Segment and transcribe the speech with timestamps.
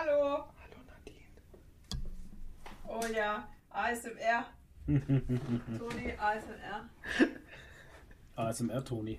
[0.00, 0.44] Hallo.
[0.60, 1.26] Hallo Nadine.
[2.86, 4.46] Oh ja, ASMR.
[4.86, 6.88] Toni, ASMR.
[8.36, 9.18] ASMR Toni.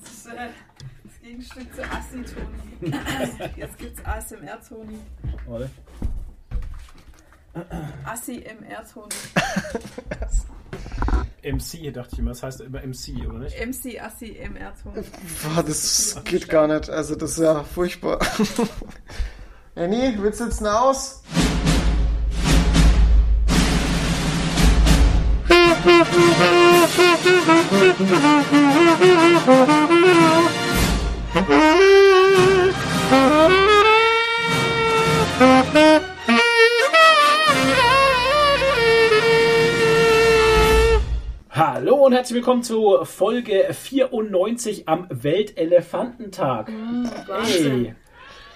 [0.00, 0.48] Das ist äh,
[1.04, 2.90] das Gegenstück zu Assi Toni.
[3.56, 4.98] Jetzt gibt's ASMR Toni.
[5.46, 5.70] Warte.
[8.06, 9.14] Assi MR Toni.
[11.42, 13.56] MC dachte ich immer, das heißt immer MC, oder nicht?
[13.58, 14.72] MC Assi MR.
[14.84, 16.88] Boah, das geht gar nicht.
[16.88, 18.20] Also das ist ja furchtbar.
[19.74, 21.22] Annie, willst du jetzt aus?
[42.22, 46.70] herzlich willkommen zu Folge 94 am Weltelefantentag.
[47.26, 47.84] Wahnsinn.
[47.84, 47.94] Hey,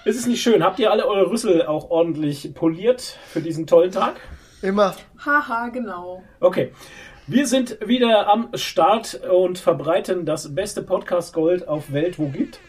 [0.05, 0.63] ist es nicht schön?
[0.63, 4.21] Habt ihr alle eure Rüssel auch ordentlich poliert für diesen tollen Tag?
[4.61, 4.95] Immer.
[5.19, 6.23] Haha, genau.
[6.39, 6.71] Okay.
[7.27, 12.61] Wir sind wieder am Start und verbreiten das beste Podcast Gold auf Welt, wo gibt.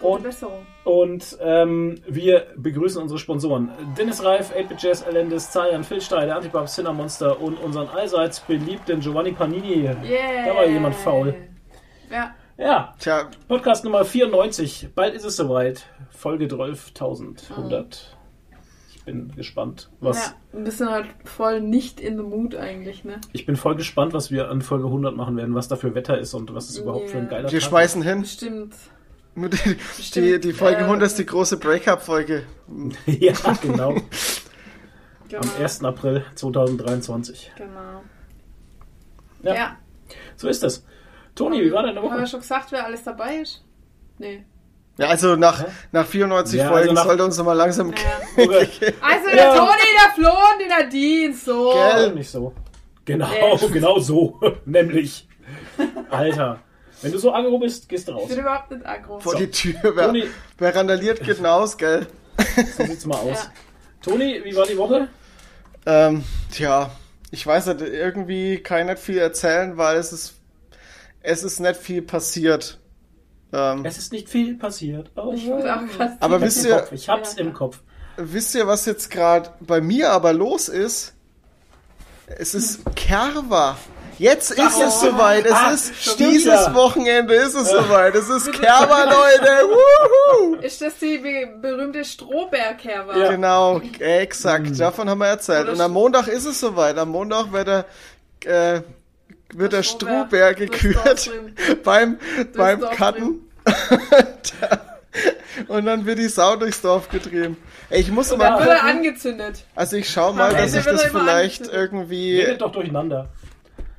[0.00, 0.66] Gute Und, Besserung.
[0.84, 3.70] und ähm, wir begrüßen unsere Sponsoren.
[3.98, 8.40] Dennis Reif, 8-Bit Jazz, Elendis, Zayan, Phil Stein, der Antipop, Sinner Monster und unseren allseits
[8.40, 9.82] beliebten Giovanni Panini.
[10.04, 10.46] Yeah.
[10.46, 11.34] Da war jemand faul.
[12.10, 12.34] Ja.
[12.56, 14.88] Ja, Tja, Podcast Nummer 94.
[14.94, 15.86] Bald ist es soweit.
[16.10, 17.98] Folge 12.100.
[18.94, 20.26] Ich bin gespannt, was.
[20.52, 20.58] ja.
[20.58, 23.20] Ein bisschen halt voll nicht in the mood eigentlich, ne?
[23.32, 26.18] Ich bin voll gespannt, was wir an Folge 100 machen werden, was da für Wetter
[26.18, 28.20] ist und was es überhaupt für ein geiler wir Tag schmeißen hin.
[28.22, 28.74] Bestimmt.
[29.38, 29.76] Nur Die,
[30.14, 32.44] die, die Folge äh, 100 ist die große Breakup-Folge.
[33.06, 33.94] ja, genau.
[35.28, 35.42] Genau.
[35.42, 35.84] Am 1.
[35.84, 37.52] April 2023.
[37.56, 38.02] Genau.
[39.42, 39.54] Ja.
[39.54, 39.76] Ja.
[40.36, 40.84] So ist das.
[41.34, 42.26] Toni, wie war deine Haben wir Woche?
[42.26, 43.62] schon gesagt, wer alles dabei ist?
[44.18, 44.44] Nee.
[44.96, 45.66] Ja, also nach, Hä?
[45.92, 47.92] nach 94 Ja, Folgen also nach- sollte uns noch mal langsam...
[47.92, 48.44] Ja.
[49.00, 49.54] Also der Ja.
[49.56, 51.72] Toni, der Flo und die Nadine, so.
[51.72, 52.12] Gell?
[52.14, 52.52] Nicht so.
[53.04, 53.68] Genau, Nee.
[53.72, 54.40] genau so.
[54.64, 55.28] Nämlich.
[56.10, 56.58] Alter.
[57.02, 58.22] Wenn du so aggro bist, gehst du raus.
[58.24, 59.20] Ich bin überhaupt nicht aggro.
[59.20, 59.38] Vor So.
[59.38, 59.74] die Tür.
[59.82, 60.24] Wer, Toni,
[60.58, 62.06] wer randaliert, geht hinaus, gell?
[62.76, 63.44] so sieht's mal aus.
[63.44, 63.52] Ja.
[64.02, 65.08] Toni, wie war die Woche?
[65.86, 66.90] Ähm, tja,
[67.30, 70.34] ich weiß nicht, irgendwie kann ich nicht viel erzählen, weil es ist,
[71.20, 72.78] es ist nicht viel passiert.
[73.52, 75.10] Ähm, Es ist nicht viel passiert.
[75.16, 75.58] Oh, Ich auch
[75.96, 76.12] krass.
[76.20, 76.92] aber Ich hab's wisst im ihr, Kopf.
[76.92, 77.40] Ich hab's Ja.
[77.44, 77.80] im Kopf.
[78.16, 81.14] wisst ihr, was jetzt gerade bei mir aber los ist?
[82.26, 83.78] Es ist Kerwa.
[84.18, 84.82] Jetzt ist Oh.
[84.84, 85.46] es soweit.
[85.46, 86.74] Es Ah, ist dieses wieder.
[86.74, 88.14] Wochenende ist es soweit.
[88.16, 89.52] Es ist Kerwa, Leute.
[89.68, 90.56] Wuhu.
[90.56, 93.16] Ist das die be berühmte Strohbergkerwa?
[93.16, 93.30] Ja.
[93.30, 94.78] Genau, exakt.
[94.78, 95.64] Davon haben wir erzählt.
[95.64, 96.98] Oder Und am Montag ist es soweit.
[96.98, 97.84] Am Montag wird der,
[98.44, 98.80] äh,
[99.54, 101.30] wird der Strohbär durchs gekürt
[101.84, 102.18] beim,
[102.56, 103.44] beim Cutten.
[105.68, 107.56] Und dann wird die Sau durchs Dorf getrieben.
[107.90, 109.64] Ey, ich muss Dann mal wird er angezündet.
[109.74, 113.28] Also ich schau mal, dass ich das vielleicht irgendwie, Redet doch durcheinander.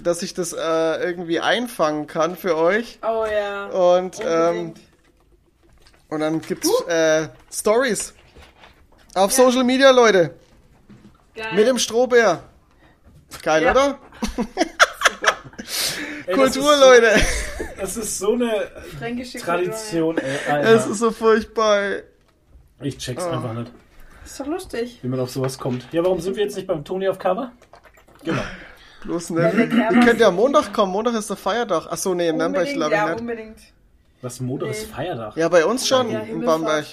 [0.04, 0.58] Dass ich das äh,
[1.04, 3.00] irgendwie einfangen kann für euch.
[3.04, 3.68] Oh ja.
[3.68, 4.74] Und, ähm,
[6.10, 8.14] und dann gibt's äh, Stories
[9.16, 10.36] auf Social Media, Leute.
[11.36, 11.54] Geil.
[11.56, 12.44] Mit dem Strohbär.
[13.44, 13.72] Geil, Ja.
[13.72, 14.00] oder?
[16.26, 17.22] Ey, Kultur, das ist so, Leute.
[17.80, 20.36] Das ist so eine Fränkische Tradition, ey.
[20.46, 20.76] Es Alter.
[20.92, 21.82] ist so furchtbar.
[22.82, 23.30] Ich check's Oh.
[23.32, 23.72] einfach nicht.
[24.26, 25.00] Ist doch lustig.
[25.02, 25.88] wie man auf sowas kommt.
[25.92, 27.52] Ja, warum sind wir jetzt nicht beim Toni auf Cover?
[28.24, 28.42] Genau.
[29.04, 29.68] Bloß Ja, ne?
[29.70, 30.92] Kerwa Ihr könnt ja ist- am Montag kommen.
[30.92, 31.88] Montag ist der Feiertag.
[31.90, 33.22] Ach so, nee, in Nürnberg Unbedingt, glaube ich ja, nicht.
[33.22, 33.58] unbedingt.
[34.22, 34.94] Was Montag ist Nee.
[34.94, 35.36] Feiertag.
[35.38, 36.42] Ja, bei uns schon Ja, in.
[36.42, 36.86] Bamberg.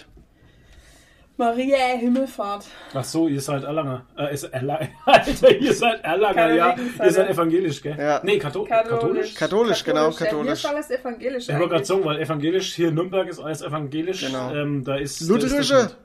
[1.39, 2.65] Maria Himmelfahrt.
[2.95, 4.07] Ach so, ihr seid Erlanger.
[4.17, 6.75] Äh, ist Erla Alter, ihr seid Erlanger, ja.
[7.05, 7.95] Ihr seid evangelisch, gell?
[7.99, 8.21] Ja.
[8.23, 9.35] Nee, Katho Katholisch.
[9.35, 9.35] katholisch.
[9.35, 10.47] Katholisch, genau, Ja, katholisch.
[10.63, 11.49] hier ist alles evangelisch.
[11.51, 14.25] Ich wollte gerade sagen, weil evangelisch, hier in Nürnberg ist alles evangelisch.
[14.25, 14.51] Genau.
[14.55, 15.75] Ähm, da ist da Lutherische.
[15.75, 15.97] ist nicht.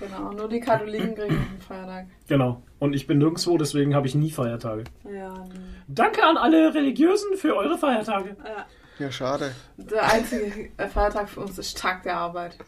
[0.00, 2.06] Genau, nur die Katholiken kriegen einen Feiertag.
[2.28, 2.62] Genau.
[2.82, 4.82] Und ich bin nirgendwo, deswegen habe ich nie Feiertage.
[5.04, 5.54] Ja, nee.
[5.86, 8.36] Danke an alle Religiösen für eure Feiertage.
[8.44, 8.66] ja.
[8.98, 9.52] Ja, schade.
[9.76, 12.58] Der einzige Feiertag für uns ist Tag der Arbeit.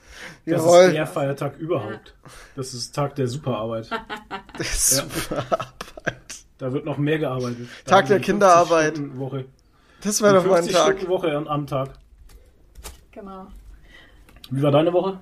[0.47, 0.93] Das ist Jawohl.
[0.93, 2.15] der Feiertag überhaupt.
[2.55, 3.91] Das ist Tag der Superarbeit.
[4.57, 6.17] Das ist super Arbeit.
[6.59, 7.69] Da wird noch mehr gearbeitet.
[7.85, 8.97] Da Tag der Kinderarbeit.
[8.97, 9.45] 50 Woche.
[10.01, 10.87] Das wäre doch mal ein 50 Tag.
[10.93, 11.91] Stunden Woche am, am Tag.
[13.11, 13.49] Genau.
[14.51, 15.19] Wie war deine Woche?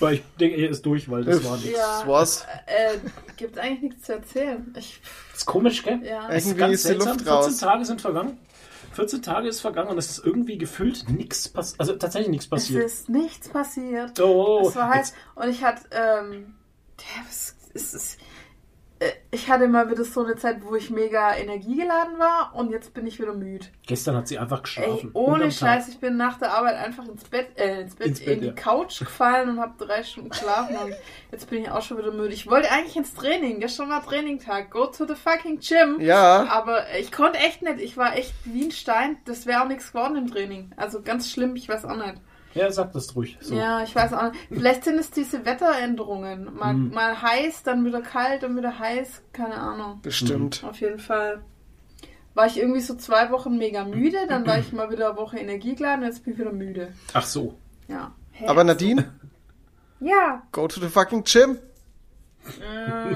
[0.00, 1.72] Weil ich denke, er ist durch, weil das war nichts.
[1.76, 1.98] Ja.
[2.00, 2.46] Das war's.
[2.66, 2.98] Äh,
[3.36, 4.74] gibt eigentlich nichts zu erzählen.
[4.78, 5.00] Ich,
[5.32, 6.00] Das ist komisch, gell?
[6.04, 6.28] ja.
[6.28, 7.08] Das Irgendwie ganz ist die seltsam.
[7.08, 7.56] Luft 14 raus.
[7.58, 8.38] Tage sind vergangen.
[8.92, 11.80] 14 Tage ist vergangen und es ist irgendwie gefühlt nichts passiert.
[11.80, 12.84] Also tatsächlich nichts Es passiert.
[12.84, 14.20] ist nichts passiert.
[14.20, 16.54] Oh, es war halt, jetzt- und ich hatte, ähm,
[17.00, 18.16] ja, was ist es?
[19.04, 22.94] Äh, ich hatte mal wieder so eine Zeit, wo ich mega energiegeladen war und jetzt
[22.94, 23.66] bin ich wieder müde.
[23.86, 25.10] Gestern hat sie einfach Ey, geschlafen.
[25.12, 25.58] ohne Unterm Tag.
[25.58, 28.40] Scheiß, ich bin nach der Arbeit einfach ins Bett, äh, ins Bett, Ins Bett, in
[28.40, 28.52] die ja.
[28.52, 30.94] Couch gefallen und habe drei Stunden geschlafen und
[31.32, 32.32] jetzt bin ich auch schon wieder müde.
[32.34, 36.00] Ich wollte eigentlich ins Training, gestern war Trainingtag, go to the fucking gym.
[36.00, 39.68] Ja, Aber ich konnte echt nicht, ich war echt wie ein Stein, das wäre auch
[39.68, 40.70] nichts geworden im Training.
[40.76, 42.14] Also ganz schlimm, ich weiß auch nicht.
[42.54, 43.36] Ja, sag das ruhig.
[43.40, 43.54] So.
[43.54, 44.46] Ja, ich weiß auch nicht.
[44.48, 46.54] Vielleicht sind es diese Wetteränderungen.
[46.56, 46.94] Mal, Mhm.
[46.94, 50.00] mal heiß, dann wieder kalt und wieder heiß, keine Ahnung.
[50.02, 50.62] bestimmt.
[50.64, 51.42] Auf jeden Fall
[52.34, 55.38] war ich irgendwie so zwei Wochen mega müde, dann war ich mal wieder eine Woche
[55.38, 56.92] energiegeladen und jetzt bin ich wieder müde.
[57.12, 57.56] Ach so.
[57.88, 58.12] Ja.
[58.32, 58.46] Hä?
[58.48, 59.12] Aber Nadine,
[60.00, 60.42] Ja.
[60.52, 61.58] go to the fucking gym.
[62.60, 63.14] äh.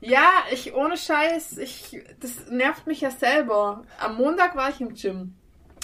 [0.00, 3.82] ja, ich ohne Scheiß, ich das nervt mich ja selber.
[4.00, 5.34] Am Montag war ich im Gym.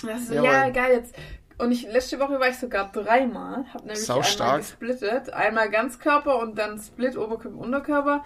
[0.07, 1.15] Das ist so, ja, geil jetzt.
[1.59, 3.65] Und ich, letzte Woche war ich sogar dreimal.
[3.73, 4.59] Hab nämlich Sau einmal stark.
[4.59, 5.31] gesplittet.
[5.31, 8.25] Einmal Ganzkörper und dann Split Oberkörper, Unterkörper.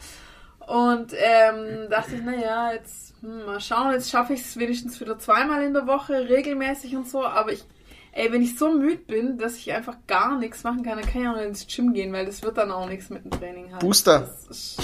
[0.67, 5.19] Und ähm, dachte ich, naja, jetzt hm, mal schauen, jetzt schaffe ich es wenigstens wieder
[5.19, 7.25] zweimal in der Woche, regelmäßig und so.
[7.25, 7.65] Aber ich,
[8.13, 11.23] ey, wenn ich so müde bin, dass ich einfach gar nichts machen kann, dann kann
[11.23, 13.73] ich auch nicht ins Gym gehen, weil das wird dann auch nichts mit dem Training
[13.73, 13.81] halt.
[13.81, 14.29] Booster.
[14.51, 14.79] Ist,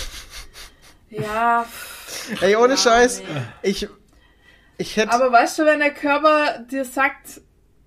[1.11, 1.67] ja.
[2.41, 3.43] Ey, ohne ja, Scheiß, nee.
[3.63, 3.89] ich,
[4.79, 7.43] ich hätte, Aber weißt du, wenn der Körper dir sagt,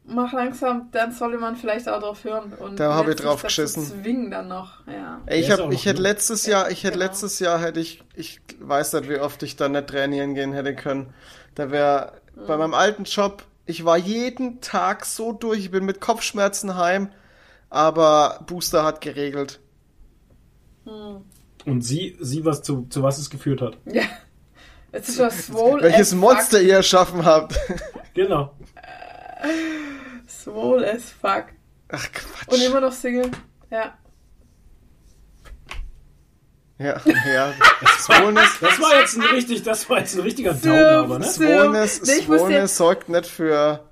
[0.08, 2.54] mach langsam, dann sollte man vielleicht auch drauf hören.
[2.54, 3.84] Und Da hab nicht ich drauf geschissen.
[3.86, 5.22] Zwingen dann noch, ja.
[5.26, 7.06] ey, ich hab, ich hätte letztes Jahr, ich hätte Genau.
[7.06, 10.76] letztes Jahr hätte ich, ich weiß nicht, wie oft ich da nicht trainieren gehen hätte
[10.76, 11.14] können.
[11.56, 12.60] Da wäre bei Mhm.
[12.62, 17.10] meinem alten Job, ich war jeden Tag so durch, ich bin mit Kopfschmerzen heim,
[17.70, 19.60] aber Booster hat geregelt.
[20.86, 21.22] Hm.
[21.66, 23.78] Und sie, sie was zu, zu was es geführt hat.
[23.86, 24.04] Ja.
[24.94, 27.60] Es ist was Welches Monster ihr erschaffen habt.
[28.14, 28.54] Genau.
[30.48, 31.46] Swole as fuck.
[31.90, 32.48] Ach Quatsch.
[32.54, 33.32] Und immer noch Single.
[33.70, 33.98] Ja.
[36.80, 37.02] ja,
[37.34, 37.54] ja.
[38.00, 41.26] Swollness, Das war jetzt ein richtig, das war jetzt ein richtiger Downer, aber ne?
[41.26, 43.84] Swollness, Nee, Swollness jetzt- sorgt nicht für.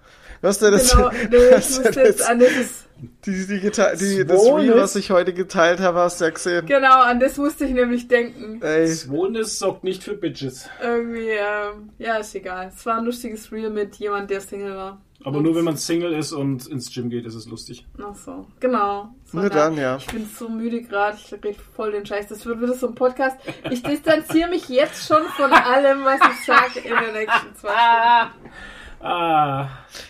[0.41, 0.91] Was denn das?
[0.91, 4.01] Genau, nee, ich was musste jetzt das- an das, Die, die, die, das?
[4.01, 6.65] Reel, was ich heute geteilt habe, hast du ja gesehen.
[6.65, 8.61] genau, an das musste ich nämlich denken.
[8.61, 10.69] Ey, Swollenness sorgt nicht für Bitches.
[10.81, 12.71] Irgendwie, ähm, ja, ist egal.
[12.73, 15.01] Es war ein lustiges Reel mit jemand, der Single war.
[15.25, 17.85] Aber nur wenn man Single ist und ins Gym geht, ist es lustig.
[17.97, 19.09] Ach so, genau.
[19.25, 19.97] So, Nur dann, ja.
[19.97, 22.27] Ich bin so müde gerade, ich rede voll den Scheiß.
[22.27, 23.37] Das wird wieder so ein Podcast.
[23.71, 28.51] Ich distanziere mich jetzt schon von allem, was ich sage in den nächsten zwei Stunden.
[29.01, 29.67] Ah.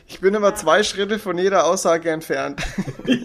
[0.08, 2.62] ich bin immer zwei Schritte von jeder Aussage entfernt.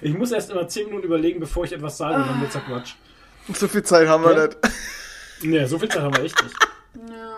[0.00, 2.94] Ich muss erst immer 10 Minuten überlegen, bevor ich etwas sage, dann wird's ja Quatsch.
[3.52, 4.46] so viel Zeit haben wir Ja.
[4.46, 4.58] nicht.
[5.42, 6.54] Nee, so viel Zeit haben wir echt nicht.
[7.10, 7.36] Ja.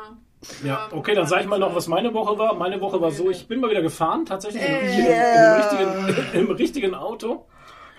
[0.65, 2.55] Ja, okay, dann sage ich mal noch, was meine Woche war.
[2.55, 6.51] Meine Woche war so, ich bin mal wieder gefahren, tatsächlich im, im, im, richtigen, im
[6.51, 7.47] richtigen Auto.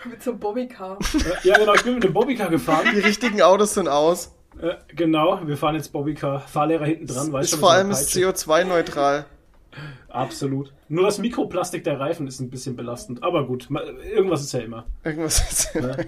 [0.05, 0.97] Mit so einem Bobbycar.
[1.43, 2.87] Äh, Ja, genau, ich bin mit dem Bobbycar gefahren.
[2.93, 4.31] Die richtigen Autos sind aus.
[4.61, 6.39] Äh, genau, wir fahren jetzt Bobbycar.
[6.41, 8.27] Fahrlehrer hinten dran, weißt Ist schon, vor allem ist Peitsche.
[8.29, 9.25] CO2-neutral.
[10.09, 10.73] Absolut.
[10.89, 13.23] Nur das Mikroplastik der Reifen ist ein bisschen belastend.
[13.23, 13.69] Aber gut,
[14.13, 14.85] irgendwas ist ja immer.
[15.03, 15.75] Irgendwas ist.
[15.75, 16.07] Ne?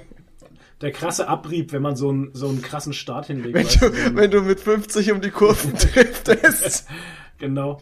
[0.81, 3.55] Der krasse Abrieb, wenn man so einen, so einen krassen Start hinlegt.
[3.55, 6.87] Wenn weißt du, du, so wenn du mit 50 um die Kurven driftest.
[7.39, 7.81] Genau.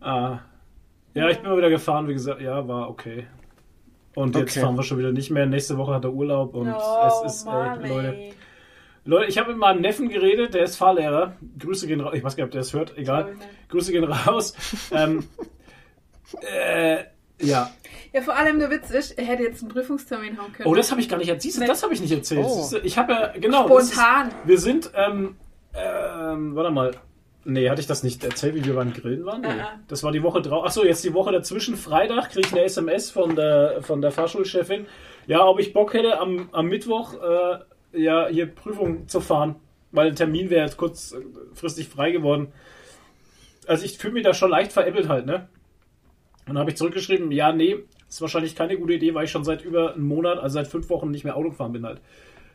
[0.00, 0.38] Ah.
[1.14, 3.26] Ja, ich bin mal wieder gefahren, wie gesagt, ja, war okay.
[4.14, 4.60] Und jetzt Okay.
[4.60, 5.46] fahren wir schon wieder nicht mehr.
[5.46, 8.18] Nächste Woche hat er Urlaub und oh, es ist, ey, Leute.
[9.04, 11.34] Leute, ich habe mit meinem Neffen geredet, der ist Fahrlehrer.
[11.58, 12.12] Grüße gehen raus.
[12.14, 13.34] Ich weiß gar nicht, ob der es hört, egal.
[13.68, 14.54] Grüße gehen raus.
[14.92, 15.24] ähm,
[16.42, 17.04] äh,
[17.40, 17.70] ja.
[18.12, 20.68] Ja, vor allem der Witz ist, er hätte jetzt einen Prüfungstermin haben können.
[20.68, 21.42] Oh, das habe ich gar nicht erzählt.
[21.54, 21.66] Siehst du.
[21.66, 22.44] Das habe ich nicht erzählt.
[22.46, 22.68] Oh.
[22.70, 23.68] Du, Ich habe ja, genau.
[23.68, 24.30] das ist- Spontan.
[24.44, 25.36] Wir sind, ähm,
[25.74, 26.90] ähm, warte mal.
[27.44, 29.40] Nee, hatte ich das nicht erzählt, wie wir beim Grillen waren?
[29.40, 29.48] Nee.
[29.48, 29.78] Ah, ah.
[29.88, 30.64] Das war die Woche drauf.
[30.66, 31.74] Achso, jetzt die Woche dazwischen.
[31.76, 34.86] Freitag kriege ich eine SMS von der, von der Fahrschulchefin.
[35.26, 37.58] Ja, ob ich Bock hätte, am, am Mittwoch äh,
[37.92, 39.56] ja, hier Prüfung zu fahren.
[39.92, 42.52] Weil der Termin wäre jetzt kurzfristig frei geworden.
[43.66, 45.48] Also ich fühle mich da schon leicht veräppelt halt, ne?
[46.46, 47.76] Und dann habe ich zurückgeschrieben, ja, nee,
[48.08, 50.88] ist wahrscheinlich keine gute Idee, weil ich schon seit über einem Monat, also seit fünf
[50.90, 52.00] Wochen nicht mehr Auto gefahren bin halt.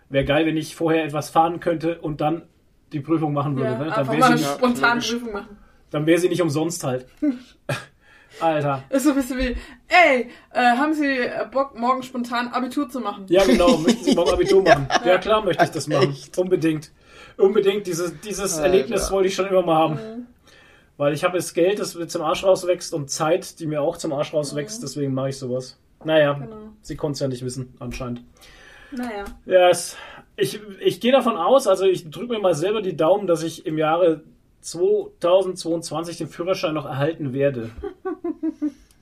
[0.10, 2.44] Wäre geil, wenn ich vorher etwas fahren könnte und dann
[2.92, 3.72] die Prüfung machen würde.
[3.72, 3.86] Ja, ne?
[3.86, 5.12] Dann einfach wäre mal eine sie, logisch.
[5.12, 5.58] Prüfung machen.
[5.92, 7.08] dann wär sie nicht umsonst halt.
[8.39, 8.84] Alter.
[8.89, 9.56] Ist so ein bisschen wie,
[9.88, 11.18] ey, äh, haben Sie
[11.51, 13.25] Bock, morgen spontan Abitur zu machen?
[13.30, 13.77] Ja, genau.
[13.77, 14.88] Möchten Sie morgen Abitur machen?
[15.06, 16.10] Ja, klar möchte ich das machen.
[16.12, 16.38] Echt?
[16.38, 16.92] Unbedingt.
[17.38, 17.88] Unbedingt.
[17.88, 18.65] Dieses, dieses Alter.
[18.65, 19.94] Erlebnis wollte ich schon immer mal haben.
[19.96, 20.27] Mhm.
[20.98, 23.98] Weil ich habe jetzt Geld, das mir zum Arsch rauswächst und Zeit, die mir auch
[23.98, 24.82] zum Arsch rauswächst.
[24.84, 25.77] Deswegen mache ich sowas.
[26.04, 26.42] Naja, Mhm.
[26.42, 26.58] Genau.
[26.82, 28.22] sie konnte es ja nicht wissen, anscheinend.
[28.92, 29.25] Naja.
[29.46, 29.98] Ja, es,
[30.38, 33.65] ich, ich gehe davon aus, also ich drücke mir mal selber die Daumen, dass ich
[33.65, 34.22] im Jahre
[34.62, 37.72] 2022 den Führerschein noch erhalten werde.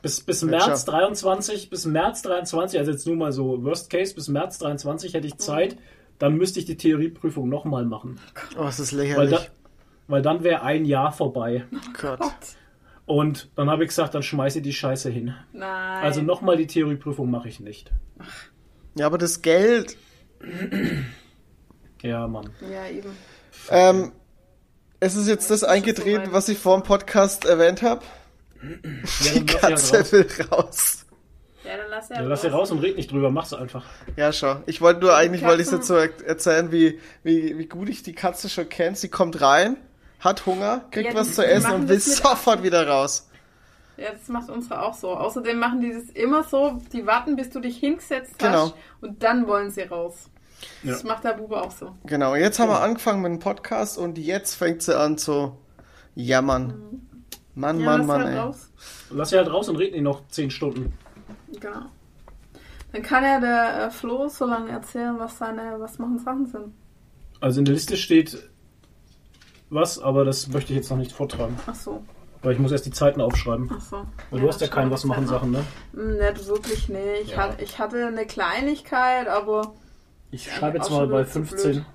[0.03, 0.93] Bis, bis März schon.
[0.93, 5.27] 23, bis März 23, also jetzt nur mal so Worst Case, bis März 23 hätte
[5.27, 5.77] ich Zeit,
[6.19, 8.19] dann müsste ich die Theorieprüfung nochmal machen.
[8.57, 9.39] Oh, es ist Weil, lächerlich.
[9.39, 9.45] da,
[10.09, 11.63] weil dann wäre ein Jahr vorbei.
[11.99, 12.19] Gott.
[12.19, 12.31] Gott.
[13.05, 15.33] Und dann habe ich gesagt, dann schmeiße ich die Scheiße hin.
[15.53, 16.03] Nein.
[16.03, 17.89] Also nochmal die Theorieprüfung mache ich nicht.
[18.95, 19.95] Ja, aber das Geld.
[22.01, 22.49] Ja, Mann.
[22.69, 23.09] Ja, eben.
[23.69, 24.11] Ähm,
[24.99, 28.01] es ist jetzt das eingetreten, was ich vor dem Podcast erwähnt habe.
[28.63, 30.11] Ja, Die dann lass sie Katze halt raus.
[30.11, 31.05] will raus.
[31.65, 33.85] Ja, dann lass Ja, ja lass sie raus und red nicht drüber, mach's einfach.
[34.15, 34.57] Ja, schau.
[34.65, 38.03] Ich wollte nur eigentlich, wollte ich jetzt so er- erzählen, wie, wie, wie gut ich
[38.03, 38.95] die Katze schon kenne.
[38.95, 39.77] Sie kommt rein,
[40.19, 43.29] hat Hunger, kriegt Ja, was zu essen und will sofort wieder raus.
[43.95, 45.09] Ja, das macht unsere auch so.
[45.11, 48.63] Außerdem machen die das immer so, die warten, bis du dich hingesetzt Genau.
[48.67, 50.15] hast und dann wollen sie raus.
[50.81, 50.91] Ja.
[50.93, 51.95] Das macht der Bube auch so.
[52.05, 55.57] Genau, jetzt haben wir angefangen mit dem Podcast und jetzt fängt sie an zu
[56.15, 57.07] jammern.
[57.55, 58.39] Mann, Ja, Mann, lass Mann, halt ey.
[58.39, 58.69] raus.
[59.11, 60.93] Lass sie halt raus und red nicht noch 10 Stunden.
[61.59, 61.85] Genau.
[62.91, 66.73] Dann kann ja der äh, Flo so lange erzählen, was seine, was machen Sachen sind.
[67.39, 68.49] Also in der Liste steht
[69.69, 71.57] was, aber das möchte ich jetzt noch nicht vortragen.
[71.65, 72.03] Ach so,
[72.43, 73.69] Weil ich muss erst die Zeiten aufschreiben.
[73.75, 74.05] ach so.
[74.29, 75.63] Weil du hast ja kein was machen Sachen, ne?
[75.93, 77.15] Hm, Nicht wirklich, nee.
[77.23, 77.55] Ich, Ja.
[77.57, 79.73] ich hatte eine Kleinigkeit, aber
[80.31, 81.85] Ich Ja, schreibe jetzt mal bei wieder zu 15.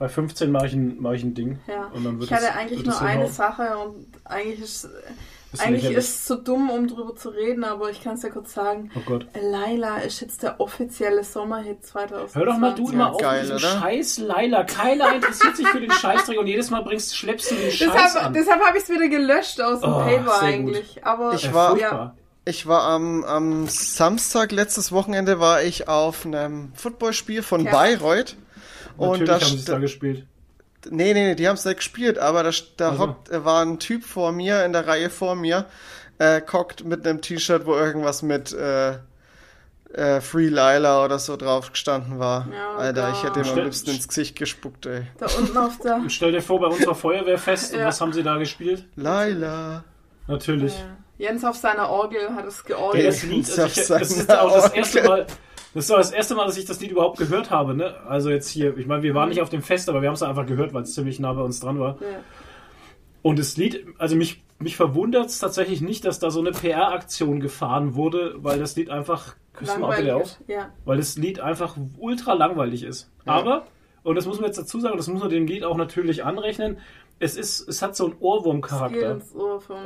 [0.00, 1.60] Bei 15 mache ich ein, mache ich ein Ding.
[1.68, 1.84] ja.
[1.94, 3.28] Und dann wird ich hatte es- eigentlich wird nur eine.
[3.28, 4.88] Sache und eigentlich ist
[5.52, 8.28] Ist eigentlich ist es zu dumm, um drüber zu reden, aber ich kann es ja
[8.30, 8.90] kurz sagen.
[8.96, 9.26] Oh Gott.
[9.40, 12.34] Laila ist jetzt der offizielle Sommerhit 2020.
[12.36, 13.80] Hör doch mal du immer Ja, auf geil, mit diesem oder?
[13.80, 14.64] Scheiß Laila.
[14.64, 18.26] Keiner interessiert sich für den Scheißdreck und jedes Mal bringst, schleppst du den Scheiß Deshalb,
[18.26, 18.32] an.
[18.32, 20.74] deshalb habe ich es wieder gelöscht aus dem Oh, Paper sehr gut.
[20.74, 21.04] eigentlich.
[21.04, 22.16] Aber Ich Ja, war- furchtbar.
[22.46, 27.70] Ich war am, am Samstag, letztes Wochenende, war ich auf einem Footballspiel von Ja.
[27.72, 28.36] Bayreuth.
[28.96, 30.26] Und Natürlich da, haben sie es da gespielt.
[30.90, 32.98] Nee, nee, nee, die haben es nicht gespielt, aber da, da Also.
[33.08, 35.66] hockt, äh, war ein Typ vor mir, in der Reihe vor mir,
[36.18, 38.94] äh, guckt mit einem T-Shirt, wo irgendwas mit äh,
[39.92, 42.46] äh, Free Lila oder so drauf gestanden war.
[42.52, 45.02] Ja, Alter, ich hätte ihm am liebsten ins Gesicht gespuckt, ey.
[45.18, 45.96] da unten auf der.
[45.96, 47.86] Und stell dir vor, bei unserer Feuerwehrfest, und Ja.
[47.86, 48.84] was haben sie da gespielt?
[48.96, 49.84] Laila.
[50.28, 50.78] Natürlich.
[50.78, 50.96] Ja.
[51.26, 53.06] Jens auf seiner Orgel hat es georgelt.
[53.06, 55.26] das Lied, also ich, das ist auch das erste Mal,
[55.74, 57.94] das ist das erste Mal, dass ich das Lied überhaupt gehört habe, ne?
[58.08, 60.22] Also jetzt hier, ich meine, wir waren nicht auf dem Fest, aber wir haben es
[60.22, 61.96] einfach gehört, weil es ziemlich nah bei uns dran war.
[62.00, 62.18] Ja.
[63.22, 67.40] Und das Lied, also mich, mich verwundert es tatsächlich nicht, dass da so eine PR-Aktion
[67.40, 70.38] gefahren wurde, weil das Lied einfach, küsst mal bitte auf.
[70.48, 70.70] Ja.
[70.84, 73.10] weil das Lied einfach ultra langweilig ist.
[73.26, 73.66] Aber,
[74.02, 76.78] und das muss man jetzt dazu sagen, das muss man dem Lied auch natürlich anrechnen,
[77.22, 79.20] es ist, es hat so einen Geht Ohrwurm-Charakter.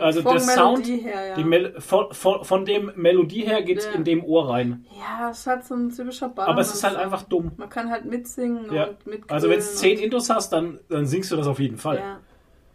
[0.00, 1.34] Also vom der Sound, Melodie her, ja.
[1.34, 3.92] Die Mel von, von, von dem Melodie her geht's Ja.
[3.92, 4.86] in dem Ohr rein.
[4.96, 6.48] ja, es hat so ein typischer Baller.
[6.48, 7.52] Aber es ist halt einfach dumm.
[7.56, 8.84] Man kann halt mitsingen Ja.
[8.88, 9.30] und mitgrölen.
[9.30, 11.98] Also wenn es zehn Intros hast, dann, dann singst du das auf jeden Fall.
[11.98, 12.20] Ja,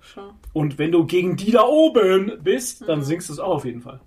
[0.02, 0.26] schon.
[0.54, 2.86] Und wenn du gegen die da oben bist, Mhm.
[2.88, 4.02] dann singst du es auch auf jeden Fall.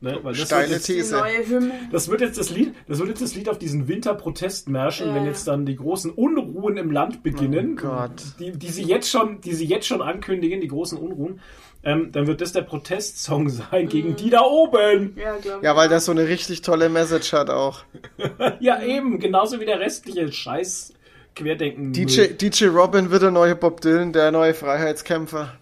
[0.00, 0.18] Ne?
[0.22, 1.70] Weil das Steile wird, jetzt, These.
[1.90, 5.14] das wird jetzt das Lied, das wird jetzt das Lied auf diesen Winterprotestmärschen, Ja.
[5.14, 8.12] wenn jetzt dann die großen Unruhen im Land beginnen, Oh Gott.
[8.38, 11.40] die, die sie jetzt schon, die sie jetzt schon ankündigen, die großen Unruhen,
[11.82, 13.88] ähm, dann wird das der Protestsong sein Mhm.
[13.88, 15.16] gegen die da oben.
[15.16, 15.36] Ja.
[15.62, 17.80] Ja, weil der so eine richtig tolle Message hat auch.
[18.60, 20.92] Ja, eben, genauso wie der restliche Scheiß
[21.34, 21.92] Querdenken.
[21.92, 25.54] DJ, DJ Robin wird der neue Bob Dylan, der neue Freiheitskämpfer.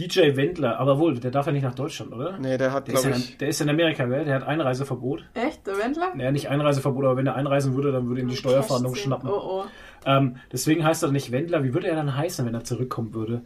[0.00, 2.38] DJ Wendler, aber wohl, der darf ja nicht nach Deutschland, oder?
[2.38, 3.36] Nee, der hat, Der ist, glaube ja, ich.
[3.36, 4.24] der ist in Amerika, gell?
[4.24, 5.24] Der hat Einreiseverbot.
[5.34, 6.14] Echt, der Wendler?
[6.14, 9.28] Naja, nicht Einreiseverbot, aber wenn er einreisen würde, dann würde ihn die Steuerfahndung schnappen.
[9.28, 9.64] Oh, oh.
[10.06, 11.62] Ähm, deswegen heißt er nicht Wendler.
[11.64, 13.42] Wie würde er dann heißen, wenn er zurückkommen würde?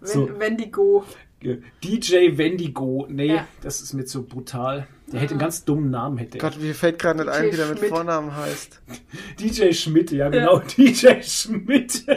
[0.00, 0.30] Wenn, So.
[0.38, 1.04] Wendigo.
[1.42, 3.06] Äh, DJ Wendigo.
[3.08, 3.46] Nee, Ja.
[3.62, 4.86] das ist mir zu brutal.
[5.12, 6.40] Der hätte einen ganz dummen Namen, hätte er.
[6.48, 7.78] Gott, mir fällt gerade nicht DJ ein, wie der mit.
[7.80, 8.80] Vornamen heißt.
[9.40, 12.04] DJ Schmidt, ja genau, DJ Schmidt.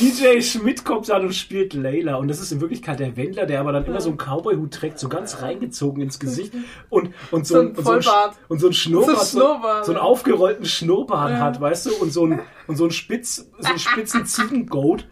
[0.00, 3.60] DJ Schmidt kommt dann und spielt Layla und das ist in Wirklichkeit der Wendler, der
[3.60, 6.52] aber dann immer so einen Cowboy-Hut trägt, so ganz reingezogen ins Gesicht
[6.88, 9.86] und, und so, So ein und so ein, und so ein Schnurrbart, So ein Schnurrbart,
[9.86, 11.38] so einen aufgerollten Schnurrbart Ja.
[11.40, 15.06] hat, weißt du, und so ein und so ein spitz, so einen spitzen Ziegengoat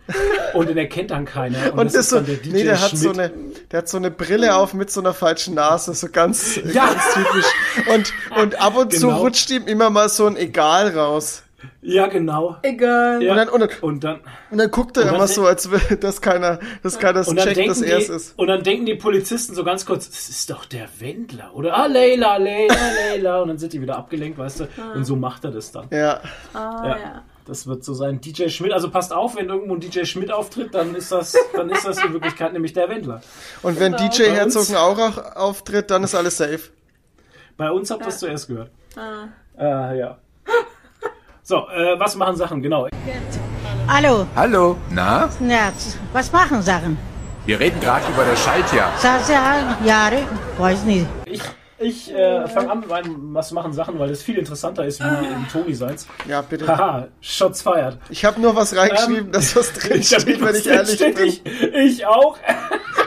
[0.55, 2.91] und den erkennt dann keiner und, Und das so, dann der DJ nee, der hat
[2.91, 3.03] Schmidt.
[3.03, 3.31] so eine,
[3.71, 6.87] der hat so eine Brille auf mit so einer falschen Nase, so ganz, Ja.
[6.87, 7.47] ganz typisch.
[7.95, 8.13] Und,
[8.43, 9.21] und ab und zu Genau.
[9.21, 11.44] rutscht ihm immer mal so ein Egal raus.
[11.83, 12.57] Ja, genau.
[12.63, 13.23] Egal.
[13.23, 13.33] Ja.
[13.33, 16.21] Und dann, und dann, Und dann und dann guckt er immer so, als will, dass
[16.21, 18.39] keiner, dass keiner Und dann, checkt, dass er es ist.
[18.39, 21.77] und dann denken die Polizisten so ganz kurz, das ist doch der Wendler, oder?
[21.77, 22.75] Ah, Leila, Leila,
[23.13, 23.41] Leila.
[23.43, 24.69] Und dann sind die wieder abgelenkt, weißt du?
[24.95, 25.87] Und so macht er das dann.
[25.91, 26.21] Ja.
[26.53, 26.97] Ah, Ja.
[26.99, 27.23] ja.
[27.47, 28.23] Das wird so sein.
[28.23, 31.69] DJ Schmidt, also passt auf, wenn irgendwo ein DJ Schmidt auftritt, dann ist das, dann
[31.69, 33.21] ist das in Wirklichkeit nämlich der Wendler.
[33.63, 34.09] Und wenn Genau.
[34.09, 36.61] DJ Bei uns- Herzogenaurach auftritt, dann ist alles safe.
[37.59, 38.71] Bei uns habt ihr es zuerst gehört.
[38.97, 39.27] Ah.
[39.59, 40.19] Äh, ja.
[41.47, 42.63] So, äh, was machen Sachen?
[42.63, 42.89] Genau.
[43.87, 45.29] Hallo, Hallo, na?
[45.41, 45.99] Nerz.
[46.15, 46.97] Was machen Sachen?
[47.45, 48.91] Wir reden gerade über das Schaltjahr.
[48.97, 50.23] Sasa, Jahre,
[50.57, 51.07] weiß nicht.
[51.27, 51.43] Ich,
[51.79, 55.05] ich äh, fange an mit meinen was machen Sachen, weil das viel interessanter ist wie
[55.05, 56.07] die Toni seins.
[56.27, 56.67] Ja, bitte.
[56.67, 57.99] Haha, Shots feiert.
[58.09, 61.27] Ich habe nur was reingeschrieben, Ähm, dass was drin steht, wenn ich ehrlich bin.
[61.27, 61.43] ich,
[61.75, 62.39] ich auch.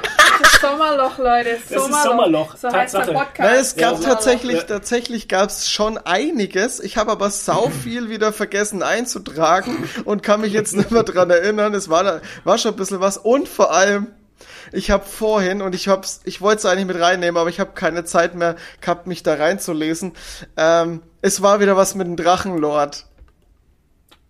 [0.62, 1.50] Das Sommerloch, Leute.
[1.50, 3.14] ist Sommerloch, So heißt der Tatsache.
[3.14, 3.40] Podcast.
[3.40, 4.10] Nein, es gab Ja.
[4.10, 4.64] tatsächlich, Ja.
[4.64, 6.80] tatsächlich gab's schon einiges.
[6.80, 11.30] Ich habe aber sau viel wieder vergessen einzutragen und kann mich jetzt nicht mehr dran
[11.30, 11.74] erinnern.
[11.74, 13.18] Es war, da- war schon ein bisschen was.
[13.18, 14.08] Und vor allem,
[14.72, 17.72] ich habe vorhin, und ich hab's, ich wollte es eigentlich mit reinnehmen, aber ich habe
[17.74, 20.14] keine Zeit mehr gehabt, mich da reinzulesen.
[20.58, 23.06] Ähm, es war wieder was mit dem Drachenlord.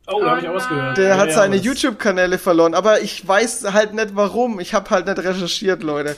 [0.08, 0.98] Oh, da habe ich Oh auch was gehört.
[0.98, 4.60] Der Ja, hat seine YouTube-Kanäle verloren, aber ich weiß halt nicht warum.
[4.60, 6.16] Ich habe halt nicht recherchiert, Leute.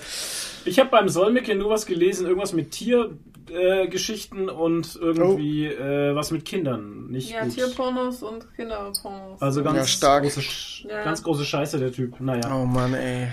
[0.66, 6.32] Ich habe beim Solmecke nur was gelesen, irgendwas mit Tiergeschichten äh, und irgendwie äh, was
[6.32, 7.08] mit Kindern.
[7.10, 7.56] Nicht Ja, gut.
[7.56, 9.42] Tierpornos und Kinderpornos.
[9.42, 10.24] Also ganz, Ja, stark.
[10.24, 10.42] Große,
[11.04, 12.20] ganz große Scheiße, der Typ.
[12.20, 12.52] Naja.
[12.54, 13.30] Oh Mann, ey.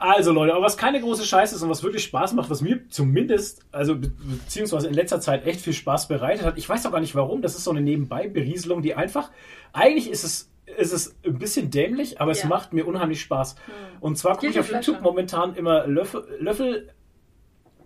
[0.00, 2.88] Also Leute, aber was keine große Scheiße ist und was wirklich Spaß macht, was mir
[2.88, 4.12] zumindest, also be
[4.44, 7.42] beziehungsweise in letzter Zeit echt viel Spaß bereitet hat, ich weiß auch gar nicht warum,
[7.42, 9.30] das ist so eine Nebenbei-Berieselung, die einfach,
[9.72, 12.48] eigentlich ist es, ist es ein bisschen dämlich, aber es Ja.
[12.48, 13.56] macht mir unheimlich Spaß.
[13.98, 14.70] Und zwar gucke ich auf.
[14.70, 16.90] YouTube momentan immer Löffel, Löffel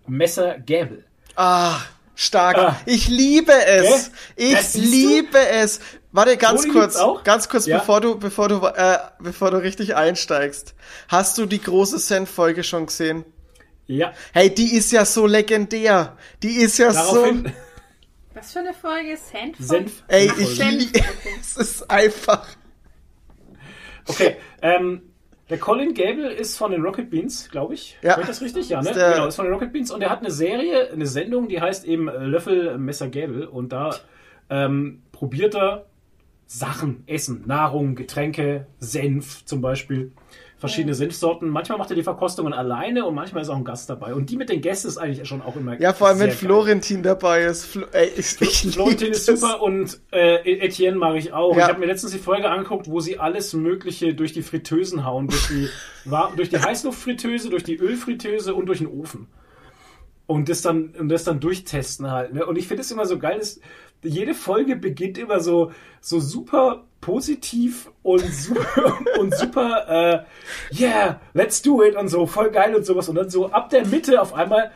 [0.05, 1.05] Messer, Gäbel.
[1.35, 1.77] Ah,
[2.13, 2.57] stark.
[2.57, 2.79] Ah.
[2.85, 4.11] Ich liebe es.
[4.35, 4.51] Gell?
[4.53, 5.79] Ich liebe es.
[6.13, 7.79] Warte, ganz Toni kurz, ganz kurz, Ja.
[7.79, 10.75] bevor du, bevor du, äh, bevor du richtig einsteigst.
[11.07, 13.25] Hast du die große Senf-Folge schon gesehen?
[13.87, 16.15] Ja, Hey, die ist ja so legendär.
[16.41, 17.51] Die ist ja daraufhin so.
[18.35, 19.17] Was für eine Folge?
[19.17, 19.57] Senf?
[19.59, 20.03] Senf.
[20.07, 20.99] Ey, ich liebe
[21.41, 21.57] es.
[21.57, 22.47] ist einfach.
[24.07, 25.01] Okay, ähm,
[25.49, 27.97] der Colin Gable ist von den Rocket Beans, glaube ich.
[28.01, 28.15] Ja.
[28.15, 28.69] Hör ich das richtig?
[28.69, 28.89] Ja, ne?
[28.91, 31.59] Ist genau, ist von den Rocket Beans und er hat eine Serie, eine Sendung, die
[31.61, 33.95] heißt eben Löffel Messer Gable und da
[34.49, 35.85] ähm, probiert er
[36.45, 40.11] Sachen, Essen, Nahrung, Getränke, Senf zum Beispiel,
[40.63, 41.49] verschiedene Senfsorten.
[41.49, 44.13] Manchmal macht er die Verkostungen alleine und manchmal ist auch ein Gast dabei.
[44.13, 46.37] Und die mit den Gästen ist eigentlich schon auch immer Ja, vor allem, wenn geil.
[46.37, 47.65] Florentin dabei ist.
[47.65, 49.41] Flo ey, ich, ich Florentin ist das.
[49.41, 51.53] super und äh, Etienne mag ich auch.
[51.57, 51.63] Ja.
[51.63, 55.27] Ich habe mir letztens die Folge angeguckt, wo sie alles Mögliche durch die Fritteusen hauen.
[55.27, 55.67] Durch die,
[56.37, 59.27] durch die Heißluftfritteuse, durch die Ölfritteuse und durch den Ofen.
[60.27, 62.33] Und das dann, und das dann durchtesten halt.
[62.33, 62.45] Ne?
[62.45, 63.59] Und ich finde es immer so geil, dass
[64.03, 70.25] jede Folge beginnt immer so, so super positiv und super, und super,
[70.71, 73.09] äh, yeah, let's do it und so, voll geil und sowas.
[73.09, 74.71] Und dann so ab der Mitte auf einmal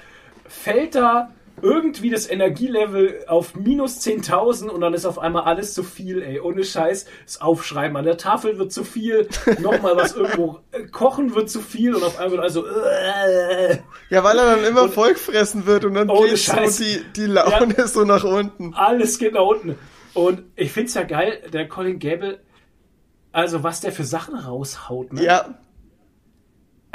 [0.47, 5.83] fällt da irgendwie das Energielevel auf minus 10.000 und dann ist auf einmal alles zu
[5.83, 6.39] viel, ey.
[6.39, 7.05] Ohne Scheiß.
[7.25, 9.27] Das Aufschreiben an der Tafel wird zu viel.
[9.59, 12.65] Nochmal was irgendwo äh, kochen wird zu viel und auf einmal also.
[12.65, 17.87] Äh, Ja, weil er dann immer vollgefressen wird und dann geht so die, die Laune
[17.87, 18.73] so nach unten.
[18.75, 19.75] alles geht nach unten.
[20.13, 22.39] Und ich find's ja geil, der Colin Gable,
[23.31, 25.23] also was der für Sachen raushaut, ne?
[25.23, 25.59] Ja,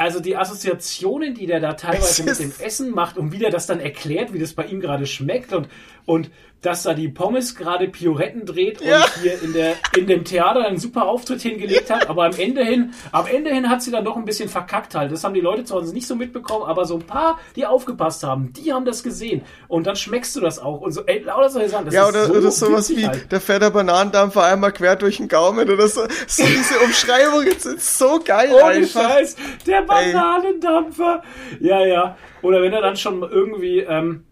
[0.02, 3.68] Also die Assoziationen, die der da teilweise mit dem Essen macht und wie der das
[3.68, 5.68] dann erklärt, wie das bei ihm gerade schmeckt und,
[6.06, 6.30] und
[6.62, 9.04] dass da die Pommes gerade Pioretten dreht und Ja.
[9.20, 12.94] hier in, der, in dem Theater einen super Auftritt hingelegt hat, aber am Ende hin,
[13.10, 15.10] am Ende hin hat sie dann doch ein bisschen verkackt halt.
[15.10, 18.52] Das haben die Leute zwar nicht so mitbekommen, aber so ein paar, die aufgepasst haben,
[18.52, 19.42] die haben das gesehen.
[19.66, 20.80] Und dann schmeckst du das auch.
[20.80, 21.86] Und so, ey, lauter solche Sachen.
[21.86, 23.32] Das ja, ist oder, so oder sowas wie, halt.
[23.32, 26.02] der fährt der Bananendampfer einmal quer durch den Gaumen oder so.
[26.28, 29.10] So diese Umschreibungen sind so geil Ohne einfach.
[29.10, 29.36] Scheiß,
[29.66, 31.22] der Bananendampfer.
[31.60, 32.16] Ja, ja.
[32.42, 34.24] Oder wenn er dann schon irgendwie, ähm,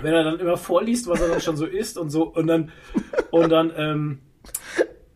[0.00, 2.72] wenn er dann immer vorliest, was er dann schon so isst und so, und dann,
[3.30, 4.18] und dann, ähm,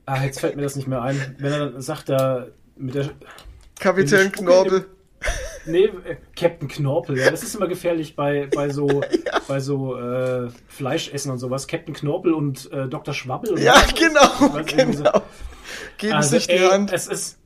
[0.05, 1.37] ah, jetzt fällt mir das nicht mehr ein.
[1.39, 3.11] Wenn er dann sagt, da mit der,
[3.79, 4.87] Kapitän Knorpel.
[5.67, 8.87] nee, äh, Captain Knorpel, ja, das ist immer gefährlich bei, bei so,
[9.49, 11.67] bei so, äh, Fleischessen und sowas.
[11.67, 13.15] Captain Knorpel und äh, Dr.
[13.15, 13.59] Schwabbel.
[13.59, 13.95] Ja, so.
[13.95, 15.23] genau, weiß genau.
[15.99, 16.93] Geben Also, sich die ey, Hand.
[16.93, 17.39] Es ist,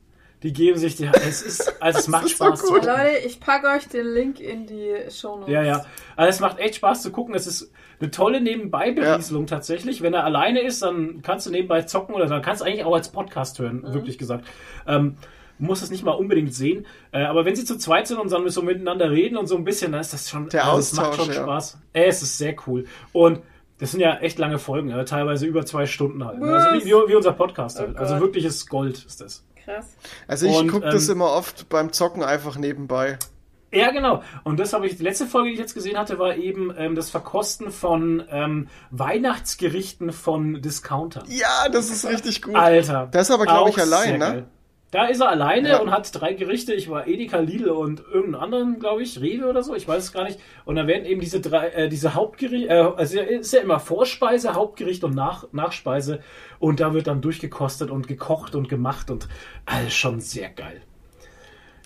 [0.43, 1.05] die geben sich die.
[1.05, 2.61] Es ist, also es macht ist so Spaß.
[2.63, 2.73] zu.
[2.75, 5.51] Leute, ich packe euch den Link in die Show Notes.
[5.53, 5.85] Ja, ja.
[6.15, 7.35] Also es macht echt Spaß zu gucken.
[7.35, 10.01] Es ist eine tolle Nebenbei-Berieselung tatsächlich.
[10.01, 12.95] Wenn er alleine ist, dann kannst du nebenbei zocken oder dann kannst du eigentlich auch
[12.95, 13.93] als Podcast hören, Mhm.
[13.93, 14.45] wirklich gesagt.
[14.87, 15.17] Ähm,
[15.59, 16.87] muss es nicht mal unbedingt sehen.
[17.11, 19.63] Äh, aber wenn sie zu zweit sind und dann so miteinander reden und so ein
[19.63, 21.43] bisschen, dann ist das schon, Der also es macht Austausch, schon ja.
[21.43, 21.77] Spaß.
[21.93, 22.85] Äh, es ist sehr cool.
[23.11, 23.41] Und
[23.77, 26.39] das sind ja echt lange Folgen, ja, teilweise über zwei Stunden halt.
[26.39, 26.47] ne?
[26.51, 27.95] Also wie, wie, wie unser Podcast halt.
[27.95, 29.45] Oh also wirkliches Gold ist das.
[29.73, 29.95] Krass.
[30.27, 33.17] Also ich gucke das ähm, immer oft beim Zocken einfach nebenbei.
[33.73, 34.21] Ja, genau.
[34.43, 36.95] Und das habe ich, die letzte Folge, die ich jetzt gesehen hatte, war eben ähm,
[36.95, 41.23] das Verkosten von ähm, Weihnachtsgerichten von Discountern.
[41.29, 42.55] Ja, das ist richtig gut.
[42.55, 43.07] Alter.
[43.11, 44.45] Das ist aber, glaub ich, allein, ne?
[44.91, 45.79] Da ist er alleine Ja.
[45.79, 46.73] und hat drei Gerichte.
[46.73, 49.73] Ich war Edeka, Lidl und irgendeinen anderen, glaube ich, Rewe oder so.
[49.73, 50.37] Ich weiß es gar nicht.
[50.65, 53.79] Und da werden eben diese drei, äh, diese Hauptgerichte, äh, also es ist ja immer
[53.79, 56.19] Vorspeise, Hauptgericht und Nach Nachspeise.
[56.59, 59.29] Und da wird dann durchgekostet und gekocht und gemacht und
[59.65, 60.81] alles schon sehr geil.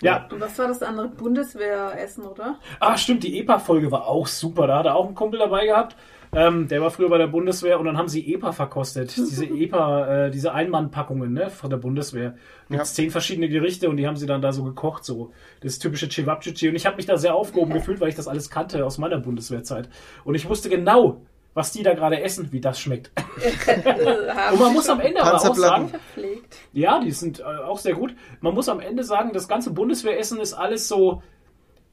[0.02, 0.28] Ja.
[0.30, 1.08] Und was war das andere?
[1.08, 2.58] Bundeswehressen, oder?
[2.80, 4.66] Ah, stimmt, die EPA-Folge war auch super.
[4.66, 5.96] Da hat er auch einen Kumpel dabei gehabt.
[6.36, 9.16] Ähm, der war früher bei der Bundeswehr und dann haben sie EPA verkostet.
[9.16, 12.34] Diese EPA, äh, diese Einmannpackungen ne, von der Bundeswehr.
[12.68, 12.84] Mit Ja.
[12.84, 15.32] zehn verschiedene Gerichte und die haben sie dann da so gekocht, so.
[15.60, 16.68] Das typische Cevapcici.
[16.68, 19.18] Und ich habe mich da sehr aufgehoben gefühlt, weil ich das alles kannte aus meiner
[19.18, 19.88] Bundeswehrzeit.
[20.24, 21.22] Und ich wusste genau,
[21.54, 23.10] was die da gerade essen, wie das schmeckt.
[24.52, 26.58] Und man muss am Ende aber auch sagen, verpflegt.
[26.74, 28.14] ja, die sind äh, auch sehr gut.
[28.40, 31.22] Man muss am Ende sagen, das ganze Bundeswehressen ist alles so.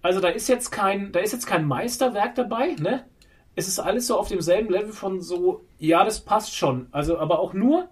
[0.02, 3.06] Also da ist jetzt kein, da ist jetzt kein Meisterwerk dabei, ne?
[3.56, 6.88] Es ist alles so auf demselben Level von so, ja, das passt schon.
[6.92, 7.88] Also, aber auch nur,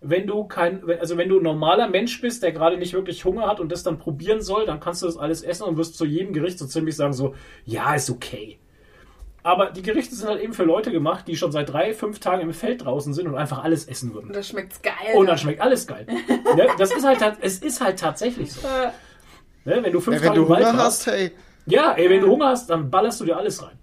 [0.00, 3.46] wenn du kein, also wenn du ein normaler Mensch bist, der gerade nicht wirklich Hunger
[3.46, 6.04] hat und das dann probieren soll, dann kannst du das alles essen und wirst zu
[6.04, 8.58] jedem Gericht so ziemlich sagen so, ja, ist okay.
[9.44, 12.40] Aber die Gerichte sind halt eben für Leute gemacht, die schon seit drei, fünf Tagen
[12.40, 14.28] im Feld draußen sind und einfach alles essen würden.
[14.28, 15.14] Und das schmeckt's geil.
[15.14, 16.06] Und dann schmeckt alles geil.
[16.56, 16.66] ne?
[16.78, 18.66] Das ist halt, es ist halt tatsächlich so.
[19.66, 19.82] Ne?
[19.82, 21.32] Wenn du fünf Ja, wenn Tage du im Wald Hunger warst, hast, hey.
[21.66, 23.78] ja, ey, wenn du Hunger hast, dann ballerst du dir alles rein.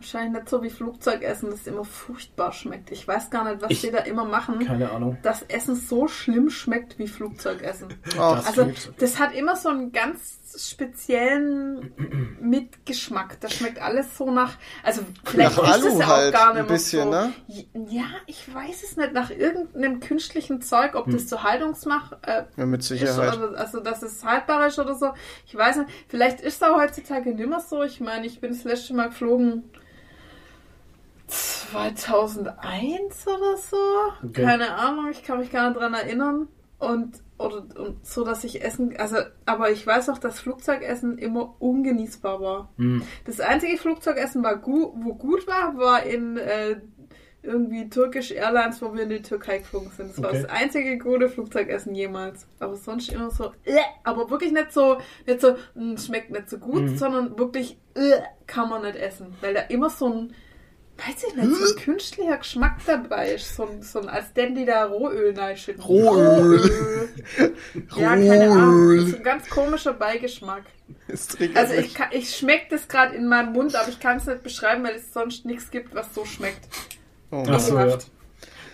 [0.00, 2.90] Wahrscheinlich nicht so wie Flugzeugessen, das immer furchtbar schmeckt.
[2.90, 5.18] Ich weiß gar nicht, was Ich- die da immer machen, Keine Ahnung.
[5.22, 7.88] dass Essen so schlimm schmeckt wie Flugzeugessen.
[8.18, 8.94] Ach, Also Flugzeug.
[8.98, 11.92] das hat immer so einen ganz speziellen
[12.40, 13.38] Mitgeschmack.
[13.40, 16.52] Das schmeckt alles so nach, also vielleicht Nach ist es Alu ja halt auch gar
[16.54, 17.10] nicht ein bisschen, so.
[17.10, 17.32] ne?
[17.88, 19.12] Ja, ich weiß es nicht.
[19.12, 23.36] Nach irgendeinem künstlichen Zeug, ob das zur Haltungsmach äh, ja, mit ist Sicherheit.
[23.36, 25.10] oder, also dass es haltbar ist oder so.
[25.46, 25.90] Ich weiß nicht.
[26.08, 27.82] Vielleicht ist es auch heutzutage nicht mehr so.
[27.82, 29.70] Ich meine, ich bin das letzte Mal geflogen
[31.30, 33.76] 2001 oder so.
[34.24, 34.42] Okay.
[34.42, 36.48] Keine Ahnung, ich kann mich gar nicht dran erinnern.
[36.78, 41.54] Und, oder, und so, dass ich essen, also, aber ich weiß auch, dass Flugzeugessen immer
[41.60, 42.70] ungenießbar war.
[42.78, 43.02] Hm.
[43.26, 46.80] Das einzige Flugzeugessen, war gu wo gut war, war in äh,
[47.42, 50.10] irgendwie Turkish Airlines, wo wir in die Türkei geflogen sind.
[50.10, 50.42] Das war Okay.
[50.42, 52.46] das einzige gute Flugzeugessen jemals.
[52.60, 56.56] Aber sonst immer so, äh, aber wirklich nicht so, nicht so, "Mm, schmeckt nicht so
[56.58, 56.96] gut, Mhm.
[56.96, 59.34] sondern wirklich, äh, kann man nicht essen.
[59.42, 60.34] Weil da immer so ein,
[61.06, 63.56] weiß ich nicht, so ein künstlicher Geschmack dabei ist.
[63.56, 65.82] So ein, so ein als denn die da Rohöl reinschütten.
[65.82, 67.08] Rohöl.
[67.96, 68.70] Ja, keine Ahnung.
[68.70, 69.06] Rohöl.
[69.08, 70.62] So ein ganz komischer Beigeschmack.
[71.54, 74.42] Also ich, kann- ich schmecke das gerade in meinem Mund, aber ich kann es nicht
[74.42, 76.68] beschreiben, weil es sonst nichts gibt, was so schmeckt.
[77.30, 77.98] Oh Ach so, ja.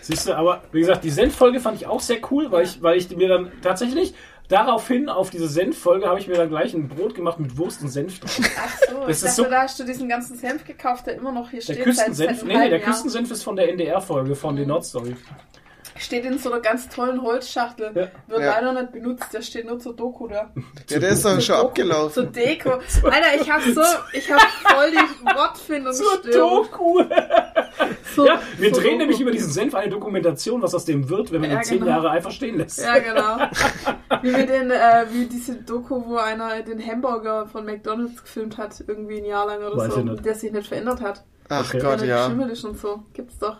[0.01, 2.97] Siehst du, aber wie gesagt, die Senffolge fand ich auch sehr cool, weil ich, weil
[2.97, 4.13] ich mir dann tatsächlich
[4.49, 7.89] daraufhin auf diese Senffolge habe ich mir dann gleich ein Brot gemacht mit Wurst und
[7.89, 8.39] Senf drauf.
[8.57, 11.31] Ach so, Das ich dachte, so- da hast du diesen ganzen Senf gekauft, der immer
[11.31, 11.83] noch hier Der steht.
[11.83, 12.89] Küstensenf, seit, seit nee, nee, der Jahr.
[12.89, 14.59] Küstensenf ist von der NDR-Folge, von Mhm.
[14.59, 15.15] den Nordstory.
[15.99, 17.91] Steht in so einer ganz tollen Holzschachtel.
[17.95, 18.07] Ja.
[18.27, 18.59] Wird Ja.
[18.59, 20.51] leider nicht benutzt, der steht nur zur Doku da.
[20.89, 22.31] Ja, der ist doch schon Zur abgelaufen.
[22.31, 22.69] Deko.
[23.03, 23.81] Alter, ich hab so,
[24.13, 26.65] ich hab voll die Wortfindungsstörung.
[26.65, 27.03] Doku!
[28.15, 28.97] So, Ja, wir so drehen Doku.
[28.99, 31.79] nämlich über diesen Senf eine Dokumentation, was aus dem wird, wenn man Ja, ihn zehn
[31.79, 31.91] genau.
[31.91, 32.79] Jahre einfach stehen lässt.
[32.83, 33.37] Ja, genau.
[34.21, 38.83] Wie mit den, äh, wie diese Doku, wo einer den Hamburger von McDonalds gefilmt hat,
[38.87, 41.23] irgendwie ein Jahr lang oder Weiß so, der sich nicht verändert hat.
[41.49, 41.79] Ach Okay.
[41.79, 42.25] Gott, der ja.
[42.25, 43.03] geschimmelt ist und so.
[43.13, 43.57] Gibt's doch.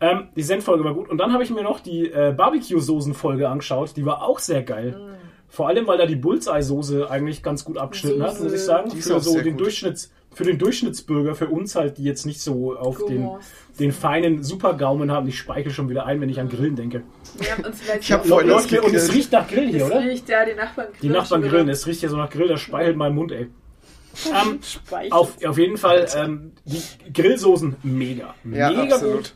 [0.00, 1.08] Ähm, die Senffolge war gut.
[1.08, 3.96] Und dann habe ich mir noch die äh, Barbecue-Soßen-Folge angeschaut.
[3.96, 4.92] Die war auch sehr geil.
[4.92, 5.16] Mm.
[5.48, 8.90] Vor allem, weil da die Bullseye-Soße eigentlich ganz gut abgeschnitten hat, muss ich sagen.
[8.90, 9.60] Die ist Für so den gut.
[9.60, 13.30] Durchschnitts, für den Durchschnittsbürger, für uns halt, die jetzt nicht so auf den,
[13.78, 15.28] den feinen Supergaumen haben.
[15.28, 17.04] Ich speichel schon wieder ein, wenn ich an Grillen denke.
[17.40, 19.84] Ja, und vielleicht Ich hab auch- Voll Läuft hier- und es riecht nach Grill hier,
[19.86, 20.00] Es oder?
[20.00, 21.68] riecht, ja, die Nachbarn Die Nachbarn grillen.
[21.70, 23.46] Es riecht ja so nach Grill, das speichelt mein Mund, ey.
[24.26, 24.60] Ähm,
[25.10, 26.82] auf, auf jeden Fall, ähm, die
[27.12, 28.34] Grillsoßen mega.
[28.50, 29.16] Ja, mega absolut.
[29.16, 29.34] gut.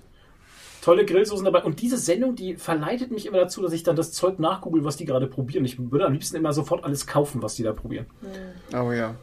[0.83, 1.63] Tolle Grillsoßen dabei.
[1.63, 4.97] Und diese Sendung, die verleitet mich immer dazu, dass ich dann das Zeug nachgoogle, was
[4.97, 5.65] die gerade probieren.
[5.65, 8.07] Ich würde am liebsten immer sofort alles kaufen, was die da probieren.
[8.73, 9.15] Oh ja.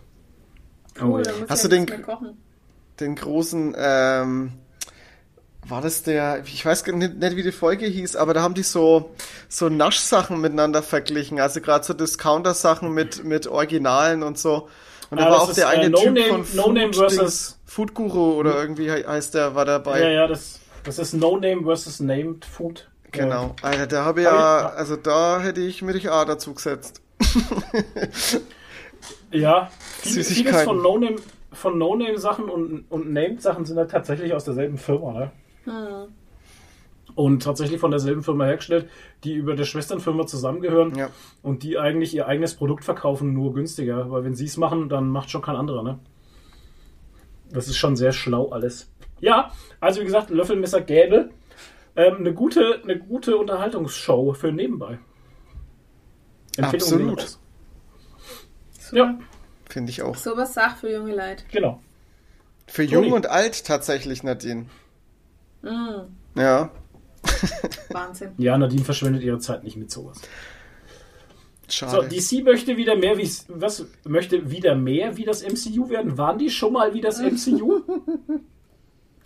[1.01, 2.35] Cool, dann muss Hast ja du den-.
[2.99, 4.53] Den großen, ähm,
[5.67, 8.53] war das der, ich weiß gar nicht, nicht, wie die Folge hieß, aber da haben
[8.53, 9.11] die so,
[9.49, 11.39] so Naschsachen miteinander verglichen.
[11.39, 14.67] Also gerade so Discounter-Sachen mit, mit Originalen und so.
[15.09, 16.67] Und da Ah, war das auch ist, der äh, eine No Typ Name- von No
[16.71, 20.01] Name Food versus- Dings, Food Guru oder irgendwie he- heißt der, war dabei.
[20.01, 22.89] Ja, ja, das, das ist No Name versus Named Food.
[23.11, 23.55] Genau.
[23.61, 27.01] Alter, da habe ich Hab ja, ich- also da hätte ich mir A dazu gesetzt.
[29.31, 29.69] Ja,
[30.01, 31.17] viel, vieles von No Name,
[31.51, 35.31] von No Name Sachen und, und Named Sachen sind halt tatsächlich aus derselben Firma, ne?
[35.65, 36.13] Hm.
[37.15, 38.89] Und tatsächlich von derselben Firma hergestellt,
[39.23, 41.09] die über der Schwesternfirma zusammengehören Ja.
[41.41, 44.09] und die eigentlich ihr eigenes Produkt verkaufen, nur günstiger.
[44.11, 45.99] Weil wenn sie es machen, dann macht schon kein anderer, ne?
[47.51, 48.89] Das ist schon sehr schlau alles.
[49.19, 51.31] Ja, also wie gesagt, Löffelmesser Gäbel.
[51.95, 54.99] Ähm, eine, gute, eine gute Unterhaltungsshow für nebenbei.
[56.57, 57.37] Empfehlung Absolut.
[58.91, 59.17] Ja,
[59.69, 60.15] Finde ich auch.
[60.15, 61.43] So was sagt für junge Leute.
[61.51, 61.81] genau.
[62.67, 63.07] Für Toni.
[63.07, 64.65] jung und alt tatsächlich, Nadine.
[65.61, 66.01] Mm,
[66.35, 66.71] Ja.
[67.89, 68.31] Wahnsinn.
[68.37, 70.21] Ja, Nadine verschwendet ihre Zeit nicht mit sowas.
[71.67, 72.07] So, Schade.
[72.07, 76.17] DC möchte wieder mehr wie was möchte wieder mehr wie das MCU werden.
[76.17, 77.81] Waren die schon mal wie das MCU?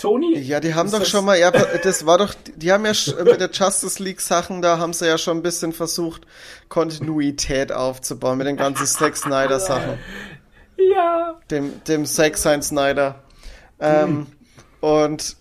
[0.02, 0.38] Tony?
[0.40, 1.52] ja, die haben Ist doch das- schon mal, ja,
[1.84, 5.18] das war doch, die haben ja mit der Justice League Sachen, da haben sie ja
[5.18, 6.24] schon ein bisschen versucht,
[6.70, 9.98] Kontinuität aufzubauen mit den ganzen Zack Snyder Sachen.
[10.78, 11.40] Ja.
[11.52, 13.24] dem, dem Zack Sein Snyder.
[13.80, 14.28] Ähm,
[14.80, 15.36] und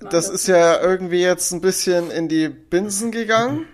[0.00, 3.66] das ist ja irgendwie jetzt ein bisschen in die Binsen gegangen.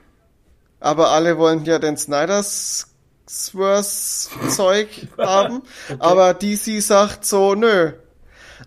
[0.78, 2.88] Aber alle wollen ja den Snyders
[3.26, 5.62] Zeug haben.
[5.98, 7.92] Aber DC sagt so, nö.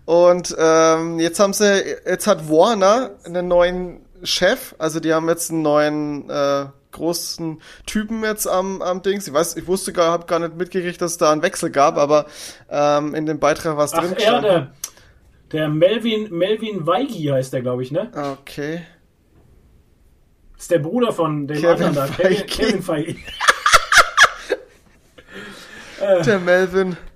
[0.04, 5.50] Und ähm, jetzt haben sie, jetzt hat Warner einen neuen Chef, also die haben jetzt
[5.50, 9.28] einen neuen äh, großen Typen jetzt am, am Dings.
[9.28, 11.96] Ich weiß, ich wusste gar, habe gar nicht mitgekriegt, dass es da einen Wechsel gab,
[11.96, 12.26] aber
[12.68, 14.16] ähm, in dem Beitrag war es drin.
[14.18, 14.72] ja, der,
[15.52, 18.10] der Melvin, Melvin Weigi heißt der, glaube ich, ne?
[18.40, 18.82] Okay.
[20.58, 22.06] Ist der Bruder von dem Kevin anderen da.
[22.06, 22.44] Kevin, Feige.
[22.46, 23.16] Kevin Feige.
[26.26, 26.96] Der Melvin.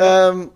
[0.00, 0.50] Ähm,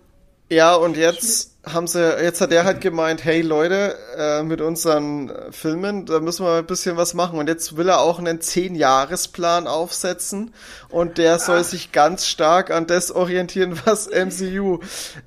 [0.49, 5.31] ja, und jetzt haben sie, jetzt hat er halt gemeint, hey Leute, äh, mit unseren
[5.51, 7.39] Filmen, da müssen wir ein bisschen was machen.
[7.39, 10.53] Und jetzt will er auch einen Zehn-Jahres-Plan aufsetzen
[10.89, 14.79] und der soll sich ganz stark an das orientieren, was MCU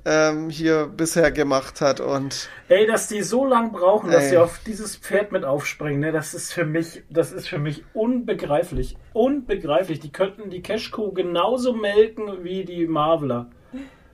[0.05, 1.99] ähm, hier bisher gemacht hat.
[1.99, 4.29] Und Ey, dass die so lang brauchen, dass Ey.
[4.31, 7.83] sie auf dieses Pferd mit aufspringen, ne, das ist für mich, das ist für mich
[7.93, 8.95] unbegreiflich.
[9.13, 10.01] Unbegreiflich.
[10.01, 13.49] Die könnten die Cash-Kuh genauso melken wie die Marveler.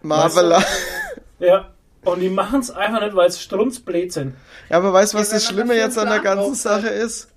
[0.04, 0.64] Marvela.
[1.40, 1.70] Ja.
[2.06, 4.36] Und die machen es einfach nicht, weil es strunzblöd sind.
[4.70, 7.30] Ja, aber weißt du, was Ja, das Schlimme jetzt an der ganzen Sache ist?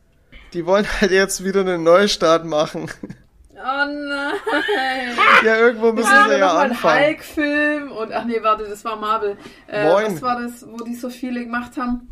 [0.52, 2.90] Die wollen halt jetzt wieder einen Neustart machen.
[3.58, 5.16] Oh nein.
[5.44, 7.04] ja, irgendwo müssen Ja, sie ja mal ein anfangen.
[7.06, 9.38] Hulk-Film und ach nee, warte, das war Marvel.
[9.66, 10.14] Äh, Moin.
[10.14, 12.06] was war das, wo die so viele gemacht haben?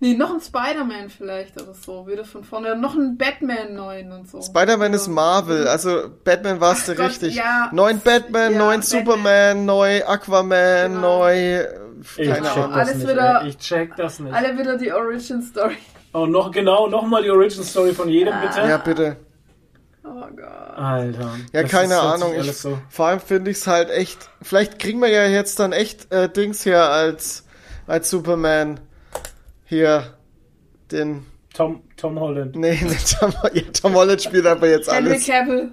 [0.00, 2.76] Nee, noch ein Spider-Man vielleicht oder so, wieder von vorne.
[2.76, 4.40] Noch ein Batman neuen und so.
[4.40, 5.12] Spider-Man ist Ja.
[5.12, 7.34] Marvel, also Batman warst du Gott, richtig.
[7.34, 7.68] ja.
[7.72, 8.82] Neuen Batman, Ja, neuen Batman.
[8.82, 11.18] Superman, neu Aquaman, Genau.
[11.18, 11.34] neu.
[11.34, 11.68] äh,
[12.00, 12.70] Ich Keine check Ahnung.
[12.70, 13.08] das Alles nicht.
[13.08, 13.44] wieder-.
[13.48, 14.32] Ich check das nicht.
[14.32, 15.76] Alle wieder die Origin Story.
[16.12, 18.60] Oh, noch genau, nochmal die Origin Story von jedem, bitte.
[18.68, 19.16] Ja, bitte.
[20.04, 20.78] Oh Gott.
[20.78, 21.30] Alter.
[21.52, 22.34] Ja, das keine ist- Ahnung.
[22.38, 22.78] Ich, so.
[22.88, 24.30] Vor allem finde ich es halt echt.
[24.40, 27.44] Vielleicht kriegen wir ja jetzt dann echt äh, Dings hier als,
[27.88, 28.78] als Superman.
[29.68, 30.14] Hier.
[30.90, 31.26] Den.
[31.54, 32.56] Tom, Tom Holland.
[32.56, 35.26] Nee, nee Tom, ja, Tom Holland spielt aber jetzt Henry alles.
[35.26, 35.72] Cavill.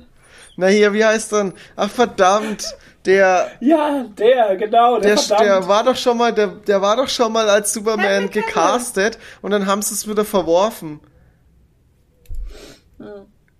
[0.57, 1.53] Na hier, wie heißt denn?
[1.75, 2.75] Ach verdammt.
[3.05, 5.47] Der, Ja, der, genau, der, der, verdammt.
[5.47, 8.43] der war doch schon mal, der, der war doch schon mal als Superman Henry Cavill.
[8.43, 10.99] gecastet und dann haben sie es wieder verworfen.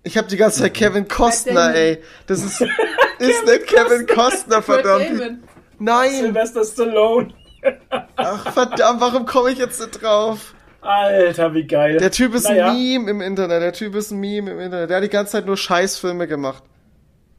[0.02, 2.02] Ich habe die ganze Zeit Kevin Costner, ey.
[2.26, 2.60] Das ist,
[3.18, 5.40] ist nicht Kevin Costner, verdammt.
[5.78, 6.10] Nein.
[6.10, 7.32] Sylvester Stallone.
[8.16, 10.54] Ach verdammt, warum komme ich jetzt nicht drauf?
[10.80, 11.98] Alter, wie geil.
[11.98, 12.68] Der Typ ist naja.
[12.70, 13.62] ein Meme im Internet.
[13.62, 14.90] Der Typ ist ein Meme im Internet.
[14.90, 16.62] Der hat die ganze Zeit nur Scheißfilme gemacht.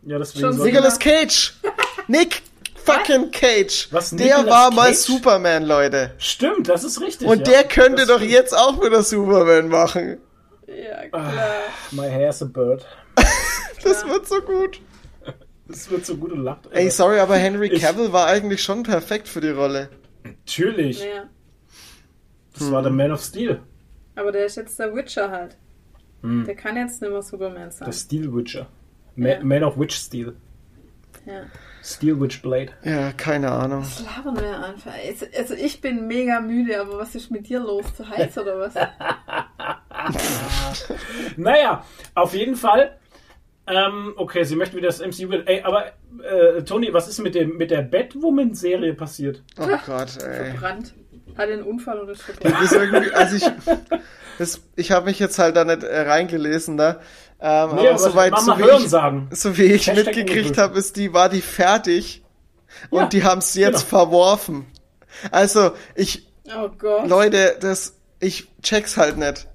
[0.03, 0.65] Ja, deswegen Schon sicher.
[0.65, 1.53] Nicolas Cage.
[2.08, 2.41] Nick
[2.84, 3.88] fucking Cage.
[3.91, 4.97] Was, der Nicolas war mal Cage?
[4.97, 6.12] Superman, Leute.
[6.17, 7.27] Stimmt, das ist richtig.
[7.27, 7.53] Und ja.
[7.53, 8.32] der könnte Das doch stimmt.
[8.32, 10.17] jetzt auch wieder Superman machen.
[10.67, 11.34] Ja, klar.
[11.91, 12.86] My hair's a bird.
[13.84, 14.82] Das wird so gut.
[15.67, 16.62] Das wird so gut und lacht.
[16.71, 19.89] Ey, sorry, aber Henry Ich- Cavill war eigentlich schon perfekt für die Rolle.
[20.27, 21.01] Natürlich.
[21.03, 21.29] Ja.
[22.57, 23.61] Das war der Man of Steel.
[24.15, 25.57] Aber der ist jetzt der Witcher halt.
[26.21, 26.45] Hm.
[26.45, 27.85] Der kann jetzt nicht mehr Superman sein.
[27.85, 28.67] Der Steel Witcher.
[29.15, 29.43] Ma Ja.
[29.43, 30.35] Man of Witch Steel.
[31.25, 31.43] ja.
[31.83, 32.73] Steel Witch Blade.
[32.83, 33.81] Ja, keine Ahnung.
[33.81, 34.91] Was labern wir einfach?
[34.93, 37.95] Also, also ich bin mega müde, aber was ist mit dir los?
[37.95, 38.73] Zu heiß oder was?
[41.37, 41.83] Naja,
[42.15, 42.97] auf jeden Fall.
[43.67, 45.32] Ähm, okay, sie möchten wieder das MCU.
[45.45, 45.88] Ey, aber
[46.23, 49.43] äh, Tony, was ist mit, dem, mit der Batwoman-Serie passiert?
[49.60, 50.51] Oh Gott, ey.
[50.51, 50.93] Verbrannt.
[51.38, 52.63] Hat einen Unfall oder ist Das verbrannt?
[52.63, 53.43] ist irgendwie, also ich,
[54.38, 56.99] das, ich habe mich jetzt halt da nicht äh, reingelesen, ne?
[57.39, 59.27] Ähm, Nee, aber aber soweit, so wie hören ich, sagen.
[59.32, 62.23] so wie ich Hashtag mitgekriegt habe, ist die, war die fertig
[62.89, 64.03] und Ja, die haben es jetzt genau.
[64.03, 64.65] verworfen.
[65.32, 66.25] Also, ich,
[66.56, 67.08] Oh Gott.
[67.10, 69.47] Leute, das, ich check's halt nicht.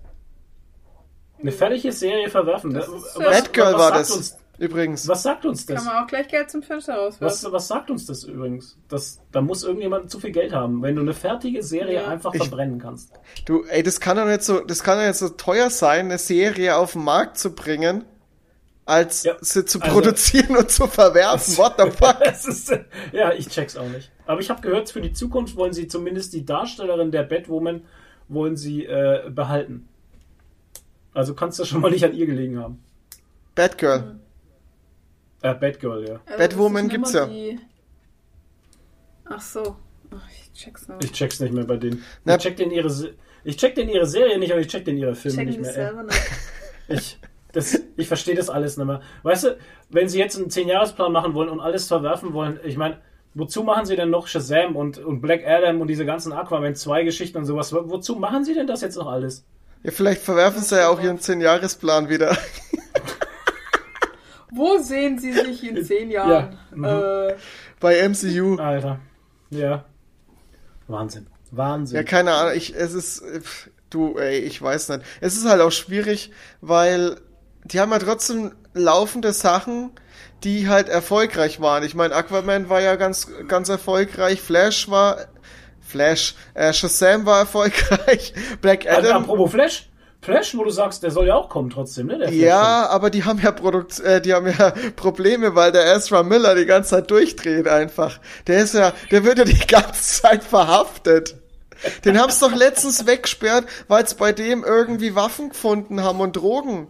[1.43, 2.73] Eine fertige Serie verwerfen.
[2.73, 5.09] Das Was- ist, was, Batgirl was war sagt das, Uns, übrigens.
[5.09, 5.77] was sagt uns das?
[5.77, 7.27] Kann man auch gleich Geld zum Fenster rauswerfen.
[7.27, 8.77] Was, was sagt uns das übrigens?
[8.89, 12.09] Das, da muss irgendjemand zu viel Geld haben, wenn du eine fertige Serie Ja.
[12.09, 13.11] einfach Ich- verbrennen kannst.
[13.45, 16.19] Du, ey, das kann doch nicht so, das kann doch nicht so teuer sein, eine
[16.19, 18.05] Serie auf den Markt zu bringen,
[18.85, 21.57] als Ja, sie zu also- produzieren und zu verwerfen.
[21.59, 22.19] What the fuck?
[22.25, 22.73] Das ist,
[23.13, 24.11] ja, ich check's auch nicht.
[24.27, 27.83] Aber ich habe gehört, für die Zukunft wollen sie zumindest die Darstellerin der Batwoman
[28.29, 29.89] wollen sie äh, behalten.
[31.15, 32.83] Also kannst du schon mal nicht an ihr gelegen haben.
[33.55, 34.17] Batgirl.
[35.43, 36.21] Äh, Batgirl, ja.
[36.27, 37.27] Also, Batwoman gibt's ja.
[37.27, 37.59] Die...
[39.25, 39.77] Ach so.
[40.15, 41.01] Ach, ich check's noch.
[41.03, 42.03] Ich check's nicht mehr bei denen.
[42.25, 44.85] Na- Ich check den ihre, Se- ich check den ihre Serie nicht und ich check
[44.85, 45.73] den ihre Filme nicht mehr.
[45.73, 46.21] Selber nicht.
[46.89, 47.19] Ich,
[47.53, 49.01] das, Ich verstehe das alles nicht mehr.
[49.23, 49.57] Weißt du,
[49.91, 52.99] wenn sie jetzt einen 10-Jahres-Plan machen wollen und alles verwerfen wollen, ich meine,
[53.35, 57.05] wozu machen sie denn noch Shazam und, und Black Adam und diese ganzen Aquaman 2
[57.05, 57.73] Geschichten und sowas?
[57.73, 59.45] Wo- Wozu machen sie denn das jetzt noch alles?
[59.83, 62.37] Ja, vielleicht verwerfen sie ja auch ihren 10-Jahres-Plan wieder.
[64.55, 66.59] Wo sehen Sie sich in zehn Jahren?
[66.75, 66.85] mhm.
[66.85, 67.35] Äh,
[67.81, 68.57] Bei MCU.
[68.59, 69.01] Alter.
[69.51, 69.85] Ja.
[70.89, 71.27] Wahnsinn.
[71.51, 71.97] Wahnsinn.
[71.97, 73.23] Ja, keine Ahnung, ich, es ist,
[73.91, 75.03] du, ey, ich weiß nicht.
[75.21, 77.21] Es ist halt auch schwierig, weil
[77.65, 79.91] die haben ja trotzdem laufende Sachen,
[80.45, 81.83] die halt erfolgreich waren.
[81.85, 85.27] Ich meine, Aquaman war ja ganz, ganz erfolgreich, Flash war,
[85.93, 89.23] Flash, äh, Shazam war erfolgreich, Black Also, Adam.
[89.25, 89.89] apropos Flash.
[90.23, 92.33] Flash, wo du sagst, der soll ja auch kommen trotzdem, ne?
[92.33, 96.55] Ja, aber die haben ja Produkt, äh, die haben ja Probleme, weil der Ezra Miller
[96.55, 98.21] die ganze Zeit durchdreht einfach.
[98.47, 101.35] Der ist ja, der wird ja die ganze Zeit verhaftet.
[102.05, 106.87] Den haben's doch letztens weggesperrt, weil es bei dem irgendwie Waffen gefunden haben und Drogen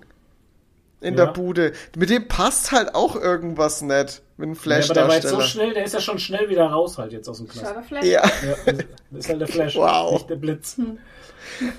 [1.02, 1.26] in Ja.
[1.26, 1.72] der Bude.
[1.96, 5.40] Mit dem passt halt auch irgendwas nicht mit dem Ja, aber der war jetzt so
[5.40, 7.74] schnell, der ist ja schon schnell wieder raus halt jetzt aus dem Knast.
[7.86, 8.04] Flash.
[8.04, 8.84] Ja, Ja, das
[9.24, 10.12] ist halt der Flash, Wow.
[10.14, 10.76] nicht der Blitz.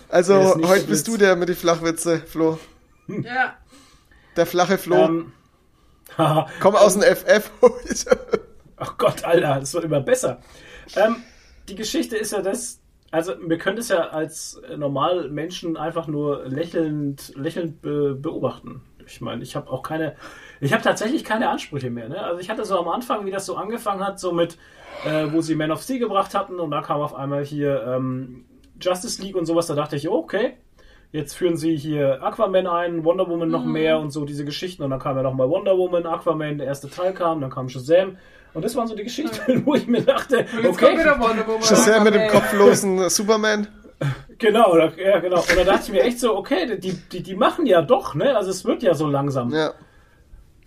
[0.09, 1.17] also Der ist nicht heute so bist blitz.
[1.17, 2.57] du der mit die Flachwitze, Flo.
[3.07, 3.55] Ja.
[4.35, 4.95] Der flache Flo.
[5.05, 5.31] Ähm.
[6.59, 7.51] Komm aus dem FF.
[8.77, 10.39] Ach Gott, Alter, das wird immer besser.
[10.95, 11.17] Ähm,
[11.69, 12.79] die Geschichte ist ja das,
[13.11, 18.81] also wir können es ja als normal Menschen einfach nur lächelnd, lächelnd be beobachten.
[19.07, 20.15] Ich meine, ich habe auch keine,
[20.59, 22.09] ich habe tatsächlich keine Ansprüche mehr.
[22.09, 22.21] Ne?
[22.21, 24.57] Also ich hatte so am Anfang, wie das so angefangen hat, so mit,
[25.05, 28.45] äh, wo sie Man of Steel gebracht hatten und da kam auf einmal hier ähm,
[28.81, 30.57] Justice League und sowas, da dachte ich, oh, okay,
[31.13, 34.81] Jetzt führen sie hier Aquaman ein, Wonder Woman noch mehr und so diese Geschichten.
[34.81, 38.17] Und dann kam ja nochmal Wonder Woman, Aquaman, der erste Teil kam, dann kam Shazam.
[38.55, 41.19] Und das waren so die Geschichten, wo ich mir dachte, Und jetzt kommt okay, wieder
[41.19, 41.61] Wonder Woman.
[41.61, 43.67] Shazam mit dem kopflosen Superman.
[44.37, 45.37] Genau, da- ja, genau.
[45.39, 48.35] Und da dachte ich mir echt so, okay, die, die, die machen ja doch, ne?
[48.35, 49.51] Also es wird ja so langsam.
[49.53, 49.73] Ja.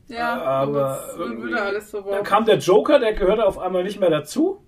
[0.09, 4.63] Ja, Aber so Dann kam der Joker, der gehörte auf einmal nicht mehr dazu.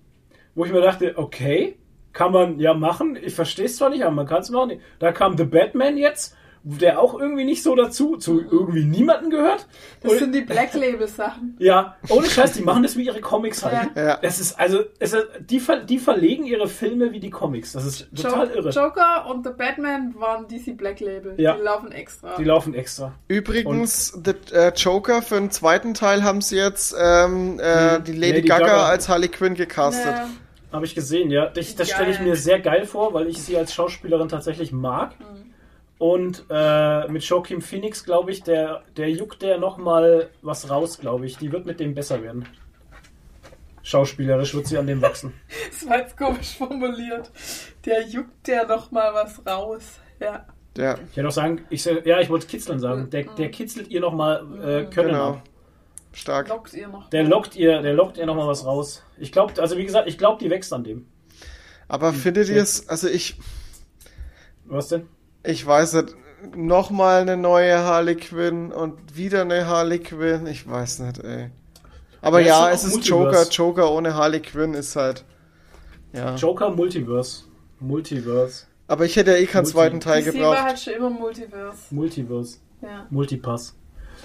[0.55, 1.77] Wo ich mir dachte, okay,
[2.11, 3.17] kann man ja machen.
[3.21, 4.81] Ich verstehe es zwar nicht, aber man kann es machen.
[4.97, 9.67] Da kam The Batman jetzt, der auch irgendwie nicht so dazu, zu irgendwie niemanden gehört.
[10.01, 11.55] Das Und- sind die Black Label Sachen.
[11.59, 13.89] Ja, ohne Scheiß, die machen das wie ihre Comics halt.
[13.95, 14.03] Ja.
[14.07, 14.17] Ja.
[14.21, 17.73] Das ist also, es ist, die, die verlegen ihre Filme wie die Comics.
[17.73, 18.69] Das ist total Jo- irre.
[18.69, 21.35] Joker und The Batman waren DC Black Label.
[21.37, 21.55] Ja.
[21.55, 22.35] Die laufen extra.
[22.37, 23.13] Die laufen extra.
[23.27, 28.03] Übrigens, The äh, Joker für den zweiten Teil haben sie jetzt ähm, äh, Mhm.
[28.03, 28.85] die Lady, Lady Gaga, Gaga.
[28.87, 30.05] als Harley Quinn gecastet.
[30.13, 30.29] Ja.
[30.71, 31.47] Habe ich gesehen, ja.
[31.47, 35.13] Das, das stelle ich mir sehr geil vor, weil ich sie als Schauspielerin tatsächlich mag.
[35.99, 40.97] Und äh, mit Joaquin Phoenix, glaube ich, der, der juckt der noch mal was raus,
[40.97, 41.37] glaube ich.
[41.37, 42.47] Die wird mit dem besser werden.
[43.83, 45.33] Schauspielerisch wird sie an dem wachsen.
[45.69, 47.29] Das war jetzt komisch formuliert.
[47.85, 49.99] Der juckt der noch mal was raus.
[50.19, 50.45] Ja.
[50.77, 53.09] Ja, Ich hätte auch sagen, ich, ja, ich wollte kitzeln sagen.
[53.09, 55.31] Der, der kitzelt ihr noch mal äh, Können genau.
[55.31, 55.43] ab.
[56.13, 56.47] Stark.
[56.47, 57.09] Lockt ihr noch.
[57.09, 59.03] Der lockt ihr, der lockt ihr noch mal was raus.
[59.17, 61.07] Ich glaube, also wie gesagt, ich glaube, die wächst an dem.
[61.87, 63.37] Aber findet ihr es, also ich,
[64.65, 65.07] Was denn?
[65.43, 66.15] Ich weiß nicht,
[66.55, 71.49] nochmal eine neue Harley Quinn und wieder eine Harley Quinn, ich weiß nicht, ey.
[72.21, 73.51] Aber Ja, ja, ist es ist Joker, Multiverse.
[73.51, 75.23] Joker ohne Harley Quinn ist halt,
[76.13, 76.35] ja.
[76.35, 77.43] Joker Multiverse.
[77.79, 78.65] Multiverse.
[78.87, 80.63] Aber ich hätte ja eh keinen Multi- zweiten Teil DC war gebraucht.
[80.63, 81.77] halt schon immer Multiverse.
[81.91, 82.57] Multiverse.
[82.81, 83.05] Ja.
[83.09, 83.75] Multipass.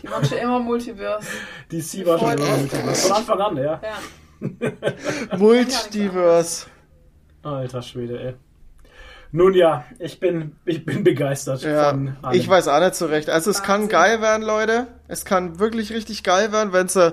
[0.03, 1.27] Die waren schon immer Multiverse.
[1.71, 3.09] DC war schon immer Multiverse.
[3.09, 3.81] Von Anfang an, ja.
[3.83, 5.37] Ja.
[5.39, 6.67] Multiverse.
[7.43, 8.35] Alter Schwede, ey.
[9.37, 12.39] Nun ja, ich bin, ich bin begeistert Ja, von allem.
[12.39, 13.29] ich weiß auch nicht so recht.
[13.29, 13.89] Also es kann Wahnsinn.
[13.89, 14.87] geil werden, Leute.
[15.09, 17.13] Es kann wirklich richtig geil werden, wenn sie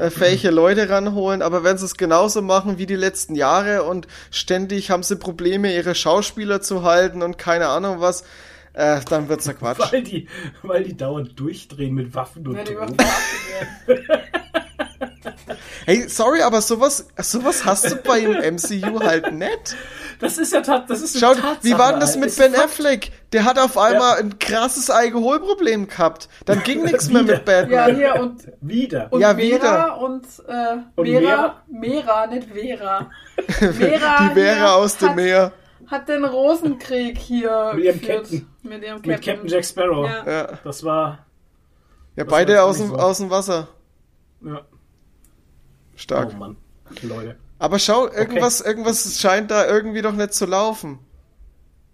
[0.00, 1.42] äh, fähige Leute ranholen.
[1.42, 5.74] Aber wenn sie es genauso machen wie die letzten Jahre und ständig haben sie Probleme,
[5.74, 8.22] ihre Schauspieler zu halten und keine Ahnung was,
[8.72, 9.92] äh, dann wird's ja Quatsch.
[9.92, 10.26] Weil die,
[10.62, 12.96] weil die dauernd durchdrehen mit Waffen und Drogen.
[15.84, 19.76] Hey, sorry, aber sowas, sowas hast du bei dem MCU halt nicht.
[20.20, 22.52] Das ist ja tat, das ist eine Schau, Tatsache, wie war denn das mit Ben
[22.52, 22.64] Fakt.
[22.64, 23.12] Affleck?
[23.32, 26.28] Der hat auf einmal ein krasses Alkoholproblem gehabt.
[26.44, 27.94] Dann ging nichts mehr mit Ja, Batman.
[27.96, 29.12] hier und, Wieder.
[29.12, 29.98] und Ja, Vera wieder.
[30.00, 33.10] und, äh, Und Vera, Mera, nicht Vera.
[33.48, 35.52] Vera Die hier aus dem hat, Meer.
[35.86, 38.22] hat den Rosenkrieg hier Mit ihrem geführt.
[38.22, 38.46] Captain.
[38.62, 40.06] Mit ihrem Mit Captain Jack Sparrow.
[40.06, 40.30] Ja.
[40.30, 41.26] Ja, Das war.
[42.16, 42.96] ja Das beide war aus dem, so.
[42.96, 43.68] aus dem Wasser.
[44.44, 44.62] Ja.
[45.94, 46.30] Stark.
[46.34, 46.56] Oh Mann.
[47.02, 47.36] Leute.
[47.58, 50.98] Aber schau, irgendwas, irgendwas scheint da irgendwie doch nicht zu laufen.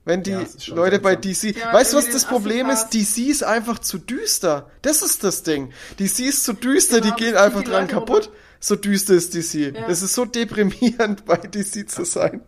[0.06, 1.16] Wenn die Ja, es Leute bei.
[1.16, 1.56] DC.
[1.56, 2.90] Ja, weißt du, was das Problem ist?
[2.90, 4.70] DC ist einfach zu düster.
[4.82, 5.72] Das ist das Ding.
[5.98, 8.26] DC ist zu düster, Genau, die gehen einfach die dran Leute kaputt.
[8.26, 8.38] runter.
[8.60, 9.74] So düster ist DC.
[9.74, 9.86] Ja.
[9.88, 12.42] Das ist so deprimierend, bei DC zu sein.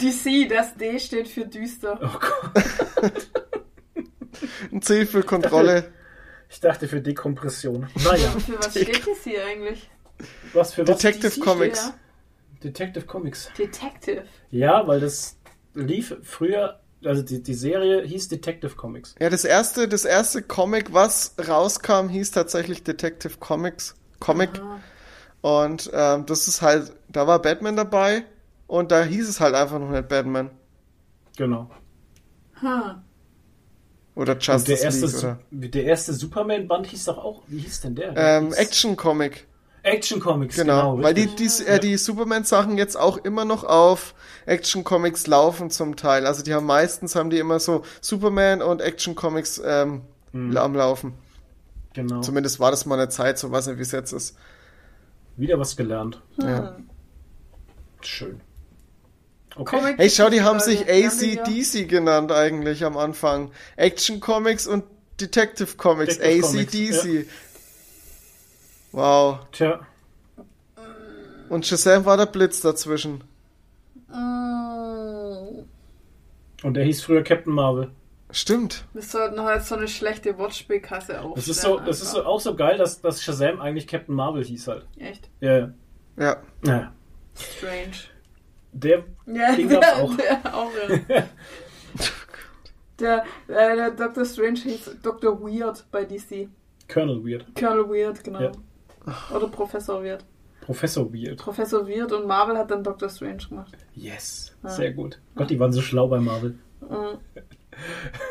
[0.00, 1.98] DC, das D steht für düster.
[2.00, 3.28] Oh Gott.
[4.70, 5.90] Ein C für Kontrolle.
[6.48, 7.88] Ich dachte für Dekompression.
[8.04, 9.90] Naja, Für was steht das hier eigentlich?
[10.54, 10.96] Was für was?
[10.98, 11.84] Detective DC Comics.
[11.86, 11.94] Ja.
[12.62, 13.50] Detective Comics.
[13.58, 14.24] Detective.
[14.50, 15.36] Ja, weil das
[15.74, 19.14] lief früher, also die, die Serie hieß Detective Comics.
[19.20, 23.96] Ja, das erste, das erste Comic, was rauskam, hieß tatsächlich Detective Comics.
[24.20, 24.50] Comic.
[25.40, 28.24] Und ähm, das ist halt, da war Batman dabei
[28.68, 30.50] und da hieß es halt einfach noch nicht Batman.
[31.36, 31.68] Genau.
[32.60, 33.02] Hm.
[34.14, 35.38] Oder Justice der erste, League oder.
[35.50, 38.14] Der erste Superman-Band hieß doch auch, wie hieß denn der?
[38.16, 39.46] Ähm, Hieß- Action Comic.
[39.84, 41.02] Action Comics, Genau, genau.
[41.04, 44.14] weil die, die, äh, die Superman-Sachen jetzt auch immer noch auf
[44.46, 46.24] Action Comics laufen zum Teil.
[46.26, 50.02] Also die haben meistens haben die immer so Superman und Action Comics ähm,
[50.32, 50.56] Hm.
[50.56, 51.14] am Laufen.
[51.94, 52.20] genau.
[52.20, 54.36] Zumindest war das mal eine Zeit, so weiß nicht, wie es jetzt ist.
[55.36, 56.22] Wieder was gelernt.
[56.40, 56.76] Ja.
[58.02, 58.40] Schön.
[59.56, 59.76] Okay.
[59.78, 63.50] Comic Hey, schau, die haben sich ja- ACDC genannt eigentlich am Anfang.
[63.76, 64.84] Action Comics und
[65.20, 66.18] Detective Comics.
[66.18, 67.26] ACDC.
[68.92, 69.40] Wow.
[69.52, 69.80] Tja,
[71.48, 73.24] Und Shazam war der Blitz dazwischen.
[74.08, 75.64] Mm.
[76.62, 77.90] und der hieß früher Captain Marvel.
[78.30, 78.84] Stimmt.
[78.92, 81.34] Wir sollten halt so eine schlechte Wortspielkasse aufstellen.
[81.34, 84.44] Das ist so, das ist so auch so geil, dass, dass Shazam eigentlich Captain Marvel
[84.44, 84.86] hieß halt.
[84.98, 85.70] Echt Ja,
[86.16, 86.36] ja.
[86.64, 86.92] Ja.
[87.34, 87.92] Strange.
[88.72, 90.16] Der, Ja, Den der, gab's auch.
[90.16, 90.70] der auch.
[91.08, 91.22] Ja.
[93.00, 94.24] der, äh, der Dr.
[94.24, 95.40] Strange hieß Dr.
[95.40, 96.48] Weird bei DC.
[96.92, 97.46] Colonel Weird.
[97.54, 98.40] Colonel Weird, genau.
[98.40, 98.52] Ja.
[99.34, 100.24] Oder Professor Weird.
[100.60, 101.38] Professor Weird.
[101.38, 103.08] Professor Weird und Marvel hat dann Dr.
[103.08, 103.72] Strange gemacht.
[103.94, 104.54] Yes.
[104.62, 104.68] Ah.
[104.68, 105.18] Sehr gut.
[105.34, 106.56] Gott, die waren so schlau bei Marvel.
[106.80, 107.18] Mhm.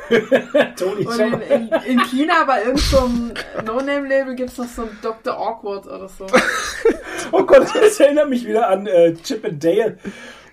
[0.78, 3.34] Tony, Und in, in, in China bei irgendeinem
[3.66, 5.38] No-Name-Label gibt es noch so ein Dr.
[5.38, 6.28] Awkward oder so.
[7.34, 9.98] Oh Gott, das erinnert mich wieder an äh, Chip and Dale,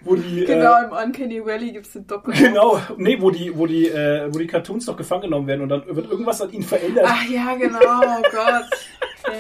[0.03, 2.33] wo die Genau, äh, im Uncanny Valley gibt es den Dr.
[2.35, 5.69] genau, nee, wo die, wo die, äh, wo die Cartoons doch gefangen genommen werden und
[5.69, 7.05] dann wird irgendwas an ihnen verändert.
[7.09, 8.65] Ach ja, genau, oh Gott.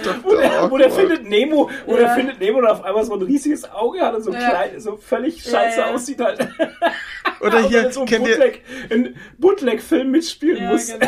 [0.04, 0.22] Ja.
[0.22, 2.00] Wo der, wo der findet Nemo, wo Ja.
[2.00, 4.50] der findet Nemo und auf einmal so ein riesiges Auge hat und so Ja.
[4.50, 5.94] klein, so völlig scheiße ja.
[5.94, 6.46] aussieht halt.
[7.40, 10.88] Oder hier, dann so ein kennt ihr, Bootleg, in Bootleg-Film mitspielen Ja, muss.
[10.88, 11.06] genau.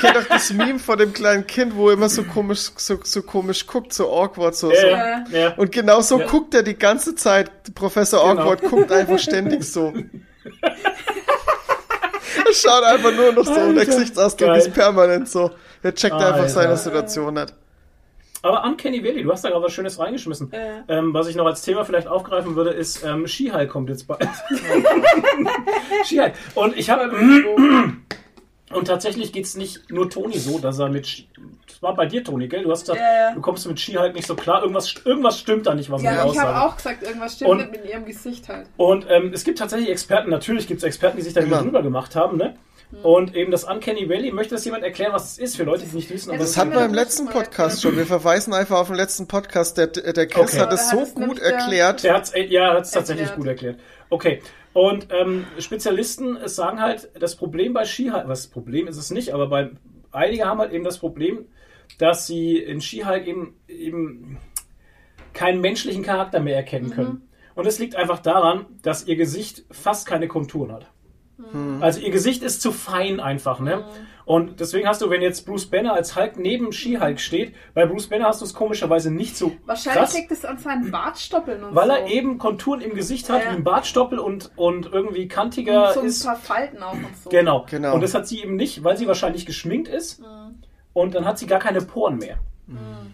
[0.00, 3.22] kennt doch das Meme von dem kleinen Kind, wo er immer so komisch, so, so
[3.22, 4.74] komisch guckt, so awkward, so, so.
[4.74, 5.54] Ja, ja, ja.
[5.56, 6.26] Und genau so Ja.
[6.26, 7.50] guckt er die ganze Zeit.
[7.74, 8.42] Professor Genau.
[8.42, 9.92] Awkward guckt einfach ständig so.
[12.46, 14.58] er schaut einfach nur noch so und der Gesichtsausdruck geil.
[14.58, 15.50] ist permanent so.
[15.82, 16.48] Er checkt einfach Alter.
[16.48, 17.54] seine Situation nicht.
[18.44, 20.50] Aber Uncanny Valley, du hast da gerade was Schönes reingeschmissen.
[20.52, 20.84] Ja.
[20.88, 24.28] Ähm, was ich noch als Thema vielleicht aufgreifen würde, ist ähm, Skihulk kommt jetzt bald.
[26.04, 26.34] Skihulk.
[26.54, 27.10] Und ich habe
[28.74, 31.28] und tatsächlich geht's nicht nur Toni so, dass er mit Ski-
[31.66, 32.62] das war bei dir Toni, gell?
[32.62, 33.34] Du hast gesagt, Ja, ja.
[33.34, 34.62] du kommst mit Skihulk nicht so klar.
[34.62, 37.70] Irgendwas irgendwas stimmt da nicht, was Ja, ich habe auch gesagt, irgendwas stimmt Und- nicht
[37.72, 38.66] mit ihrem Gesicht halt.
[38.76, 42.14] Und ähm, es gibt tatsächlich Experten, natürlich gibt es Experten, die sich da drüber gemacht
[42.16, 42.56] haben, ne?
[43.02, 45.88] Und eben das Uncanny Valley, möchte das jemand erklären, was es ist, für Leute, die
[45.88, 46.30] es nicht wissen?
[46.38, 47.96] Das es- hatten wir im letzten Podcast schon.
[47.96, 49.76] Wir verweisen einfach auf den letzten Podcast.
[49.78, 50.60] Der, der Chris Okay.
[50.60, 52.04] hat es so hat es gut erklärt.
[52.04, 53.38] Der hat's, äh, ja, hat es tatsächlich Erklärt.
[53.38, 53.80] gut erklärt.
[54.10, 54.42] Okay.
[54.74, 59.32] Und ähm, Spezialisten sagen halt, das Problem bei Skihulk, was das Problem ist es nicht,
[59.32, 59.70] aber bei
[60.10, 61.46] einige haben halt eben das Problem,
[61.98, 64.38] dass sie in Skihulk eben, eben
[65.32, 67.28] keinen menschlichen Charakter mehr erkennen können.
[67.54, 70.90] Und es liegt einfach daran, dass ihr Gesicht fast keine Konturen hat.
[71.80, 73.84] Also ihr Gesicht ist zu fein einfach, ne?
[74.26, 78.06] Und deswegen hast du, wenn jetzt Bruce Banner als Hulk neben She-Hulk steht, bei Bruce
[78.08, 80.14] Banner hast du es komischerweise nicht so Wahrscheinlich krass.
[80.14, 81.92] liegt es an seinen Bartstoppeln und Weil so.
[81.94, 83.52] er eben Konturen im Gesicht hat, Ja.
[83.52, 86.24] wie ein Bartstoppel und, und irgendwie kantiger und so ein ist.
[86.24, 87.28] paar Falten auch und so.
[87.30, 87.66] Genau.
[87.68, 87.94] Genau.
[87.94, 90.22] Und das hat sie eben nicht, weil sie wahrscheinlich geschminkt ist.
[90.94, 92.38] Und dann hat sie gar keine Poren mehr.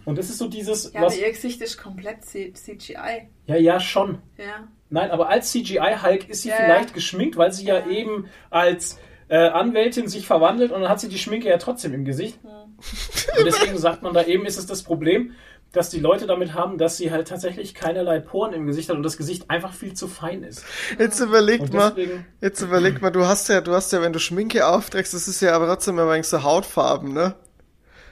[0.05, 1.15] Und das ist so dieses, Ja, was.
[1.15, 3.29] aber ihr Gesicht ist komplett CGI.
[3.47, 4.19] Ja, ja, schon.
[4.37, 4.69] Ja.
[4.91, 6.95] Nein, aber als CGI-Hulk ist sie Ja, vielleicht ja.
[6.95, 8.99] geschminkt, weil sie ja, eben als
[9.31, 12.39] äh, Anwältin sich verwandelt und dann hat sie die Schminke ja trotzdem im Gesicht.
[12.45, 15.33] Und deswegen sagt man da eben, ist es das Problem,
[15.73, 19.05] dass die Leute damit haben, dass sie halt tatsächlich keinerlei Poren im Gesicht hat und
[19.05, 20.65] das Gesicht einfach viel zu fein ist.
[20.99, 21.95] Jetzt überlegt mal,
[22.41, 25.41] jetzt überlegt mal, du hast ja, du hast ja, wenn du Schminke aufträgst, das ist
[25.43, 27.37] ja aber trotzdem immer eigentlich so Hautfarben, ne?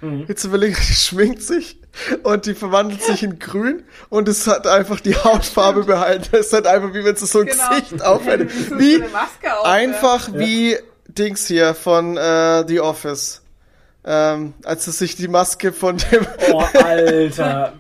[0.00, 0.26] Mhm.
[0.28, 1.80] Jetzt überleg, die schminkt sich
[2.22, 6.28] und die verwandelt sich in grün und es hat einfach die Hautfarbe behalten.
[6.30, 7.68] Es ist halt einfach, wie wenn sie so ein Genau.
[7.70, 8.54] Gesicht aufhält.
[8.54, 10.38] Wie so Wie eine Maske auf, einfach Ja.
[10.38, 10.76] wie
[11.18, 13.42] Dings hier von äh, The Office.
[14.04, 17.74] Ähm, als er sich die Maske von dem, Oh, Alter.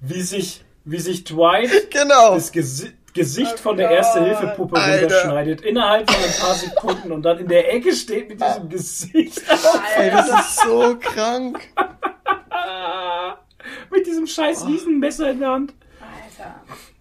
[0.00, 2.34] wie sich, wie sich Dwight genau.
[2.34, 3.90] das Gesi Gesicht Oh von der.
[3.90, 8.68] Erste-Hilfe-Puppe runterschneidet, innerhalb von ein paar Sekunden und dann in der Ecke steht mit diesem
[8.68, 9.40] Gesicht.
[9.96, 11.60] Ey, das ist so krank.
[12.50, 13.38] Ah,
[13.90, 15.72] mit diesem scheiß Riesenmesser in der Hand.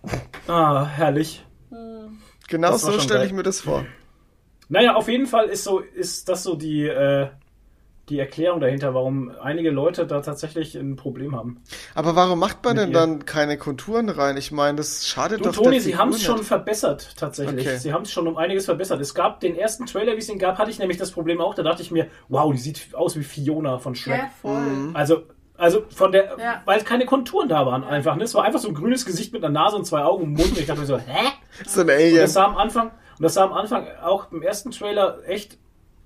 [0.07, 0.53] Alter.
[0.53, 1.43] Ah, herrlich.
[2.47, 3.85] Genau Das war so stelle ich mir das vor.
[4.69, 7.27] Naja, auf jeden Fall ist so, ist das so die, äh,
[8.09, 11.61] die Erklärung dahinter, warum einige Leute da tatsächlich ein Problem haben.
[11.95, 12.93] Aber warum macht man denn ihr.
[12.93, 14.37] dann keine Konturen rein?
[14.37, 17.65] Ich meine, das schadet Du, doch Toni, sie haben es schon verbessert, tatsächlich.
[17.67, 17.77] Okay.
[17.77, 19.01] Sie haben es schon um einiges verbessert.
[19.01, 21.55] Es gab den ersten Trailer, wie es ihn gab, hatte ich nämlich das Problem auch.
[21.55, 24.17] Da dachte ich mir, wow, die sieht aus wie Fiona von Shrek.
[24.19, 24.91] Ja, voll.
[24.93, 25.23] Also,
[25.57, 26.61] also von der, Ja.
[26.65, 28.15] weil keine Konturen da waren einfach.
[28.17, 28.25] Ne?
[28.25, 30.49] Es war einfach so ein grünes Gesicht mit einer Nase und zwei Augen und Mund.
[30.51, 31.29] Und ich dachte mir so, hä?
[31.65, 32.17] So ein Und Alien.
[32.17, 35.57] das sah am Anfang, und das sah am Anfang auch im ersten Trailer echt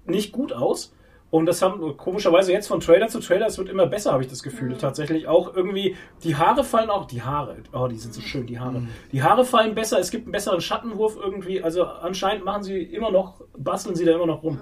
[0.05, 0.93] nicht gut aus.
[1.31, 4.29] Und das haben komischerweise jetzt von Trailer zu Trailer, es wird immer besser, habe ich
[4.29, 4.75] das Gefühl.
[4.77, 8.59] Tatsächlich auch irgendwie, die Haare fallen auch, die Haare, oh, die sind so schön, die
[8.59, 8.87] Haare.
[9.11, 11.61] Die Haare fallen besser, es gibt einen besseren Schattenwurf irgendwie.
[11.61, 14.59] Also anscheinend machen sie immer noch, basteln sie da immer noch rum.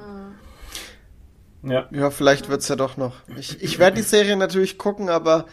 [1.64, 1.88] Ja.
[1.91, 3.14] Ja, vielleicht wird's ja doch noch.
[3.38, 5.45] Ich, ich werde die Serie natürlich gucken, aber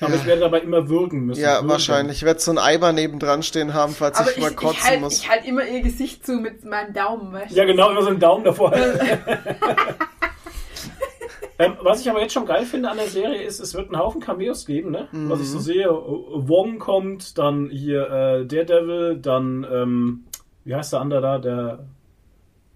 [0.00, 1.40] Aber ich werde dabei immer würgen müssen.
[1.40, 1.70] ja, Würgen.
[1.70, 2.18] wahrscheinlich.
[2.18, 4.84] Ich werde so ein Eimer nebendran stehen haben, falls Aber ich ich, mal ich, kotzen
[4.84, 5.18] halt, muss.
[5.18, 7.54] ich halt immer ihr Gesicht zu mit meinem Daumen, weißt?
[7.54, 8.72] Ja, genau, immer so einen Daumen davor.
[11.58, 13.98] ähm, was ich aber jetzt schon geil finde an der Serie ist, es wird einen
[13.98, 15.08] Haufen Cameos geben, ne?
[15.12, 20.24] Was ich so sehe, Wong kommt, dann hier äh, Daredevil, dann, ähm,
[20.64, 21.86] wie heißt der andere da, der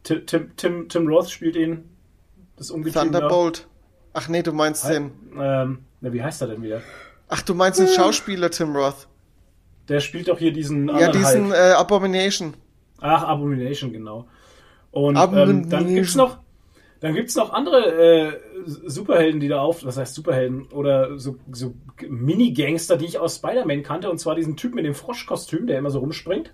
[0.03, 1.89] Tim, Tim, Tim, Tim Roth spielt ihn,
[2.57, 3.03] das Ungetüm da.
[3.21, 3.69] Thunderbolt.
[4.15, 5.13] Ach nee, du meinst den.
[5.39, 6.81] Ähm, na, wie heißt er denn wieder?
[7.35, 9.09] Ach, du meinst den Schauspieler Tim Roth.
[9.89, 12.53] Der spielt doch hier diesen Ja, diesen äh, Abomination.
[13.01, 14.29] Ach, Abomination, genau.
[14.91, 15.63] Und Abomination.
[15.63, 16.39] ähm, dann gibt's noch,
[17.01, 21.75] dann gibt's noch andere äh, Superhelden, die da auf, was heißt Superhelden oder so, so
[22.07, 25.91] Mini-Gangster, die ich aus Spider-Man kannte, und zwar diesen Typ mit dem Froschkostüm, der immer
[25.91, 26.53] so rumspringt.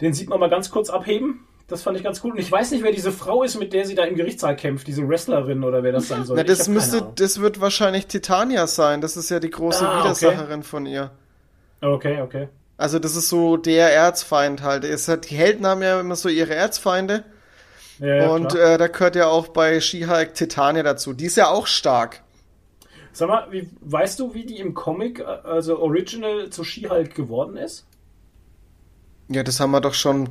[0.00, 1.40] Den sieht man mal ganz kurz abheben.
[1.68, 2.32] Das fand ich ganz cool.
[2.32, 4.86] Und ich weiß nicht, wer diese Frau ist, mit der sie da im Gerichtssaal kämpft,
[4.86, 6.38] diese Wrestlerin oder wer das sein soll.
[6.38, 9.02] Na, das müsste, das wird wahrscheinlich Titania sein.
[9.02, 10.04] Das ist ja die große Ah, okay.
[10.04, 11.10] Widersacherin von ihr.
[11.82, 12.48] Okay, okay.
[12.78, 14.84] Also das ist so der Erzfeind halt.
[14.84, 17.24] Es hat, die Helden haben ja immer so ihre Erzfeinde.
[17.98, 21.12] Ja, ja, und äh, da gehört ja auch bei She-Hulk Titania dazu.
[21.12, 22.22] Die ist ja auch stark.
[23.12, 27.56] Sag mal, wie, weißt du, wie die im Comic, äh, also Original zu She-Hulk geworden
[27.56, 27.84] ist?
[29.28, 30.30] Ja, das haben wir doch schon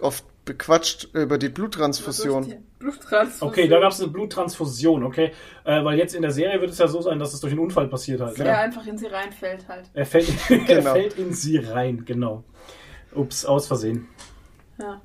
[0.00, 2.54] oft bequatscht über die Bluttransfusion.
[2.78, 3.48] Bluttransfusion.
[3.50, 5.32] Okay, da gab es eine Bluttransfusion, okay.
[5.64, 7.60] Äh, weil jetzt in der Serie wird es ja so sein, dass es durch einen
[7.60, 8.38] Unfall passiert halt.
[8.38, 8.58] Der Ne?
[8.58, 9.90] einfach in sie reinfällt halt.
[9.94, 10.92] Er, fällt, er Genau.
[10.94, 12.44] fällt in sie rein, genau.
[13.14, 14.08] Ups, aus Versehen.
[14.80, 15.00] Ja.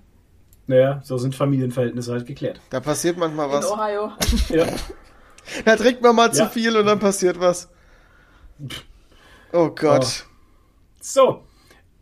[0.66, 2.62] Naja, so sind Familienverhältnisse halt geklärt.
[2.70, 3.70] Da passiert manchmal In was.
[3.72, 4.12] Ohio.
[4.50, 4.66] Ja.
[5.66, 6.48] Da trinkt man mal zu Ja.
[6.48, 7.70] viel und dann passiert was.
[9.52, 10.26] Oh Gott.
[11.02, 11.44] So,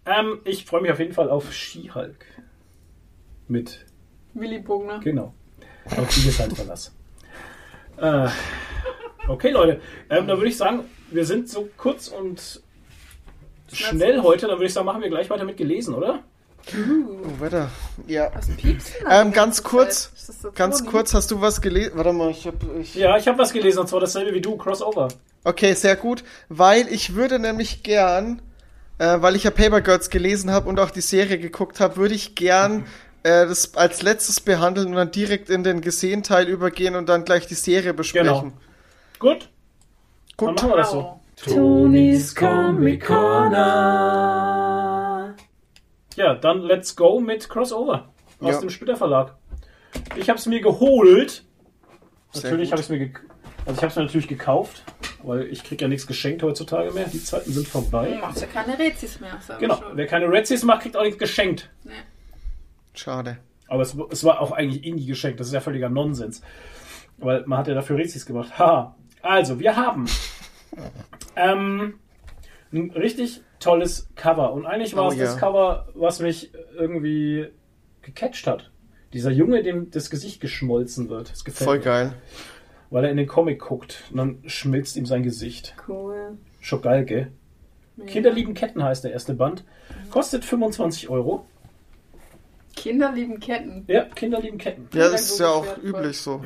[0.05, 2.23] ähm, ich freue mich auf jeden Fall auf She-Hulk.
[3.51, 3.85] Mit,
[4.33, 5.01] Willy Bogner.
[5.03, 5.33] genau,
[5.97, 6.93] auf die halt Verlass.
[7.97, 8.29] Äh,
[9.27, 12.61] okay, Leute, ähm, dann würde ich sagen, wir sind so kurz und
[13.73, 16.23] schnell heute, dann würde ich sagen, machen wir gleich weiter mit gelesen, oder?
[16.73, 17.69] Oh, Wetter.
[18.07, 18.31] Ja.
[18.33, 20.13] Was piepst Ähm, ganz kurz,
[20.55, 21.91] ganz kurz, hast du was gelesen?
[21.95, 22.95] Warte mal, ich hab, ich...
[22.95, 25.09] Ja, ich habe was gelesen, und zwar dasselbe wie du, Crossover.
[25.43, 28.41] Okay, sehr gut, weil ich würde nämlich gern,
[28.97, 32.15] äh, weil ich ja Paper Girls gelesen habe und auch die Serie geguckt habe, würde
[32.15, 32.85] ich gern
[33.23, 37.23] äh, das als letztes behandeln und dann direkt in den gesehen Teil übergehen und dann
[37.25, 38.53] gleich die Serie besprechen.
[39.19, 39.49] Gut,
[40.37, 41.19] dann Gut, machen wir das so.
[41.35, 43.05] Tonis Comic
[44.01, 45.35] Corner.
[46.15, 48.09] Ja, dann let's go mit Crossover
[48.39, 48.59] aus Ja.
[48.59, 49.35] dem Splitter Verlag.
[50.15, 51.43] Ich habe es mir geholt.
[52.33, 52.79] Sehr natürlich gut.
[52.79, 53.11] habe ich es mir ge
[53.65, 54.83] also ich habe es mir natürlich gekauft,
[55.21, 57.05] weil ich krieg ja nichts geschenkt heutzutage mehr.
[57.05, 58.17] Die Zeiten sind vorbei.
[58.19, 59.37] Macht ja keine Rezis mehr.
[59.59, 59.75] Genau.
[59.75, 59.95] schon.
[59.95, 61.69] Wer keine Redseas macht, kriegt auch nichts geschenkt.
[61.83, 61.91] Nee.
[62.93, 63.37] Schade.
[63.67, 65.39] Aber es, es war auch eigentlich nie geschenkt.
[65.39, 66.41] Das ist ja völliger Nonsens.
[67.17, 68.57] Weil man hat ja dafür Rezis gemacht.
[68.59, 68.95] Ha.
[69.21, 70.05] Also, wir haben
[71.35, 71.95] ähm,
[72.73, 74.53] ein richtig tolles Cover.
[74.53, 75.39] Und eigentlich war Oh es das ja.
[75.39, 77.47] Cover, was mich irgendwie
[78.01, 78.71] gecatcht hat.
[79.13, 81.31] Dieser Junge, dem das Gesicht geschmolzen wird.
[81.31, 81.83] Das gefällt Voll mir.
[81.83, 82.13] geil.
[82.89, 85.75] Weil er in den Comic guckt und dann schmilzt ihm sein Gesicht.
[85.87, 86.37] Cool.
[86.59, 87.31] Schon geil, gell?
[87.95, 88.11] Mega.
[88.11, 89.63] Kinder lieben Ketten heißt der erste Band.
[90.09, 91.45] Kostet 25 Euro.
[92.75, 93.83] Kinder lieben Ketten.
[93.87, 94.87] Ja, Kinder lieben Ketten.
[94.93, 96.41] Ja, das ist ja auch üblich so.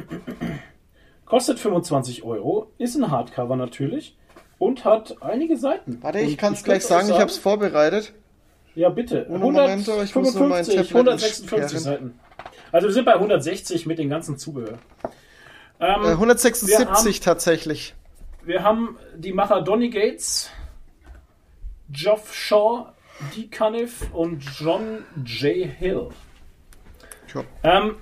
[1.25, 4.15] Kostet 25 Euro, ist ein Hardcover natürlich
[4.59, 5.97] und hat einige Seiten.
[6.01, 8.13] Warte, ich kann es gleich euch sagen, ich habe es vorbereitet.
[8.75, 9.25] Ja, bitte.
[9.29, 11.79] Ohne Moment, aber ich muss nur mein 155, Tablet 156 entsperren.
[11.79, 12.19] Seiten.
[12.71, 14.77] Also wir sind bei 160 mit dem ganzen Zubehör.
[15.79, 17.95] Ähm, Äh, 176 wir haben- tatsächlich.
[18.43, 20.49] Wir haben die Macher Donny Gates,
[21.89, 22.87] Geoff Shaw,
[23.35, 25.67] Dee Cuniff und John J.
[25.67, 26.09] Hill.
[27.27, 27.43] Tja.
[27.63, 27.95] Ähm,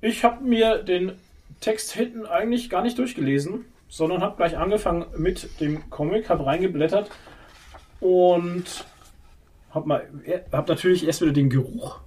[0.00, 1.12] ich habe mir den
[1.60, 7.10] Text hinten eigentlich gar nicht durchgelesen, sondern habe gleich angefangen mit dem Comic, habe reingeblättert
[8.00, 8.84] und
[9.70, 10.08] habe mal,
[10.50, 12.00] hab natürlich erst wieder den Geruch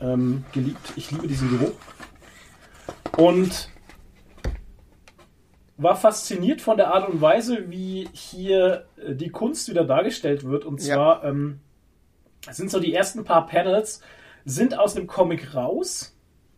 [0.00, 0.92] ähm, geliebt.
[0.96, 1.74] Ich liebe diesen Geruch.
[3.16, 3.70] Und
[5.82, 10.64] war fasziniert von der Art und Weise, wie hier äh, die Kunst wieder dargestellt wird.
[10.64, 10.94] Und Ja.
[10.94, 11.60] zwar ähm,
[12.50, 14.00] sind so die ersten paar Panels
[14.44, 16.16] sind aus dem Comic raus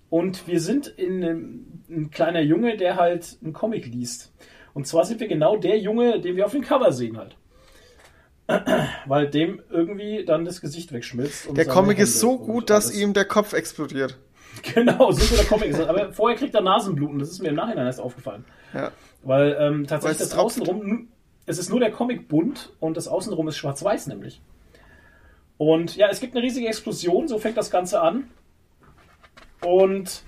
[0.08, 4.32] und wir sind in einem, ein kleiner Junge, der halt einen Comic liest.
[4.74, 7.36] Und zwar sind wir genau der Junge, den wir auf dem Cover sehen halt.
[9.06, 11.46] Weil dem irgendwie dann das Gesicht wegschmilzt.
[11.46, 14.18] und Der Comic ist so gut, dass ihm der Kopf explodiert.
[14.74, 15.80] Genau, so viel der Comic ist.
[15.80, 17.18] Aber vorher kriegt er Nasenbluten.
[17.18, 18.44] Das ist mir im Nachhinein erst aufgefallen.
[18.74, 18.90] Ja.
[19.22, 21.08] Weil ähm, tatsächlich Weil das Außenrum,
[21.46, 24.40] es ist nur der Comic bunt und das Außenrum ist schwarz-weiß nämlich.
[25.58, 28.24] Und ja, es gibt eine riesige Explosion, so fängt das Ganze an.
[29.64, 30.24] Und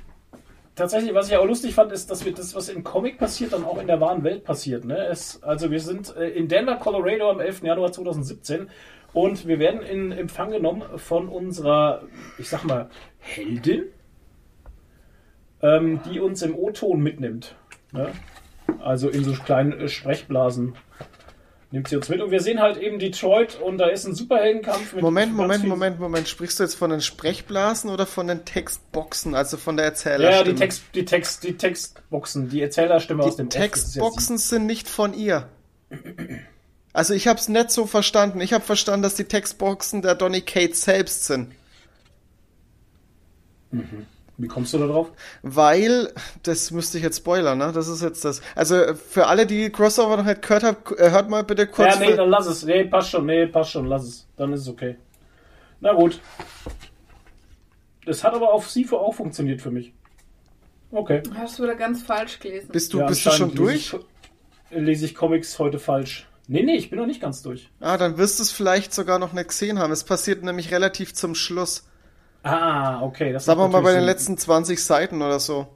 [0.77, 3.65] tatsächlich, was ich auch lustig fand, ist, dass wir das, was im Comic passiert, dann
[3.65, 4.85] auch in der wahren Welt passiert.
[4.85, 4.97] Ne?
[5.07, 7.63] Es, also wir sind äh, in Denver, Colorado am 11.
[7.65, 8.69] Januar 2017
[9.13, 12.03] und wir werden in Empfang genommen von unserer,
[12.39, 12.89] ich sag mal,
[13.19, 13.85] Heldin,
[15.63, 17.57] ähm, die uns im O-Ton mitnimmt.
[17.93, 18.13] Ne?
[18.81, 20.75] Also in so kleinen äh, Sprechblasen
[21.71, 22.21] nimmt sie uns mit.
[22.21, 25.99] Und wir sehen halt eben Detroit und da ist ein Superheldenkampf mit Moment, Moment, Moment,
[25.99, 26.29] Moment.
[26.29, 30.55] Sprichst du jetzt von den Sprechblasen oder von den Textboxen, also von der Ja, Erzählerstimme?
[30.55, 34.67] die, Text, die, Text, die Textboxen, die Erzählerstimme aus dem Die ist ja Textboxen sind
[34.67, 35.49] nicht von ihr.
[36.93, 38.41] Also ich habe es nicht so verstanden.
[38.41, 41.53] Ich habe verstanden, dass die Textboxen der Donny Kate selbst sind.
[43.73, 44.07] sie.
[44.37, 45.13] Wie kommst du da drauf?
[45.43, 46.13] Weil,
[46.43, 47.71] das müsste ich jetzt spoilern, ne?
[47.73, 48.43] Das ist jetzt das.
[48.57, 51.95] Also für alle, die Crossover noch nicht gehört haben, äh, hört mal bitte kurz.
[51.95, 52.65] ja, nee, dann lass es.
[52.65, 53.27] Nee, passt schon.
[53.27, 53.87] Nee, passt schon.
[53.87, 54.27] Lass es.
[54.37, 54.97] Dann ist es okay.
[55.81, 56.21] Na gut.
[58.07, 59.93] Das hat aber auf SIFO auch funktioniert für mich.
[60.91, 61.23] Okay.
[61.35, 62.69] Hast du wieder ganz falsch gelesen.
[62.73, 63.93] bist du, Ja, bist du schon durch?
[63.93, 64.05] Lese
[64.71, 66.27] ich, lese ich Comics heute falsch.
[66.47, 67.71] Nee, nee, ich bin noch nicht ganz durch.
[67.81, 69.93] Ah, dann wirst du es vielleicht sogar noch nicht gesehen haben.
[69.93, 71.87] Es passiert nämlich relativ zum Schluss.
[72.45, 73.33] Ah, okay.
[73.33, 75.67] Das Sagen wir mal bei den natürlich letzten 20 Seiten oder so.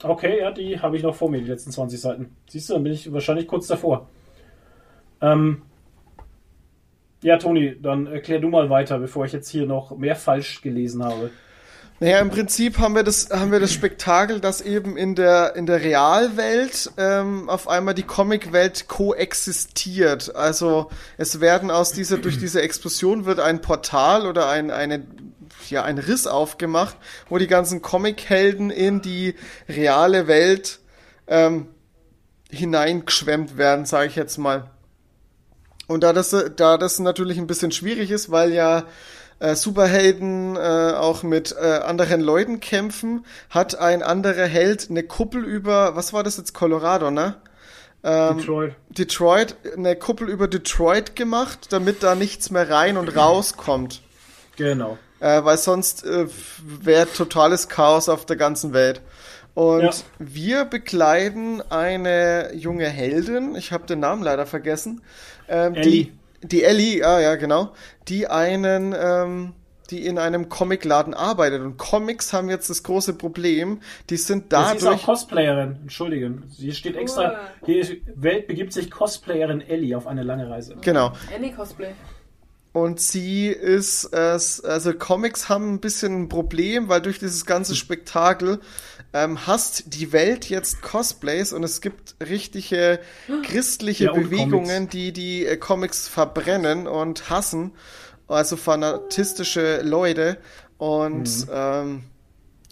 [0.00, 0.10] Sinn.
[0.10, 2.36] Okay, ja, die habe ich noch vor mir, die letzten 20 Seiten.
[2.48, 4.08] Siehst du, dann bin ich wahrscheinlich kurz davor.
[5.20, 5.62] Ähm,
[7.22, 11.04] ja, Toni, dann erklär du mal weiter, bevor ich jetzt hier noch mehr falsch gelesen
[11.04, 11.30] habe.
[12.00, 15.66] Naja, im Prinzip haben wir das, haben wir das Spektakel, dass eben in der, in
[15.66, 20.34] der Realwelt ähm, auf einmal die Comicwelt koexistiert.
[20.34, 25.06] Also es werden aus dieser, durch diese Explosion wird ein Portal oder ein, eine,
[25.72, 26.96] ja, ein Riss aufgemacht,
[27.28, 29.34] wo die ganzen Comichelden in die
[29.68, 30.78] reale Welt
[31.26, 31.68] ähm,
[32.50, 34.70] hineingeschwemmt werden, sage ich jetzt mal.
[35.88, 38.84] Und da das, da das natürlich ein bisschen schwierig ist, weil ja
[39.40, 45.44] äh, Superhelden äh, auch mit äh, anderen Leuten kämpfen, hat ein anderer Held eine Kuppel
[45.44, 47.36] über, was war das jetzt, Colorado, ne?
[48.04, 48.74] Ähm, Detroit.
[48.90, 54.02] Detroit, eine Kuppel über Detroit gemacht, damit da nichts mehr rein und rauskommt.
[54.56, 54.98] Genau.
[55.22, 56.26] Äh, weil sonst äh,
[56.64, 59.00] wäre totales Chaos auf der ganzen Welt.
[59.54, 59.90] Und Ja.
[60.18, 65.00] wir begleiten eine junge Heldin, ich habe den Namen leider vergessen,
[65.48, 66.04] ähm, Ellie.
[66.06, 66.12] die
[66.44, 67.72] die Ellie, ah ja genau,
[68.08, 69.52] die einen, ähm,
[69.90, 71.60] die in einem Comicladen arbeitet.
[71.60, 75.76] Und Comics haben jetzt das große Problem, die sind Ja, sie ist auch dadurch Cosplayerin,
[75.82, 76.44] entschuldigen.
[76.56, 80.76] Hier steht extra, hier Welt begibt sich Cosplayerin Ellie auf eine lange Reise.
[80.80, 81.12] genau.
[81.32, 81.92] Ellie Cosplay.
[82.72, 87.76] Und sie ist, äh, also Comics haben ein bisschen ein Problem, weil durch dieses ganze
[87.76, 88.60] Spektakel
[89.12, 92.98] ähm, hasst die Welt jetzt Cosplays und es gibt richtige
[93.42, 94.90] christliche Ja, Bewegungen, Comics.
[94.92, 97.72] die die äh, Comics verbrennen und hassen,
[98.26, 100.38] also fanatistische Leute.
[100.78, 102.04] Und ähm,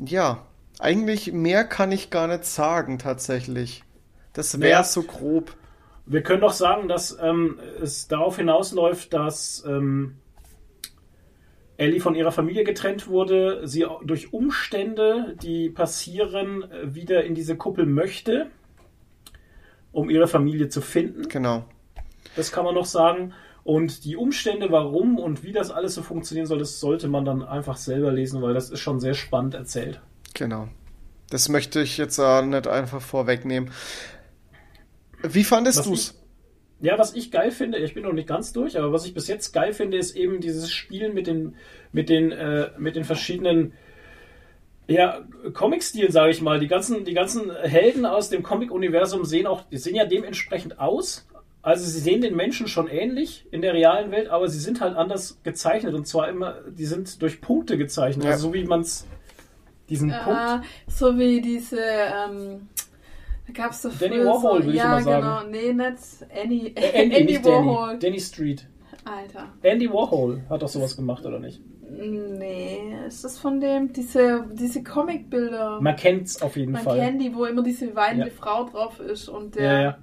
[0.02, 0.46] ja,
[0.78, 3.84] eigentlich mehr kann ich gar nicht sagen tatsächlich.
[4.32, 4.84] Das wäre Ja.
[4.84, 5.54] so grob.
[6.10, 10.16] Wir können doch sagen, dass ähm, es darauf hinausläuft, dass ähm,
[11.76, 17.56] Ellie von ihrer Familie getrennt wurde, sie durch Umstände, die passieren, äh, wieder in diese
[17.56, 18.48] Kuppel möchte,
[19.92, 21.28] um ihre Familie zu finden.
[21.28, 21.64] Genau.
[22.34, 23.32] Das kann man noch sagen.
[23.62, 27.44] Und die Umstände, warum und wie das alles so funktionieren soll, das sollte man dann
[27.44, 30.00] einfach selber lesen, weil das ist schon sehr spannend erzählt.
[30.34, 30.66] Genau.
[31.30, 33.70] Das möchte ich jetzt äh, nicht einfach vorwegnehmen.
[35.22, 36.14] Wie fandest Was du's?
[36.82, 39.28] Ja, was ich geil finde, ich bin noch nicht ganz durch, aber was ich bis
[39.28, 41.56] jetzt geil finde, ist eben dieses Spielen mit den,
[41.92, 43.74] mit den, äh, mit den verschiedenen
[44.86, 45.20] ja,
[45.52, 46.58] Comic-Stilen, sage ich mal.
[46.58, 51.26] Die ganzen, die ganzen Helden aus dem Comic-Universum sehen auch, die sehen ja dementsprechend aus.
[51.62, 54.96] Also sie sehen den Menschen schon ähnlich in der realen Welt, aber sie sind halt
[54.96, 58.30] anders gezeichnet und zwar immer, die sind durch Punkte gezeichnet, Ja.
[58.32, 59.06] also so wie man es
[59.90, 60.28] diesen Punkt.
[60.28, 62.68] Ja, so wie diese, ähm,
[63.52, 65.22] gab es doch Danny Warhol, so, will ich ja, immer sagen.
[65.22, 65.98] genau, nee, nicht
[66.42, 67.66] Annie, Äh, Andy, Andy nicht Danny.
[67.66, 67.98] Warhol.
[67.98, 68.66] Danny Street.
[69.04, 69.48] Alter.
[69.62, 71.60] Andy Warhol hat doch sowas gemacht, oder nicht?
[71.92, 75.80] Nee, ist das von dem, diese, diese Comicbilder?
[75.80, 76.98] Man kennt's auf jeden Man Fall.
[76.98, 78.32] kennt die, wo immer diese weinende Ja.
[78.32, 79.64] Frau drauf ist und der.
[79.72, 79.98] ja, ja.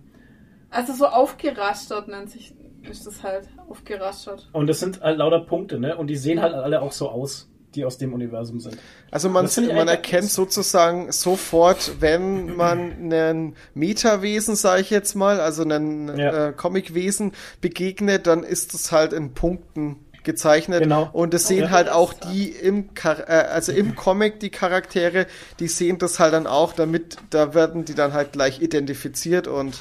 [0.70, 2.54] Also so aufgerastert nennt sich,
[2.90, 3.48] ist das halt.
[3.70, 4.50] Aufgerastert.
[4.52, 5.96] Und das sind halt lauter Punkte, ne?
[5.96, 8.78] Und die sehen halt alle auch so aus, die aus dem Universum sind.
[9.12, 15.62] Also man, man erkennt sozusagen sofort, wenn man einen Metawesen, sage ich jetzt mal, also
[15.64, 16.48] einen Ja.
[16.50, 20.82] äh, Comicwesen begegnet, dann ist es halt in Punkten gezeichnet.
[20.84, 21.10] Genau.
[21.14, 21.70] Und es sehen Ja.
[21.70, 25.26] halt auch die im, Char- äh, also im Comic, die Charaktere,
[25.60, 29.78] die sehen das halt dann auch, damit, da werden die dann halt gleich identifiziert und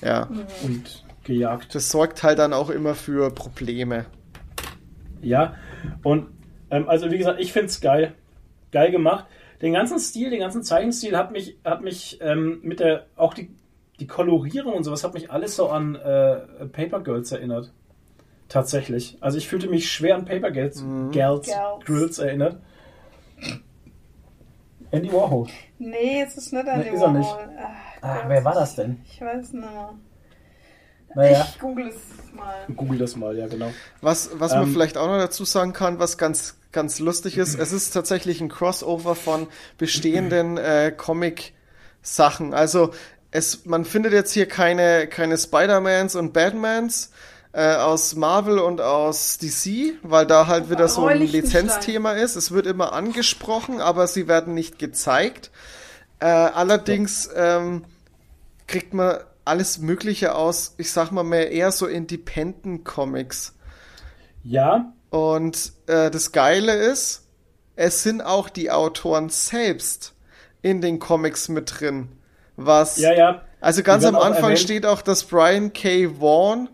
[0.00, 0.28] ja,
[0.62, 1.74] Und gejagt.
[1.74, 4.06] das sorgt halt dann auch immer für Probleme.
[5.20, 5.54] Ja,
[6.02, 6.28] und
[6.70, 8.14] ähm, also wie gesagt, ich finde es geil.
[8.72, 9.26] Geil gemacht.
[9.62, 13.50] Den ganzen Stil, den ganzen Zeichenstil hat mich, hat mich ähm, mit der, auch die,
[14.00, 17.72] die Kolorierung und sowas hat mich alles so an äh, Paper Girls erinnert.
[18.48, 19.16] Tatsächlich.
[19.20, 21.84] Also ich fühlte mich schwer an Paper Girls, Girls, Girls.
[21.84, 22.58] Girls erinnert.
[24.90, 25.48] Andy Warhol.
[25.78, 27.34] Nee, es ist nicht Nee, ist er nicht.
[28.02, 29.00] Ah, wer war das denn?
[29.10, 29.94] Ich weiß nicht mehr.
[31.14, 32.54] Naja, Ich google es mal.
[32.74, 33.72] google das mal, ja genau.
[34.00, 37.58] Was, was man Ähm, vielleicht auch noch dazu sagen kann, was ganz, ganz lustig ist,
[37.58, 39.48] es ist tatsächlich ein Crossover von
[39.78, 42.52] bestehenden äh, Comic-Sachen.
[42.52, 42.92] Also
[43.30, 47.10] es, man findet jetzt hier keine, keine Spider-Mans und Batmans
[47.52, 51.22] äh, aus Marvel und aus DC, weil da halt wieder so ein.
[51.22, 52.36] Lizenzthema ist.
[52.36, 55.50] Es wird immer angesprochen, aber sie werden nicht gezeigt.
[56.20, 57.84] Äh, allerdings ähm,
[58.66, 63.54] kriegt man alles Mögliche aus, ich sag mal mehr eher so Independent Comics.
[64.42, 67.26] Ja, Und äh, das Geile ist,
[67.76, 70.14] es sind auch die Autoren selbst
[70.62, 72.08] in den Comics mit drin.
[72.56, 73.42] Was ja, ja.
[73.60, 74.60] also ganz am Anfang erwähnt.
[74.60, 76.20] steht auch, dass Brian K.
[76.20, 76.68] Vaughan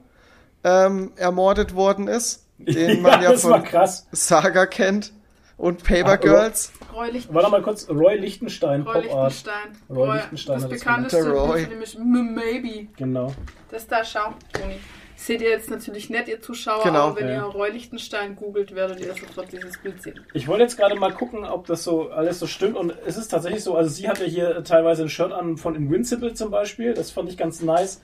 [0.64, 3.88] ähm, ermordet worden ist, den man ja, das war von.
[4.12, 5.12] Saga kennt
[5.56, 6.72] und Paper Ah, Girls.
[6.92, 7.34] Roy Lichtenstein.
[7.34, 9.32] Warte mal kurz, Roy Lichtenstein, Roy Pop Art.
[9.32, 9.76] Lichtenstein.
[9.90, 11.66] Roy Lichtenstein Das das bekannteste Roy.
[11.96, 12.88] M- Maybe.
[12.96, 13.32] Genau.
[13.70, 14.76] Das da, schau, Toni.
[15.14, 17.08] Seht ihr jetzt natürlich nicht, ihr Zuschauer, Genau.
[17.08, 17.34] aber wenn Ja.
[17.36, 20.18] ihr Roy Lichtenstein googelt, werdet ihr sofort dieses Bild sehen.
[20.34, 22.76] Ich wollte jetzt gerade mal gucken, ob das so alles so stimmt.
[22.76, 26.34] Und es ist tatsächlich so, also sie hatte hier teilweise ein Shirt an von Invincible
[26.34, 26.92] zum Beispiel.
[26.94, 28.00] Das fand ich ganz nice.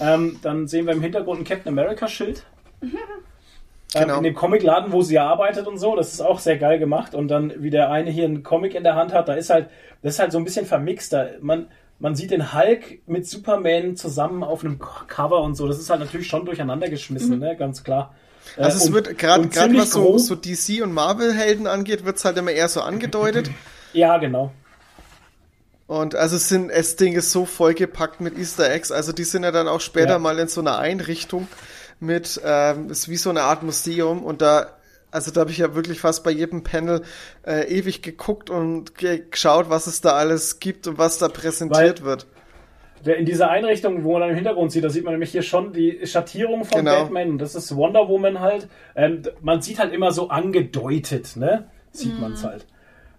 [0.00, 2.44] Ähm, dann sehen wir im Hintergrund ein Captain America Schild.
[3.94, 4.16] Ähm, Genau.
[4.18, 7.14] In dem Comicladen, wo sie arbeitet und so, das ist auch sehr geil gemacht.
[7.14, 9.68] Und dann, wie der eine hier einen Comic in der Hand hat, da ist halt,
[10.02, 11.12] das ist halt so ein bisschen vermixt.
[11.12, 11.68] Da, man,
[12.00, 15.68] man sieht den Hulk mit Superman zusammen auf einem Cover und so.
[15.68, 17.56] Das ist halt natürlich schon durcheinander geschmissen, ne?
[17.56, 18.14] Ganz klar.
[18.56, 22.24] Äh, Also es und- wird gerade was so, so DC und Marvel Helden angeht, wird's
[22.24, 23.50] halt immer eher so angedeutet.
[23.92, 24.50] Ja, genau.
[25.86, 28.90] Und also es sind, das Ding ist so vollgepackt mit Easter Eggs.
[28.90, 30.18] Also die sind ja dann auch später Ja.
[30.18, 31.46] mal in so einer Einrichtung
[32.04, 34.68] mit, ähm, ist wie so eine Art Museum und da,
[35.10, 37.02] also da habe ich ja wirklich fast bei jedem Panel
[37.46, 42.02] äh, ewig geguckt und ge geschaut, was es da alles gibt und was da präsentiert
[42.04, 42.26] wird.
[43.04, 45.42] Der- In dieser Einrichtung, wo man dann im Hintergrund sieht, da sieht man nämlich hier
[45.42, 47.02] schon die Schattierung von Genau.
[47.02, 47.30] Batman.
[47.30, 48.66] Und das ist Wonder Woman halt.
[48.96, 51.66] Ähm, man sieht halt immer so angedeutet, ne?
[51.92, 52.66] Sieht man es halt.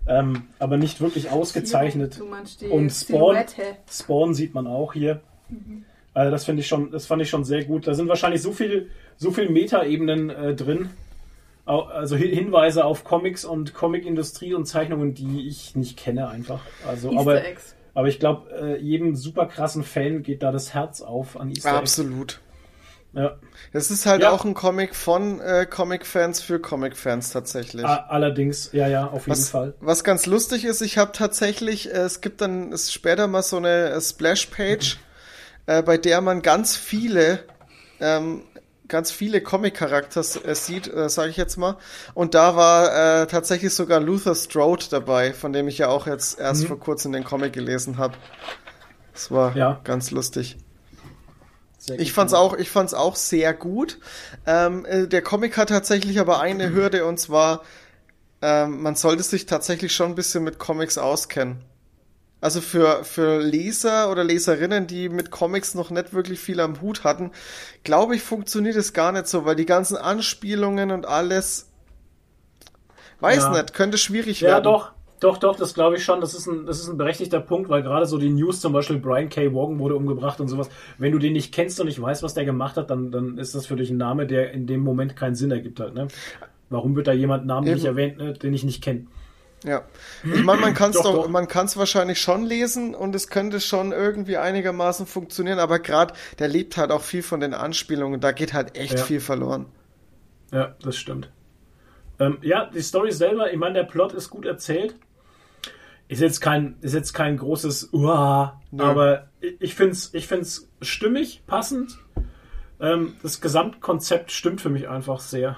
[0.07, 2.19] Ähm, aber nicht wirklich ausgezeichnet.
[2.19, 3.37] Du meinst die Und Spawn.
[3.89, 5.21] Spawn sieht man auch hier.
[6.15, 7.85] Also das finde ich schon, das fand ich schon sehr gut.
[7.85, 10.89] Da sind wahrscheinlich so viel, so viel Metaebenen äh, drin.
[11.65, 16.61] Also Hi- Hinweise auf Comics und Comicindustrie und Zeichnungen, die ich nicht kenne einfach.
[16.87, 17.75] Also, Easter aber, Eggs.
[17.95, 21.69] aber ich glaube, äh, jedem super krassen Fan geht da das Herz auf an Easter
[21.69, 21.77] Eggs.
[21.79, 22.39] Absolut.
[23.13, 23.37] Ja.
[23.73, 24.31] Es ist halt Ja.
[24.31, 27.83] auch ein Comic von äh, Comic-Fans für Comic-Fans tatsächlich.
[27.85, 29.73] A- Allerdings, ja, ja, auf jeden Was, Fall.
[29.79, 33.57] was ganz lustig ist, ich habe tatsächlich, äh, es gibt dann ist später mal so
[33.57, 34.97] eine äh, Splash-Page,
[35.67, 37.43] äh, bei der man ganz viele,
[37.99, 38.43] ähm,
[38.87, 41.77] ganz viele Comic-Charakters äh, sieht, äh, sage ich jetzt mal.
[42.13, 46.39] Und da war äh, tatsächlich sogar Luther Strode dabei, von dem ich ja auch jetzt
[46.39, 46.67] erst Mhm.
[46.67, 48.15] vor kurzem den Comic gelesen habe.
[49.13, 49.79] Das war Ja.
[49.83, 50.57] ganz lustig.
[51.79, 53.99] Sehr Ich fand's auch, ich fand's auch sehr gut.
[54.45, 57.61] Ähm, äh, der Comic hat tatsächlich aber eine Hürde und zwar,
[58.41, 61.63] ähm, man sollte sich tatsächlich schon ein bisschen mit Comics auskennen.
[62.45, 67.03] Also für, für Leser oder Leserinnen, die mit Comics noch nicht wirklich viel am Hut
[67.03, 67.31] hatten,
[67.83, 71.71] glaube ich, funktioniert es gar nicht so, weil die ganzen Anspielungen und alles,
[73.19, 73.51] weiß Ja.
[73.53, 74.63] nicht, könnte schwierig Ja, werden.
[74.63, 74.91] doch.
[75.21, 76.19] Doch, doch, das glaube ich schon.
[76.21, 78.99] Das ist, ein, das ist ein berechtigter Punkt, weil gerade so die News, zum Beispiel
[78.99, 79.51] Brian K.
[79.53, 82.45] Vaughan wurde umgebracht und sowas, wenn du den nicht kennst und nicht weißt, was der
[82.45, 85.33] gemacht hat, dann, dann ist das für dich ein Name, der in dem Moment keinen
[85.35, 85.95] Sinn ergibt halt.
[85.95, 86.09] Ne?
[86.69, 87.85] Warum wird da jemand namentlich Eben.
[87.85, 89.07] erwähnt, ne, den ich nicht kenne?
[89.65, 89.83] Ja.
[90.23, 93.27] Ich meine, man kann es Doch, doch, man kann es wahrscheinlich schon lesen und es
[93.29, 98.21] könnte schon irgendwie einigermaßen funktionieren, aber gerade der lebt halt auch viel von den Anspielungen,
[98.21, 99.03] da geht halt echt Ja.
[99.05, 99.65] viel verloren.
[100.51, 101.31] Ja, das stimmt.
[102.19, 104.95] Ähm, ja, die Story selber, ich meine, der Plot ist gut erzählt.
[106.07, 108.83] Ist jetzt kein, ist jetzt kein großes Uah, Nö.
[108.83, 111.97] aber ich- ich finde es ich find's stimmig, passend.
[112.79, 115.57] Ähm, das Gesamtkonzept stimmt für mich einfach sehr.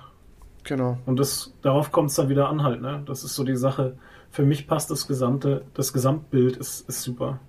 [0.67, 0.97] Genau.
[1.05, 3.01] Und das, darauf kommt es dann wieder an halt, ne?
[3.05, 3.97] Das ist so die Sache.
[4.29, 7.39] Für mich passt das gesamte, das Gesamtbild ist, ist super.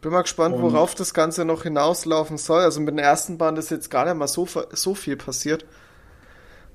[0.00, 2.62] Bin mal gespannt, Und- worauf das Ganze noch hinauslaufen soll.
[2.62, 5.66] Also mit dem ersten Band ist jetzt gar nicht mal so, so viel passiert.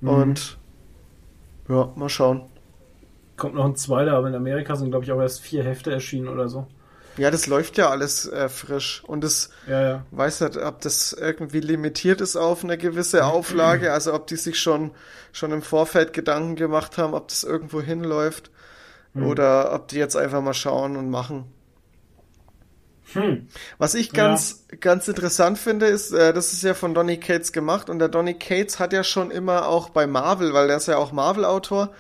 [0.02, 0.10] Mhm.
[0.10, 0.58] Und
[1.68, 2.44] ja, mal schauen.
[3.36, 6.28] Kommt noch ein zweiter, aber in Amerika sind, glaube ich, auch erst vier Hefte erschienen
[6.28, 6.68] oder so.
[7.18, 9.04] Ja, das läuft ja alles äh, frisch.
[9.06, 10.06] Und das Ja, ja.
[10.12, 14.60] weiß nicht, ob das irgendwie limitiert ist auf eine gewisse Auflage, also ob die sich
[14.60, 14.92] schon,
[15.32, 18.52] schon im Vorfeld Gedanken gemacht haben, ob das irgendwo hinläuft.
[19.16, 21.52] Oder ob die jetzt einfach mal schauen und machen.
[23.14, 23.48] Hm.
[23.80, 27.90] Was ich ganz, ganz interessant finde, ist, äh, das ist ja von Donny Cates gemacht
[27.90, 30.98] und der Donny Cates hat ja schon immer auch bei Marvel, weil der ist ja
[30.98, 31.94] auch Marvel-Autor,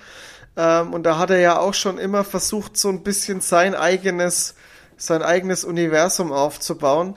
[0.58, 4.56] ähm, und da hat er ja auch schon immer versucht, so ein bisschen sein eigenes,
[4.98, 7.16] sein eigenes Universum aufzubauen.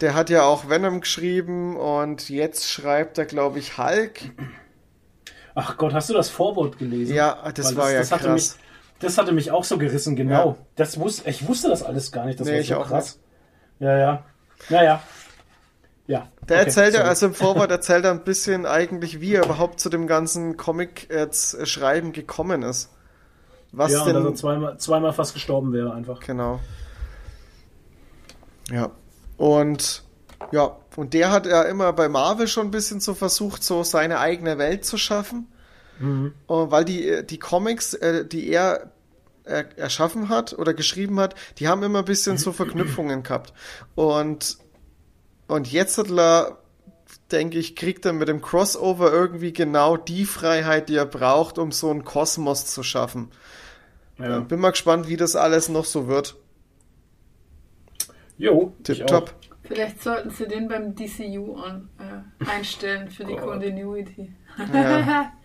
[0.00, 4.20] Der hat ja auch Venom geschrieben und jetzt schreibt er, glaube ich, Hulk.
[5.54, 7.14] Ach Gott, hast du das Vorwort gelesen?
[7.14, 8.56] Ja, das Weil war ja hatte krass.
[8.56, 8.64] Mich,
[9.00, 10.48] das hatte mich auch so gerissen, genau.
[10.48, 10.56] Ja.
[10.76, 12.40] Das wus, ich wusste das alles gar nicht.
[12.40, 13.18] Das Nee, war ich so auch krass.
[13.78, 14.24] Ja, ja.
[14.68, 15.02] Naja.
[16.06, 16.28] Ja.
[16.48, 19.80] Der okay, erzählt ja, also im Vorwort erzählt er ein bisschen eigentlich, wie er überhaupt
[19.80, 22.90] zu dem ganzen Comic jetzt äh, schreiben gekommen ist.
[23.72, 26.20] Was ja, denn und dass er zweimal, zweimal fast gestorben wäre einfach.
[26.20, 26.60] Genau.
[28.70, 28.90] Ja.
[29.36, 30.04] Und
[30.52, 34.18] ja, und der hat ja immer bei Marvel schon ein bisschen so versucht, so seine
[34.18, 35.48] eigene Welt zu schaffen.
[35.98, 36.32] Mhm.
[36.46, 38.90] Weil die, die Comics, äh, die er
[39.44, 43.52] er erschaffen hat oder geschrieben hat, die haben immer ein bisschen so Verknüpfungen gehabt.
[43.94, 44.58] Und,
[45.48, 46.58] und jetzt hat er,
[47.32, 51.72] denke ich, kriegt er mit dem Crossover irgendwie genau die Freiheit, die er braucht, um
[51.72, 53.30] so einen Kosmos zu schaffen.
[54.22, 54.40] Ja.
[54.40, 56.36] Bin mal gespannt, wie das alles noch so wird.
[58.38, 59.34] Jo, Tipptopp.
[59.62, 63.36] Vielleicht sollten sie den beim DCU an, äh, einstellen für die.
[63.36, 64.32] Continuity.
[64.72, 65.32] Ja.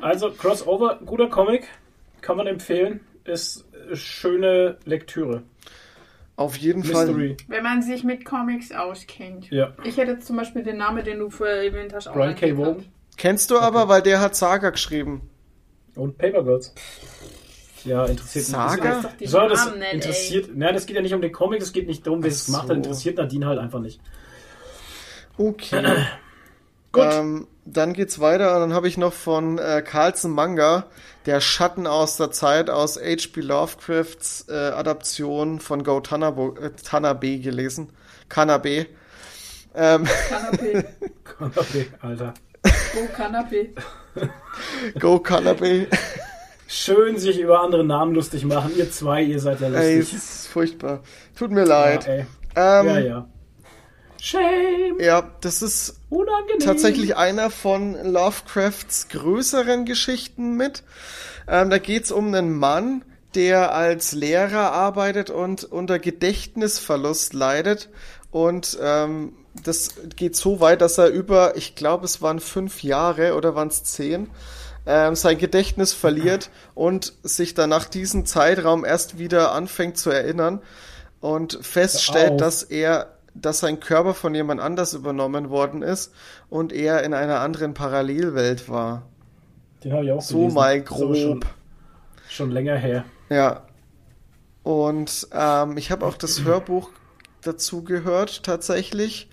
[0.00, 1.68] Also, Crossover, guter Comic.
[2.20, 2.98] Kann man empfehlen.
[3.24, 5.44] Ist schöne Lektüre.
[6.36, 7.06] Auf jeden Fall.
[7.06, 7.36] Mystery.
[7.46, 9.50] Wenn man sich mit Comics auskennt.
[9.50, 9.72] Ja.
[9.84, 12.56] Ich hätte jetzt zum Beispiel den Namen, den du vorher erwähnt hast, auch Brian K.
[12.56, 12.86] Vaughan.
[13.16, 15.30] Kennst du aber, weil der hat Saga geschrieben.
[15.94, 16.74] Und Paper Girls.
[17.84, 19.04] Ja, interessiert Saga?
[19.20, 20.50] Die So, das Namen interessiert.
[20.54, 22.46] Nein, das geht ja nicht um den Comic, es geht nicht darum, wer es Ach
[22.46, 22.68] gemacht hat.
[22.68, 22.74] so.
[22.74, 24.00] Interessiert Nadine halt einfach nicht.
[25.36, 25.82] Okay.
[26.92, 27.06] Gut.
[27.10, 30.86] Ähm, dann geht's weiter und dann habe ich noch von äh, Carlsen Manga,
[31.26, 33.40] der Schatten aus der Zeit aus H.P.
[33.40, 37.90] Lovecrafts äh, Adaption von Go Tanabo, äh, Tanabe gelesen.
[38.28, 38.86] Kanabe.
[39.74, 40.84] Ähm, Kanapé.
[41.40, 42.34] Okay, Alter.
[42.64, 43.70] Oh, Kanapé.
[45.00, 45.88] Go Kanabe.
[46.66, 48.72] Schön sich über andere Namen lustig machen.
[48.76, 50.18] Ihr zwei, ihr seid ja Ey, es lustig.
[50.18, 51.00] ist furchtbar.
[51.36, 52.06] Tut mir leid.
[52.06, 52.26] Ja, ey.
[52.56, 53.28] ähm, ja, ja.
[54.20, 54.98] Shame.
[55.00, 56.60] ja, das ist Unangenehm.
[56.60, 60.82] tatsächlich einer von Lovecrafts größeren Geschichten mit.
[61.46, 63.04] Ähm, da geht's um einen Mann,
[63.34, 67.90] der als Lehrer arbeitet und unter Gedächtnisverlust leidet.
[68.30, 73.34] Und ähm, das geht so weit, dass er über, ich glaube, es waren fünf Jahre
[73.34, 74.30] oder waren es zehn,
[74.86, 80.60] ähm, sein Gedächtnis verliert und sich dann nach diesem Zeitraum erst wieder anfängt zu erinnern
[81.20, 86.12] und feststellt, dass er, dass sein Körper von jemand anders übernommen worden ist
[86.50, 89.02] und er in einer anderen Parallelwelt war.
[89.82, 90.54] Den habe ich auch So gelesen.
[90.54, 91.46] mal aber Schon, grob.
[92.28, 93.04] schon länger her.
[93.30, 93.62] Ja.
[94.62, 96.90] Und ähm, ich habe auch das Hörbuch
[97.42, 99.28] dazu gehört, tatsächlich.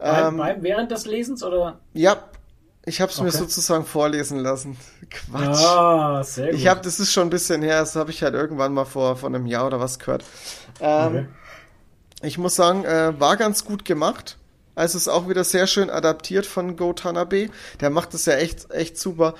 [0.00, 1.78] Ähm, während des Lesens oder?
[1.92, 2.16] ja,
[2.86, 3.38] ich habe es mir Okay.
[3.38, 4.76] sozusagen vorlesen lassen.
[5.10, 5.58] Quatsch.
[5.64, 6.54] Ah, sehr gut.
[6.56, 9.16] Ich habe, das ist schon ein bisschen her, das habe ich halt irgendwann mal vor,
[9.16, 10.24] vor einem Jahr oder was gehört.
[10.80, 11.26] Ähm, Okay.
[12.22, 14.38] Ich muss sagen, äh, war ganz gut gemacht.
[14.74, 17.50] Also ist auch wieder sehr schön adaptiert von Go Tanabe.
[17.80, 19.34] Der macht das ja echt, echt super.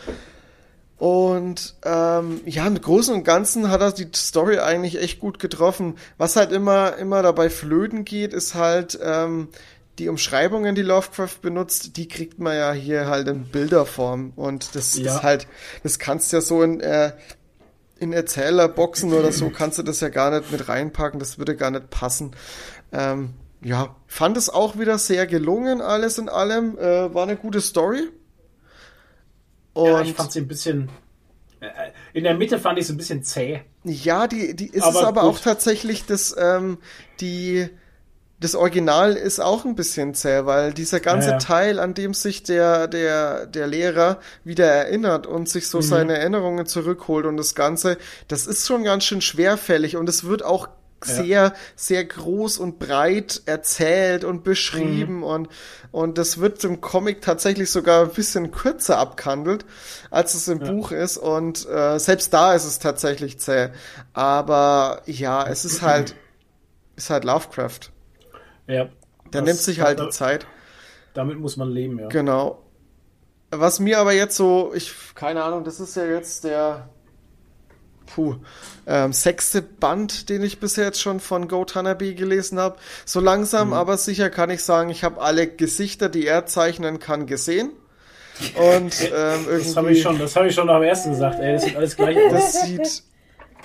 [0.98, 5.96] Und ähm, ja, im Großen und Ganzen hat er die Story eigentlich echt gut getroffen.
[6.18, 9.48] Was halt immer, immer dabei flöten geht, ist halt ähm,
[9.98, 14.32] die Umschreibungen, die Lovecraft benutzt, die kriegt man ja hier halt in Bilderform.
[14.36, 15.16] Und das Ja.
[15.16, 15.46] ist halt,
[15.82, 17.12] das kannst du ja so in, äh,
[17.98, 21.70] in Erzählerboxen oder so kannst du das ja gar nicht mit reinpacken, das würde gar
[21.70, 22.32] nicht passen.
[22.92, 26.76] Ähm, ja, fand es auch wieder sehr gelungen, alles in allem.
[26.78, 28.10] Äh, war eine gute Story.
[29.72, 30.88] Und ja, ich fand sie ein bisschen.
[31.60, 31.68] äh,
[32.12, 33.62] In der Mitte fand ich es ein bisschen zäh.
[33.84, 35.30] Ja, die, die ist Aber es aber gut.
[35.30, 36.78] auch tatsächlich das, ähm,
[37.20, 37.68] die,
[38.44, 41.38] das Original ist auch ein bisschen zäh, weil dieser ganze Ja, ja.
[41.38, 45.68] Teil, an dem sich der, der, der Lehrer wieder erinnert und sich Mhm.
[45.68, 47.96] so seine Erinnerungen zurückholt und das Ganze,
[48.28, 50.68] das ist schon ganz schön schwerfällig und es wird auch
[51.02, 55.22] sehr, sehr groß und breit erzählt und beschrieben Mhm.
[55.22, 55.48] und,
[55.92, 59.66] und das wird im Comic tatsächlich sogar ein bisschen kürzer abgehandelt,
[60.10, 63.68] als es im Buch ist und äh, selbst da ist es tatsächlich zäh.
[64.14, 66.14] Aber ja, es ist halt,
[66.96, 67.90] ist halt Lovecraft.
[68.66, 68.84] Ja.
[68.84, 68.90] Der
[69.30, 70.46] Das- nimmt sich halt die Zeit.
[71.14, 72.08] Damit muss man leben, ja.
[72.08, 72.60] Genau.
[73.50, 76.88] Was mir aber jetzt so, ich, keine Ahnung, das ist ja jetzt der,
[78.06, 78.34] puh,
[78.86, 82.76] ähm, sechste Band, den ich bisher jetzt schon von Go Tanabe gelesen habe.
[83.04, 83.74] So langsam, Mhm.
[83.74, 87.70] aber sicher kann ich sagen, ich habe alle Gesichter, die er zeichnen kann, gesehen.
[88.56, 91.52] Und ähm, irgendwie, Das habe ich schon, das habe ich schon am ersten gesagt, ey,
[91.52, 92.32] das sieht alles gleich aus.
[92.32, 93.02] das sieht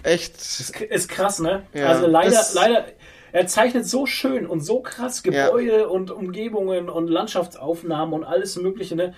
[0.04, 1.64] echt, Ist krass, ne?
[1.74, 2.86] Ja, also leider, das- leider,
[3.32, 5.46] er zeichnet so schön und so krass Ja.
[5.48, 9.14] Gebäude und Umgebungen und Landschaftsaufnahmen und alles Mögliche, ne?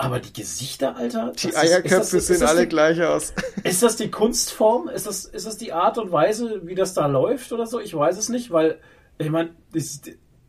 [0.00, 1.32] Aber die Gesichter, Alter.
[1.36, 3.34] die Eierköpfe ist das, ist sehen alle die, gleich aus.
[3.64, 4.88] Ist das die Kunstform?
[4.88, 7.80] Ist das, ist das die Art und Weise, wie das da läuft oder so?
[7.80, 8.78] Ich weiß es nicht, weil,
[9.18, 9.50] ich meine,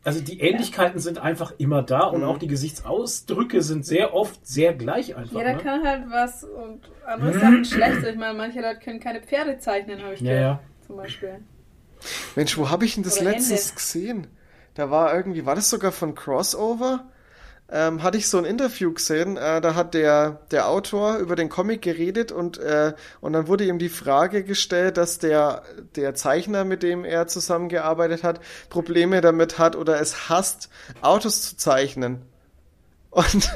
[0.04, 2.28] also die Ähnlichkeiten sind einfach immer da und Mhm.
[2.28, 5.38] auch die Gesichtsausdrücke sind sehr oft sehr gleich einfach.
[5.38, 5.60] Jeder ne?
[5.64, 8.04] kann halt was und andere Sachen schlecht.
[8.08, 10.42] Ich meine, manche Leute können keine Pferde zeichnen, habe ich Ja, gehört.
[10.44, 10.60] ja.
[10.86, 11.40] Zum Beispiel.
[12.36, 13.76] Mensch, wo habe ich denn das Oder letztens Hände.
[13.76, 14.28] gesehen?
[14.76, 17.06] Da war irgendwie, war das sogar von Crossover?
[17.72, 21.50] Ähm, hatte ich so ein Interview gesehen, äh, da hat der, der Autor über den
[21.50, 25.62] Comic geredet und, äh, und dann wurde ihm die Frage gestellt, dass der,
[25.96, 28.40] der Zeichner, mit dem er zusammengearbeitet hat,
[28.70, 30.70] Probleme damit hat oder es hasst,
[31.02, 32.24] Autos zu zeichnen.
[33.12, 33.52] Und,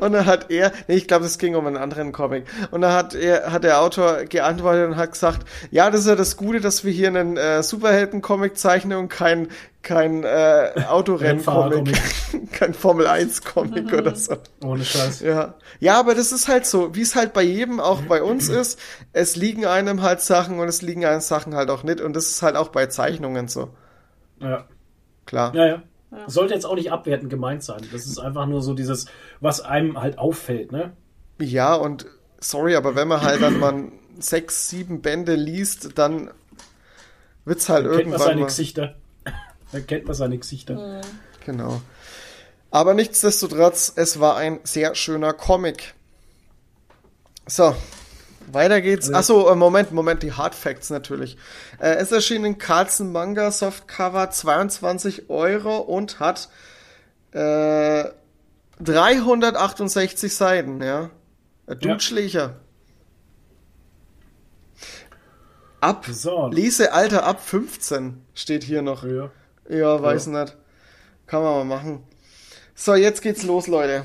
[0.00, 2.44] und dann hat er, nee, ich glaube, es ging um einen anderen Comic.
[2.70, 6.14] Und dann hat er, hat der Autor geantwortet und hat gesagt, ja, das ist ja
[6.14, 9.48] das Gute, dass wir hier einen äh, Superhelden-Comic zeichnen und kein,
[9.82, 12.00] kein äh, Autorennen-Comic,
[12.52, 14.36] kein Formel-1-Comic oder so.
[14.64, 15.20] Ohne Scheiß.
[15.20, 15.54] Ja.
[15.80, 18.78] ja, aber das ist halt so, wie es halt bei jedem, auch bei uns ist.
[19.12, 22.00] Es liegen einem halt Sachen und es liegen einem Sachen halt auch nicht.
[22.00, 23.70] Und das ist halt auch bei Zeichnungen so.
[24.38, 24.64] Ja.
[25.26, 25.52] Klar.
[25.56, 25.82] Ja, ja.
[26.26, 27.82] Sollte jetzt auch nicht abwertend gemeint sein.
[27.90, 29.06] Das ist einfach nur so dieses,
[29.40, 30.92] was einem halt auffällt, ne?
[31.40, 32.06] Ja, und
[32.38, 36.30] sorry, aber wenn man halt dann mal sechs, sieben Bände liest, dann
[37.44, 38.46] wird's halt Dann kennt man irgendwann seine mal.
[38.46, 38.94] Gesichter.
[39.72, 41.00] Dann kennt man seine Gesichter.
[41.46, 41.80] Genau.
[42.70, 45.94] Aber nichtsdestotrotz, es war ein sehr schöner Comic.
[47.46, 47.74] So,
[48.54, 49.12] weiter geht's.
[49.12, 51.36] Achso, äh, Moment, Moment, die Hard Facts natürlich.
[51.78, 56.48] Äh, es erschien in Carlsen Manga Softcover 22 Euro und hat
[57.32, 58.04] äh,
[58.80, 61.10] 368 Seiten, ja.
[61.66, 62.54] Äh, Dude Ja.
[65.80, 66.48] Ab, So.
[66.48, 69.04] Lesealter ab 15 steht hier noch.
[69.04, 69.30] Ja.
[69.68, 70.56] Ja, weiß nicht.
[71.26, 72.04] Kann man mal machen.
[72.74, 74.04] So, jetzt geht's los, Leute.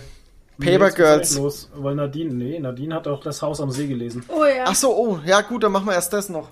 [0.60, 1.38] Paper Girls.
[1.38, 4.24] Los, weil Nadine, nee, Nadine hat auch das Haus am See gelesen.
[4.28, 4.66] Oh ja.
[4.66, 6.50] Ach so, oh, ja gut, dann machen wir erst das noch.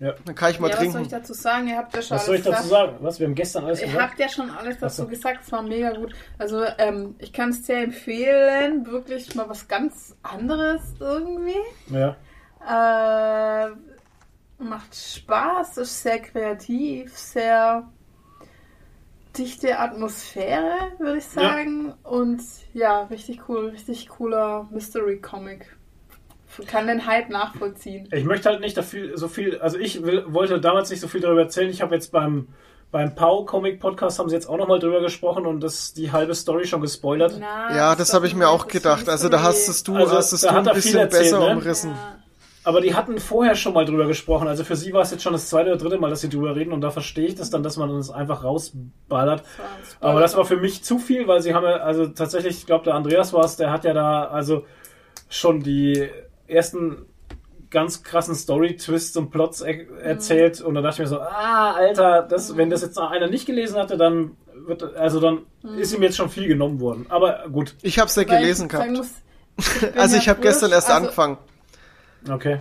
[0.00, 0.14] Ja.
[0.24, 1.10] Dann kann ich mal ja, was soll ich trinken.
[1.10, 1.68] dazu sagen?
[1.68, 2.70] Ihr habt ja schon Was soll ich dazu gesagt.
[2.70, 2.96] sagen?
[3.00, 3.20] Was?
[3.20, 4.10] Wir haben gestern alles Ihr gesagt.
[4.10, 5.06] habt ja schon alles dazu so.
[5.06, 6.12] gesagt, es war mega gut.
[6.38, 11.54] Also, ähm, ich kann es sehr empfehlen, wirklich mal was ganz anderes irgendwie.
[11.88, 12.16] Ja.
[13.68, 13.70] Äh,
[14.58, 17.88] macht Spaß, ist sehr kreativ, sehr
[19.38, 21.42] dichte Atmosphäre, würde ich Ja.
[21.42, 21.94] sagen.
[22.02, 22.40] Und
[22.74, 25.76] ja, richtig cool, richtig cooler Mystery-Comic.
[26.66, 28.08] Kann den Hype nachvollziehen.
[28.12, 31.22] Ich möchte halt nicht dafür so viel, also ich will, wollte damals nicht so viel
[31.22, 31.70] darüber erzählen.
[31.70, 32.48] Ich habe jetzt beim,
[32.90, 36.34] beim Pau Comic Podcast haben sie jetzt auch nochmal drüber gesprochen und das die halbe
[36.34, 37.36] Story schon gespoilert.
[37.40, 39.08] Na, Ja, das doch habe ich mir auch gedacht.
[39.08, 39.48] Also da Mystery.
[39.54, 41.56] hast es du, Also, hast es du ein viel bisschen erzählt, besser ne?
[41.56, 41.90] umrissen.
[41.92, 42.21] Ja.
[42.64, 44.46] Aber die hatten vorher schon mal drüber gesprochen.
[44.46, 46.54] Also für sie war es jetzt schon das zweite oder dritte Mal, dass sie drüber
[46.54, 49.40] reden und da verstehe ich das dann, dass man das einfach rausballert.
[49.40, 49.96] Das.
[50.00, 52.84] Aber das war für mich zu viel, weil sie haben ja, also tatsächlich, ich glaube,
[52.84, 54.64] der Andreas war es, der hat ja da also
[55.28, 56.08] schon die
[56.46, 57.06] ersten
[57.70, 62.22] ganz krassen Story-Twists und Plots er erzählt und da dachte ich mir so, ah, Alter,
[62.22, 64.36] das, wenn das jetzt noch einer nicht gelesen hatte, dann
[64.66, 65.46] wird, also dann
[65.78, 67.06] ist ihm jetzt schon viel genommen worden.
[67.08, 68.90] Aber gut, Ich habe es ja gelesen ich gehabt.
[68.90, 69.08] muss,
[69.80, 71.38] bin Also ja ich habe gestern erst also angefangen.
[72.30, 72.58] Okay.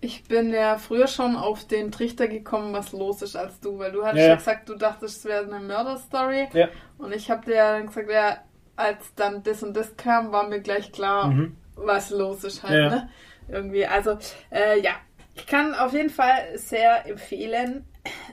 [0.00, 3.90] Ich bin ja früher schon auf den Trichter gekommen, was los ist als du, weil
[3.92, 6.48] du hattest Ja, ja, gesagt, du dachtest, es wäre eine Mörderstory.
[6.52, 6.68] Ja.
[6.98, 8.38] Und ich habe dir ja dann gesagt, ja,
[8.76, 11.56] als dann das und das kam, war mir gleich klar, Mhm.
[11.76, 12.88] was los ist halt, Ja.
[12.90, 13.08] ne?
[13.48, 13.86] Irgendwie.
[13.86, 14.18] Also,
[14.50, 14.92] äh, ja.
[15.36, 17.86] Ich kann auf jeden Fall sehr empfehlen.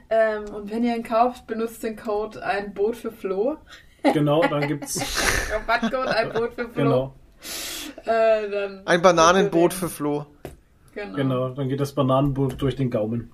[0.09, 3.57] Ähm, und wenn ihr ihn kauft, benutzt den Code ein Boot für Flo.
[4.03, 4.99] Genau, dann gibt's,
[5.51, 6.73] Rabattcode ein Boot für Flo.
[6.83, 7.15] genau,
[8.05, 10.25] Äh, dann Ein Bananenboot für Flo.
[10.95, 11.15] Genau.
[11.15, 13.31] genau, dann geht das Bananenboot durch den Gaumen.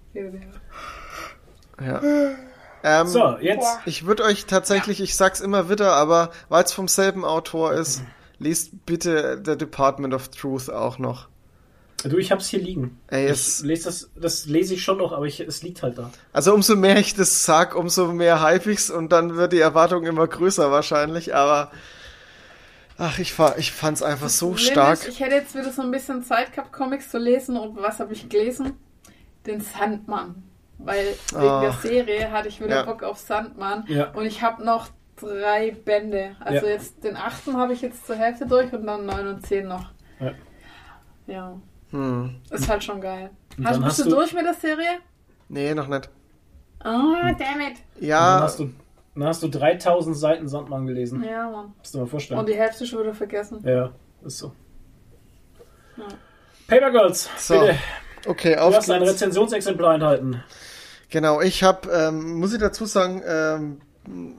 [1.79, 2.01] Ja.
[2.83, 3.67] Ähm, So, jetzt.
[3.85, 8.03] Ich würde euch tatsächlich, ich sag's immer wieder, aber weil es vom selben Autor ist,
[8.37, 11.27] liest bitte The Department of Truth auch noch.
[12.03, 12.99] Du, ich hab's hier liegen.
[13.07, 15.97] Ey, ich es, lese das, das lese ich schon noch, aber ich, es liegt halt
[15.97, 16.11] da.
[16.31, 20.05] also umso mehr ich das sag, umso mehr hype ich's und dann wird die Erwartung
[20.05, 21.71] immer größer wahrscheinlich, aber
[22.97, 24.93] ach, ich, fa- ich fand's einfach so Problem stark.
[24.99, 27.57] Ist, ich hätte jetzt wieder so ein bisschen Zeit gehabt, Comics zu lesen.
[27.57, 28.73] Und was habe ich gelesen?
[29.45, 30.43] Den Sandmann.
[30.79, 31.61] Weil wegen Ah.
[31.61, 32.83] der Serie hatte ich wieder Ja.
[32.83, 33.83] Bock auf Sandmann.
[33.87, 34.11] Ja.
[34.11, 34.89] Und ich habe noch
[35.19, 36.35] drei Bände.
[36.39, 36.73] Also Ja.
[36.73, 39.91] jetzt den achten habe ich jetzt zur Hälfte durch und dann neun und zehn noch.
[40.19, 40.33] Ja.
[41.25, 41.57] Ja.
[41.91, 42.35] Hm.
[42.51, 43.29] Ist halt schon geil.
[43.63, 44.99] Hast, bist hast du du- durch mit der Serie?
[45.49, 46.09] Nee, noch nicht.
[46.83, 47.37] Oh, damn it.
[47.39, 47.39] Und
[48.01, 48.69] Dann Ja, hast du,
[49.21, 51.23] dann hast du 3000 Seiten Sandmann gelesen.
[51.23, 51.73] Ja, Mann.
[51.77, 52.39] Musst du dir mal vorstellen.
[52.39, 53.59] Und die Hälfte schon wieder vergessen.
[53.65, 53.91] ja,
[54.25, 54.51] ist so.
[55.97, 56.03] Ja.
[56.67, 57.75] Paper Girls, So, bitte.
[58.27, 59.13] okay, Du auf hast ein geht's.
[59.13, 60.43] Rezensionsexemplar enthalten.
[61.09, 63.81] Genau, ich habe, ähm, muss ich dazu sagen, ähm,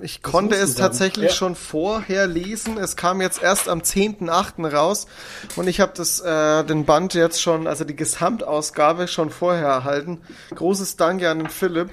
[0.00, 1.34] ich konnte musst du es tatsächlich Ja.
[1.34, 2.78] schon vorher lesen.
[2.78, 4.64] Es kam jetzt erst am 10.8.
[4.66, 5.06] raus
[5.56, 10.20] und ich habe das äh, den Band jetzt schon, also die Gesamtausgabe schon vorher erhalten.
[10.54, 11.90] Großes Danke an den Philipp.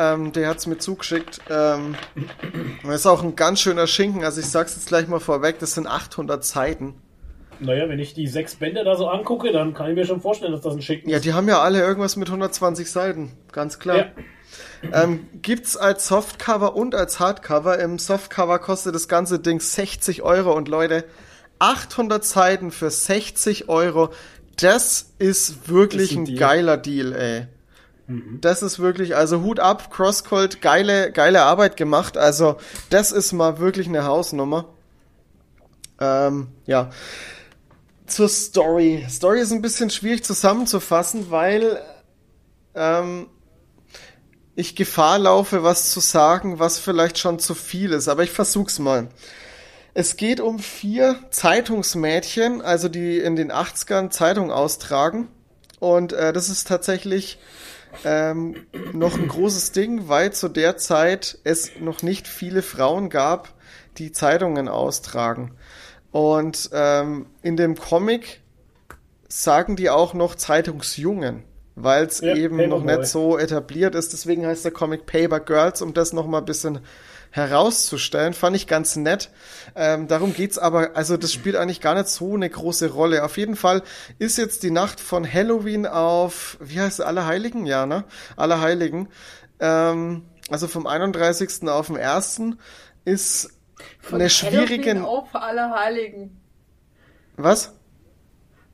[0.00, 1.40] Ähm, der hat's mir zugeschickt.
[1.50, 1.96] Ähm,
[2.84, 4.22] das ist auch ein ganz schöner Schinken.
[4.24, 6.94] Also ich sag's jetzt gleich mal vorweg, das sind 800 Seiten.
[7.60, 10.52] Naja, wenn ich die sechs Bände da so angucke, dann kann ich mir schon vorstellen,
[10.52, 11.24] dass das ein Schicken Ja, ist.
[11.24, 13.96] die haben ja alle irgendwas mit 120 Seiten, ganz klar.
[13.96, 15.02] Ja.
[15.02, 17.80] Ähm, gibt's als Softcover und als Hardcover.
[17.80, 21.04] Im Softcover kostet das ganze Ding 60 Euro und Leute,
[21.58, 24.10] 800 Seiten für 60 Euro,
[24.60, 27.46] das ist wirklich Das ist ein ein geiler Deal, ey.
[28.40, 32.16] Das ist wirklich, also Hut ab, Crosscold, geile, geile Arbeit gemacht.
[32.16, 32.56] Also,
[32.88, 34.64] das ist mal wirklich eine Hausnummer.
[36.00, 36.88] Ähm, ja.
[38.06, 39.04] Zur Story.
[39.10, 41.82] Story ist ein bisschen schwierig zusammenzufassen, weil
[42.74, 43.26] ähm,
[44.54, 48.78] ich Gefahr laufe, was zu sagen, was vielleicht schon zu viel ist, aber ich versuch's
[48.78, 49.08] mal.
[49.92, 55.28] Es geht um vier Zeitungsmädchen, also die in den 80ern Zeitung austragen.
[55.78, 57.38] Und äh, das ist tatsächlich
[58.04, 63.54] ähm, noch ein großes Ding, weil zu der Zeit es noch nicht viele Frauen gab,
[63.98, 65.52] die Zeitungen austragen.
[66.10, 68.40] Und ähm, in dem Comic
[69.28, 72.96] sagen die auch noch Zeitungsjungen, weil es Ja, eben noch Paperboy.
[72.98, 74.12] nicht so etabliert ist.
[74.12, 76.80] Deswegen heißt der Comic Paper Girls, um das noch mal ein bisschen
[77.30, 78.34] herauszustellen.
[78.34, 79.30] Fand ich ganz nett.
[79.74, 83.24] Ähm, darum geht's aber, also das spielt eigentlich gar nicht so eine große Rolle.
[83.24, 83.82] Auf jeden Fall
[84.18, 87.66] ist jetzt die Nacht von Halloween auf, wie heißt es, Allerheiligen?
[87.66, 88.04] Ja, ne?
[88.36, 89.08] Allerheiligen.
[89.60, 91.68] Ähm, also vom 31.
[91.68, 92.42] auf den 1.
[93.04, 93.50] ist
[94.00, 94.90] Von eine schwierige...
[94.90, 96.40] Halloween auf Allerheiligen.
[97.36, 97.74] Was?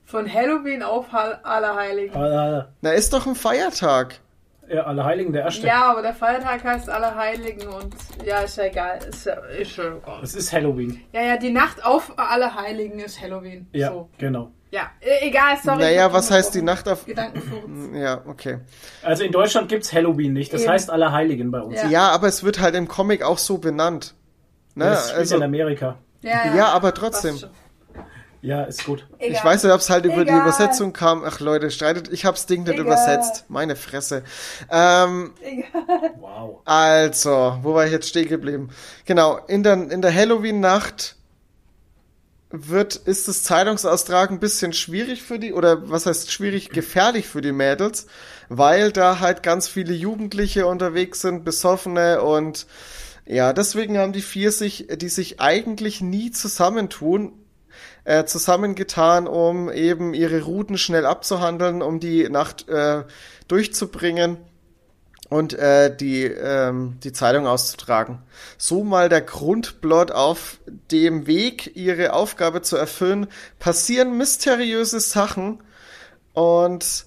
[0.05, 2.15] Von Halloween auf Allerheiligen.
[2.17, 4.21] Alle, Na, ist doch ein Feiertag.
[4.69, 5.67] Ja, alle Heiligen der erste.
[5.67, 7.95] Ja, aber der Feiertag heißt Allerheiligen und
[8.25, 8.99] ja, ist ja egal.
[9.09, 10.21] Ist ja, ist schon egal.
[10.23, 11.01] Es ist Halloween.
[11.13, 13.69] Ja, ja, die Nacht auf Allerheiligen ist Halloween.
[13.73, 14.09] Ja, So.
[14.19, 14.51] genau.
[14.71, 15.79] Ja, e- egal, sorry.
[15.83, 16.63] Naja, was heißt die.
[16.63, 17.07] Nacht auf...
[17.07, 17.63] Gedankenfurz.
[17.95, 18.59] Ja, okay.
[19.05, 20.53] Also in Deutschland gibt's Halloween nicht.
[20.53, 20.73] Das Eben.
[20.73, 21.81] heißt alle Heiligen bei uns.
[21.81, 21.89] Ja.
[21.89, 24.15] Ja, aber es wird halt im Comic auch so benannt.
[24.75, 24.87] Ne?
[24.87, 25.99] Das also, in Amerika.
[26.23, 27.39] Ja, Ja, aber trotzdem.
[28.45, 29.07] Ja, ist gut.
[29.19, 29.45] ich Egal.
[29.45, 30.43] weiß nicht, ob es halt über die Egal.
[30.43, 31.25] Übersetzung kam.
[31.25, 32.85] Ach Leute, streitet, ich hab's Ding nicht Egal.
[32.85, 33.47] übersetzt.
[33.49, 34.23] Meine Fresse.
[34.71, 36.11] Ähm, Egal.
[36.21, 36.61] Wow.
[36.67, 38.69] also, wo war ich jetzt stehen geblieben?
[39.07, 41.17] Genau, in der, in der Halloween-Nacht
[42.51, 47.41] wird, ist das Zeitungsaustragen ein bisschen schwierig für die, oder was heißt schwierig, gefährlich für
[47.41, 48.07] die Mädels,
[48.51, 52.67] weil da halt ganz viele Jugendliche unterwegs sind, Besoffene und
[53.27, 57.33] ja, deswegen haben die vier sich, die sich eigentlich nie zusammentun,
[58.05, 63.05] äh, zusammengetan, um eben ihre Routen schnell abzuhandeln, um die Nacht äh,
[63.49, 64.39] durchzubringen
[65.31, 68.23] und äh, die, ähm, die Zeitung auszutragen.
[68.59, 70.59] So mal der Grundplot auf
[70.91, 73.27] dem Weg, ihre Aufgabe zu erfüllen,
[73.59, 75.63] passieren mysteriöse Sachen
[76.35, 77.07] und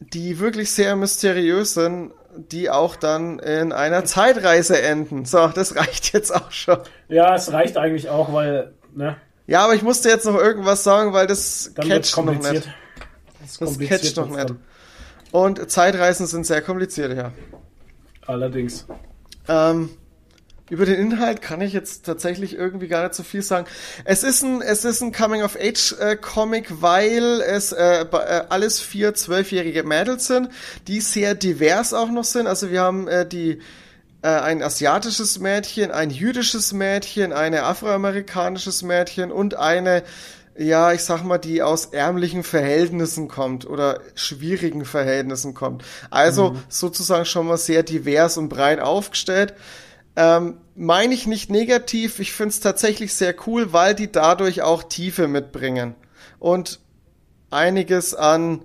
[0.00, 5.24] die wirklich sehr mysteriös sind, die auch dann in einer Zeitreise enden.
[5.24, 6.78] So, das reicht jetzt auch schon.
[7.08, 9.16] Ja, es reicht eigentlich auch, weil, ne,
[9.46, 12.68] Ja, aber ich musste jetzt noch irgendwas sagen, weil das dann catcht noch nicht.
[13.40, 14.54] Das, Das catcht noch nicht.
[15.30, 17.32] Und Zeitreisen sind sehr kompliziert, ja.
[18.26, 18.86] Allerdings.
[19.48, 19.90] Ähm,
[20.68, 23.66] über den Inhalt kann ich jetzt tatsächlich irgendwie gar nicht so viel sagen.
[24.04, 30.26] Es ist ein, es ist ein Coming-of-Age-Comic, weil es äh, äh, alles vier zwölfjährige Mädels
[30.26, 30.48] sind,
[30.88, 32.48] die sehr divers auch noch sind.
[32.48, 33.60] Also wir haben äh, die
[34.26, 40.02] äh, ein asiatisches Mädchen, ein jüdisches Mädchen, eine afroamerikanisches Mädchen und eine
[40.58, 45.84] ja, ich sag mal, die aus ärmlichen Verhältnissen kommt oder schwierigen Verhältnissen kommt.
[46.08, 46.62] Also mhm.
[46.70, 49.52] sozusagen schon mal sehr divers und breit aufgestellt.
[50.16, 55.28] Ähm, Meine ich nicht negativ, ich find's tatsächlich sehr cool, weil die dadurch auch Tiefe
[55.28, 55.94] mitbringen.
[56.38, 56.80] Und
[57.50, 58.62] einiges an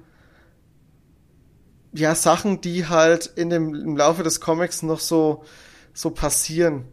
[1.93, 5.43] ja, Sachen, die halt in dem, im Laufe des Comics noch so,
[5.93, 6.85] so passieren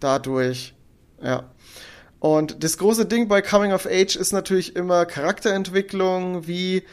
[0.00, 0.74] dadurch.
[1.22, 1.50] Ja.
[2.18, 6.84] Und das große Ding bei Coming of Age ist natürlich immer Charakterentwicklung, wie,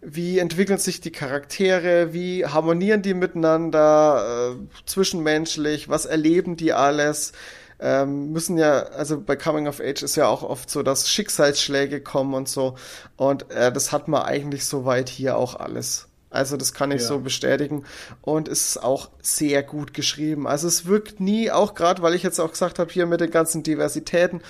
[0.00, 7.32] wie entwickeln sich die Charaktere, wie harmonieren die miteinander, äh, zwischenmenschlich, was erleben die alles,
[7.80, 12.00] ähm, müssen ja, also bei Coming of Age ist ja auch oft so, dass Schicksalsschläge
[12.00, 12.76] kommen und so.
[13.16, 16.08] Und äh, das hat man eigentlich soweit hier auch alles.
[16.32, 17.08] Also das kann ich ja.
[17.08, 17.84] so bestätigen.
[18.20, 20.46] Und es ist auch sehr gut geschrieben.
[20.46, 23.30] Also es wirkt nie, auch gerade, weil ich jetzt auch gesagt habe, hier mit den
[23.30, 24.42] ganzen Diversitäten,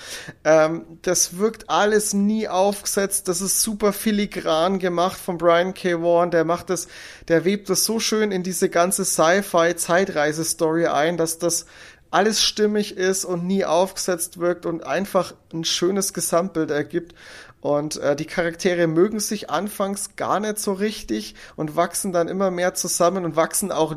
[0.43, 3.27] ähm, das wirkt alles nie aufgesetzt.
[3.27, 6.01] Das ist super filigran gemacht von Brian K.
[6.01, 6.31] Vaughan.
[6.31, 6.87] Der macht das,
[7.27, 11.65] der webt das so schön in diese ganze Sci-Fi-Zeitreise-Story ein, dass das
[12.13, 17.15] alles stimmig ist und nie aufgesetzt wirkt und einfach ein schönes Gesamtbild ergibt.
[17.63, 22.51] Und äh, die Charaktere mögen sich anfangs gar nicht so richtig und wachsen dann immer
[22.51, 23.95] mehr zusammen und wachsen auch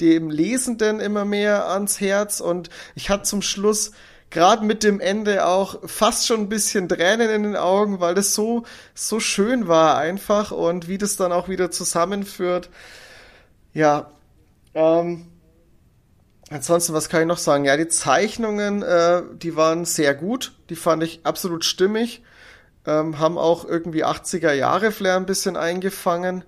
[0.00, 2.40] dem Lesenden immer mehr ans Herz.
[2.40, 3.92] Und ich hatte zum Schluss
[4.30, 8.34] gerade mit dem Ende auch fast schon ein bisschen Tränen in den Augen, weil das
[8.34, 8.64] so,
[8.94, 12.68] so schön war einfach und wie das dann auch wieder zusammenführt.
[13.74, 14.10] Ja,
[14.74, 15.28] ähm,
[16.50, 17.64] ansonsten, was kann ich noch sagen?
[17.64, 20.56] Ja, die Zeichnungen, äh, die waren sehr gut.
[20.68, 22.24] Die fand ich absolut stimmig
[22.86, 26.44] ähm, haben auch irgendwie 80er Jahre Flair ein bisschen eingefangen.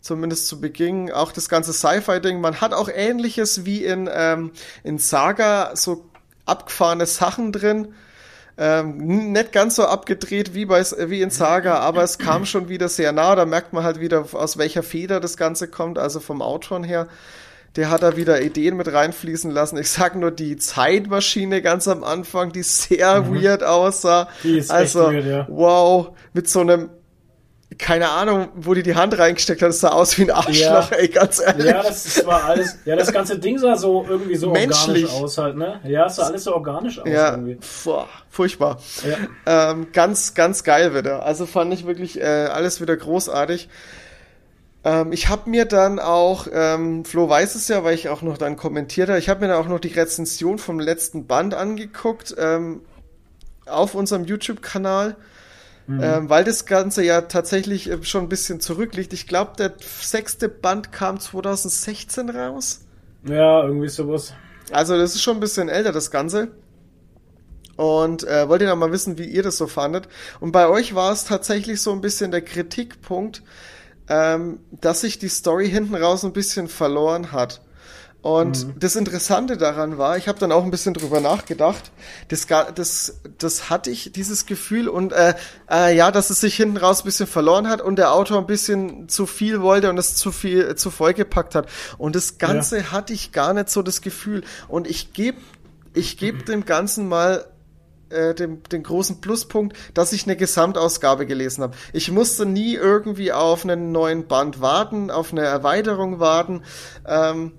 [0.00, 1.10] Zumindest zu Beginn.
[1.10, 2.40] Auch das ganze Sci-Fi-Ding.
[2.40, 4.52] Man hat auch ähnliches wie in, ähm,
[4.84, 6.04] in Saga, so
[6.44, 7.94] abgefahrene Sachen drin.
[8.58, 12.88] Ähm, nicht ganz so abgedreht wie bei wie in Saga, aber es kam schon wieder
[12.88, 13.34] sehr nah.
[13.34, 17.08] Da merkt man halt wieder, aus welcher Feder das Ganze kommt, also vom Autoren her
[17.76, 19.76] der hat da wieder Ideen mit reinfließen lassen.
[19.78, 23.42] Ich sag nur die Zeitmaschine ganz am Anfang, die sehr mhm.
[23.42, 24.28] weird aussah.
[24.42, 25.46] Die ist also, echt weird, ja.
[25.48, 26.90] wow, mit so einem
[27.78, 30.96] keine Ahnung, wo die die Hand reingesteckt hat, das sah aus wie ein Arschloch, ja.
[30.96, 31.66] ey, ganz ehrlich.
[31.66, 35.04] Ja, das war alles, ja, das ganze Ding sah so irgendwie so Menschlich.
[35.04, 35.80] organisch aus halt, ne?
[35.84, 37.58] Ja, es sah alles so organisch aus ja, irgendwie.
[37.84, 38.78] Boah, furchtbar.
[39.46, 39.70] Ja.
[39.70, 41.24] Ähm, ganz, ganz geil wieder.
[41.24, 43.68] Also fand ich wirklich äh, alles wieder großartig.
[44.86, 48.38] Ähm, ich habe mir dann auch, ähm, Flo weiß es ja, weil ich auch noch
[48.38, 52.36] dann kommentiert habe, ich habe mir dann auch noch die Rezension vom letzten Band angeguckt
[52.38, 52.82] ähm,
[53.66, 55.16] auf unserem YouTube-Kanal.
[55.88, 56.00] Mhm.
[56.02, 59.12] Ähm, weil das Ganze ja tatsächlich äh, schon ein bisschen zurückliegt.
[59.12, 62.80] Ich glaube, der sechste Band kam 2016 raus.
[63.24, 64.34] Ja, irgendwie sowas.
[64.72, 66.48] Also das ist schon ein bisschen älter, das Ganze.
[67.76, 70.08] Und äh, wollt ihr noch mal wissen, wie ihr das so fandet.
[70.40, 73.42] Und bei euch war es tatsächlich so ein bisschen der Kritikpunkt,
[74.08, 77.60] ähm, dass sich die Story hinten raus ein bisschen verloren hat.
[78.26, 78.80] Und mhm.
[78.80, 81.92] das Interessante daran war, ich habe dann auch ein bisschen drüber nachgedacht,
[82.26, 85.34] das, das, das hatte ich, dieses Gefühl und äh,
[85.70, 88.48] äh, ja, dass es sich hinten raus ein bisschen verloren hat und der Autor ein
[88.48, 91.68] bisschen zu viel wollte und es zu viel zu voll gepackt hat.
[91.98, 92.90] Und das Ganze ja.
[92.90, 94.42] hatte ich gar nicht so das Gefühl.
[94.66, 95.38] Und ich gebe
[95.94, 97.46] ich geb dem Ganzen mal
[98.10, 101.76] äh, den, den großen Pluspunkt, dass ich eine Gesamtausgabe gelesen habe.
[101.92, 106.62] Ich musste nie irgendwie auf einen neuen Band warten, auf eine Erweiterung warten.
[107.06, 107.52] Ähm,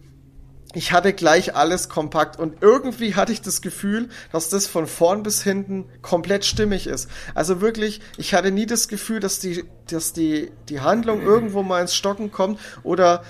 [0.74, 5.24] ich hatte gleich alles kompakt und irgendwie hatte ich das Gefühl, dass das von vorn
[5.24, 7.10] bis hinten komplett stimmig ist.
[7.34, 11.82] Also wirklich, ich hatte nie das Gefühl, dass die, dass die, die Handlung irgendwo mal
[11.82, 13.24] ins Stocken kommt oder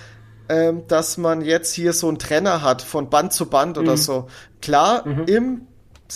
[0.49, 3.97] ähm, dass man jetzt hier so einen Trenner hat von Band zu Band oder mhm.
[3.97, 4.27] so.
[4.61, 5.23] Klar, mhm.
[5.25, 5.67] im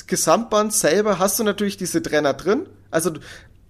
[0.08, 2.68] Gesamtband selber hast du natürlich diese Trenner drin.
[2.90, 3.12] Also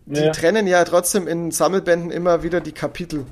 [0.05, 0.31] die ja.
[0.31, 3.25] trennen ja trotzdem in Sammelbänden immer wieder die Kapitel.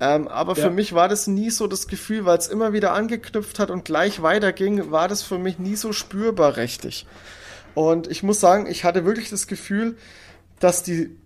[0.00, 0.64] Ähm, aber ja.
[0.64, 3.84] für mich war das nie so das Gefühl, weil es immer wieder angeknüpft hat und
[3.84, 7.06] gleich weiterging, war das für mich nie so spürbar richtig.
[7.74, 9.96] Und ich muss sagen, ich hatte wirklich das Gefühl,
[10.60, 11.16] dass die,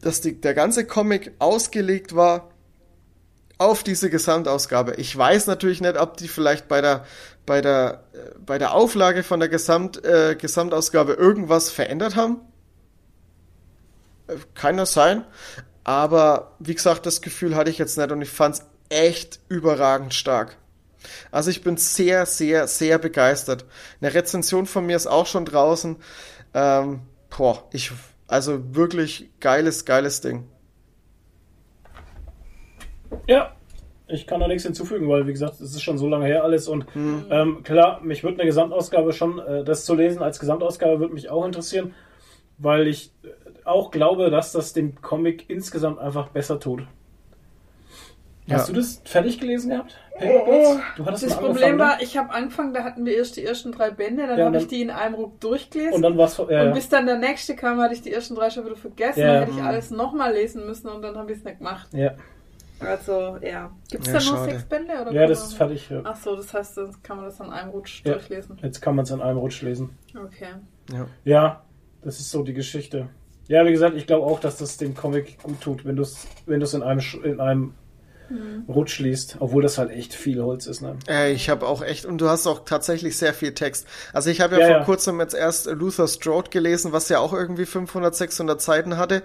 [0.00, 2.50] dass die, der ganze Comic ausgelegt war
[3.58, 4.94] auf diese Gesamtausgabe.
[4.96, 7.04] Ich weiß natürlich nicht, ob die vielleicht bei der
[7.46, 8.04] bei der,
[8.44, 12.40] bei der Auflage von der Gesamt, äh, Gesamtausgabe irgendwas verändert haben.
[14.26, 15.24] Äh, kann das sein.
[15.84, 20.14] Aber wie gesagt, das Gefühl hatte ich jetzt nicht und ich fand es echt überragend
[20.14, 20.56] stark.
[21.30, 23.64] Also ich bin sehr, sehr, sehr begeistert.
[24.00, 25.96] Eine Rezension von mir ist auch schon draußen.
[26.54, 27.02] Ähm,
[27.36, 27.92] boah, ich,
[28.26, 30.48] also wirklich geiles, geiles Ding.
[33.28, 33.55] Ja,
[34.08, 36.68] ich kann da nichts hinzufügen, weil, wie gesagt, es ist schon so lange her alles.
[36.68, 37.26] Und mhm.
[37.30, 41.28] ähm, klar, mich würde eine Gesamtausgabe schon, äh, das zu lesen als Gesamtausgabe würde mich
[41.28, 41.94] auch interessieren,
[42.58, 43.12] weil ich,
[43.64, 46.86] auch glaube, dass das dem Comic insgesamt einfach besser tut.
[48.46, 48.58] Ja.
[48.58, 49.98] Hast du das fertig gelesen gehabt?
[50.16, 50.78] Paperbirds?
[50.96, 52.02] Du hattest Das Problem angefangen, war, ne?
[52.04, 54.68] ich habe angefangen, da hatten wir erst die ersten drei Bände, dann Ja, habe ich
[54.68, 55.94] die in einem Ruck durchgelesen.
[55.94, 56.40] Und dann war's.
[56.48, 59.18] Ja, Und bis dann der nächste kam, hatte ich die ersten drei schon wieder vergessen.
[59.18, 59.26] Ja.
[59.26, 61.88] Dann hätte ich alles nochmal lesen müssen und dann habe ich es nicht gemacht.
[61.92, 62.12] ja.
[62.80, 63.70] Also, ja.
[63.90, 64.50] Gibt es Ja, da nur schade.
[64.52, 64.92] sechs Bände?
[65.00, 65.88] Oder ja, das man- ist fertig.
[65.90, 66.00] Ja.
[66.04, 68.12] Ach so, das heißt, dann kann man das an einem Rutsch Ja.
[68.14, 68.58] durchlesen.
[68.62, 69.96] Jetzt kann man es in einem Rutsch lesen.
[70.14, 70.48] Okay.
[70.92, 71.06] Ja.
[71.24, 71.64] Ja,
[72.02, 73.08] das ist so die Geschichte.
[73.48, 76.26] Ja, wie gesagt, ich glaube auch, dass das dem Comic gut tut, wenn du es
[76.46, 77.74] wenn du's in einem, Sch- in einem
[78.68, 79.36] Rutsch liest.
[79.38, 80.80] Obwohl das halt echt viel Holz ist.
[80.82, 80.96] Ne?
[81.08, 83.86] Äh, ich habe auch echt, und du hast auch tatsächlich sehr viel Text.
[84.12, 84.84] Also ich habe ja, Ja, vor ja.
[84.84, 89.22] kurzem jetzt erst Luther Strode gelesen, was ja auch irgendwie 500, 600 Seiten hatte.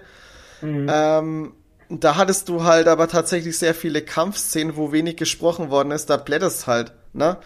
[0.60, 0.86] Mhm.
[0.88, 1.52] Ähm,
[1.88, 6.08] da hattest du halt aber tatsächlich sehr viele Kampfszenen, wo wenig gesprochen worden ist.
[6.10, 7.36] Da blätterst halt, ne?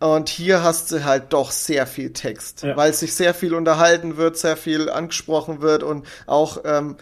[0.00, 2.76] Und hier hast du halt doch sehr viel Text, Ja.
[2.76, 6.96] weil sich sehr viel unterhalten wird, sehr viel angesprochen wird und auch, ähm,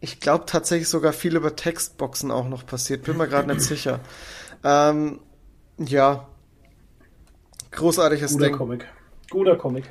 [0.00, 3.04] ich glaube tatsächlich sogar viel über Textboxen auch noch passiert.
[3.04, 4.00] Bin mir gerade nicht sicher.
[4.64, 5.20] Ähm,
[5.78, 6.26] ja.
[7.70, 8.56] Großartiges Guter Ding.
[8.56, 8.86] Comic.
[9.30, 9.84] Guter Comic.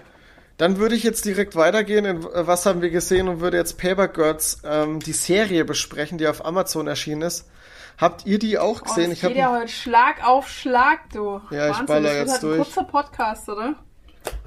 [0.62, 3.80] Dann würde ich jetzt direkt weitergehen in äh, Was haben wir gesehen und würde jetzt
[3.80, 7.50] Paper Girls ähm, die Serie besprechen, die auf Amazon erschienen ist.
[7.98, 9.10] Habt ihr die auch Oh, gesehen?
[9.10, 11.42] das ich habe geht ja heute Schlag auf Schlag, du.
[11.50, 12.60] Ja, ich Wahnsinn, baller jetzt halt durch.
[12.60, 13.70] ein kurzer Podcast, oder?
[13.70, 13.74] Hä?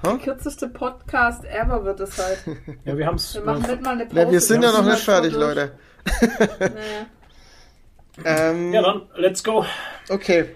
[0.04, 2.38] Der kürzeste Podcast ever wird es halt.
[2.84, 3.34] Ja, wir haben es.
[3.34, 4.20] Wir machen nicht mal eine Pause.
[4.20, 5.42] ja, wir sind ja wir noch sind nicht fertig, durch.
[5.44, 5.78] Leute.
[6.60, 8.24] Nee.
[8.24, 9.66] Ähm, Ja, dann, let's go.
[10.08, 10.54] Okay.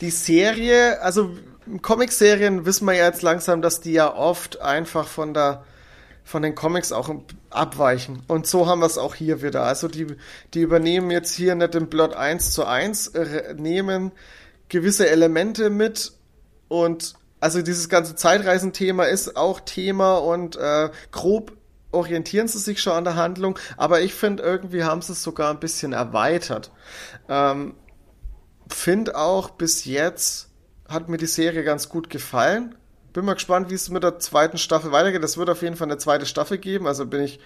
[0.00, 1.36] Die Serie, also
[1.82, 5.64] Comic-Serien wissen wir ja jetzt langsam, dass die ja oft einfach von der
[6.24, 7.08] von den Comics auch
[7.50, 8.24] abweichen.
[8.26, 9.62] Und so haben wir es auch hier wieder.
[9.62, 10.08] Also die,
[10.54, 14.10] die übernehmen jetzt hier nicht den Plot 1 zu 1, äh, nehmen
[14.68, 16.12] gewisse Elemente mit
[16.66, 21.52] und also dieses ganze Zeitreisenthema ist auch Thema und äh, grob
[21.92, 25.50] orientieren sie sich schon an der Handlung, aber ich finde irgendwie haben sie es sogar
[25.50, 26.72] ein bisschen erweitert.
[27.28, 27.74] Ähm,
[28.68, 30.50] finde auch bis jetzt
[30.88, 32.74] hat mir die Serie ganz gut gefallen.
[33.12, 35.24] Bin mal gespannt, wie es mit der zweiten Staffel weitergeht.
[35.24, 37.40] Es wird auf jeden Fall eine zweite Staffel geben, also bin ich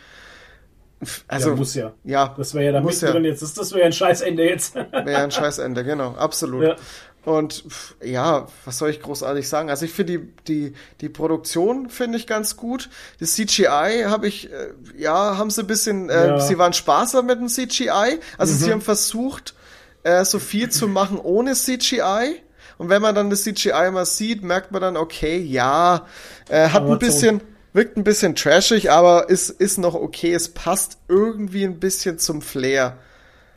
[1.29, 1.93] also ja, muss ja.
[2.05, 3.17] ja, Das wäre ja da Muss ja.
[3.17, 3.41] jetzt.
[3.43, 4.75] Das, das wäre ja ein Scheißende jetzt.
[4.75, 6.62] wäre ein Scheißende, genau, absolut.
[6.62, 6.77] Ja.
[7.25, 7.65] Und
[8.03, 9.69] ja, was soll ich großartig sagen?
[9.69, 12.89] Also ich finde die, die, die Produktion finde ich ganz gut.
[13.19, 16.41] Das CGI habe ich, äh, ja, haben sie ein bisschen, äh, Ja.
[16.41, 18.21] sie waren sparsam mit dem CGI.
[18.39, 19.55] Also sie haben versucht,
[20.03, 22.43] äh, so viel zu machen ohne CGI.
[22.81, 26.07] Und wenn man dann das CGI mal sieht, merkt man dann, okay, ja,
[26.48, 27.43] äh, hat Aber ein bisschen,
[27.74, 30.32] wirkt ein bisschen trashig, aber ist, ist noch okay.
[30.32, 32.97] Es passt irgendwie ein bisschen zum Flair.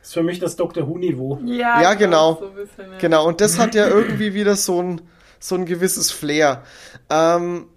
[0.01, 0.85] Das ist für mich das Dr.
[0.89, 1.39] Who-Niveau.
[1.45, 2.35] Ja, Ja, genau.
[2.37, 2.97] So ein bisschen, ja.
[2.97, 4.99] Genau, und das hat ja irgendwie wieder so ein,
[5.39, 6.63] so ein gewisses Flair.
[7.09, 7.67] Ähm,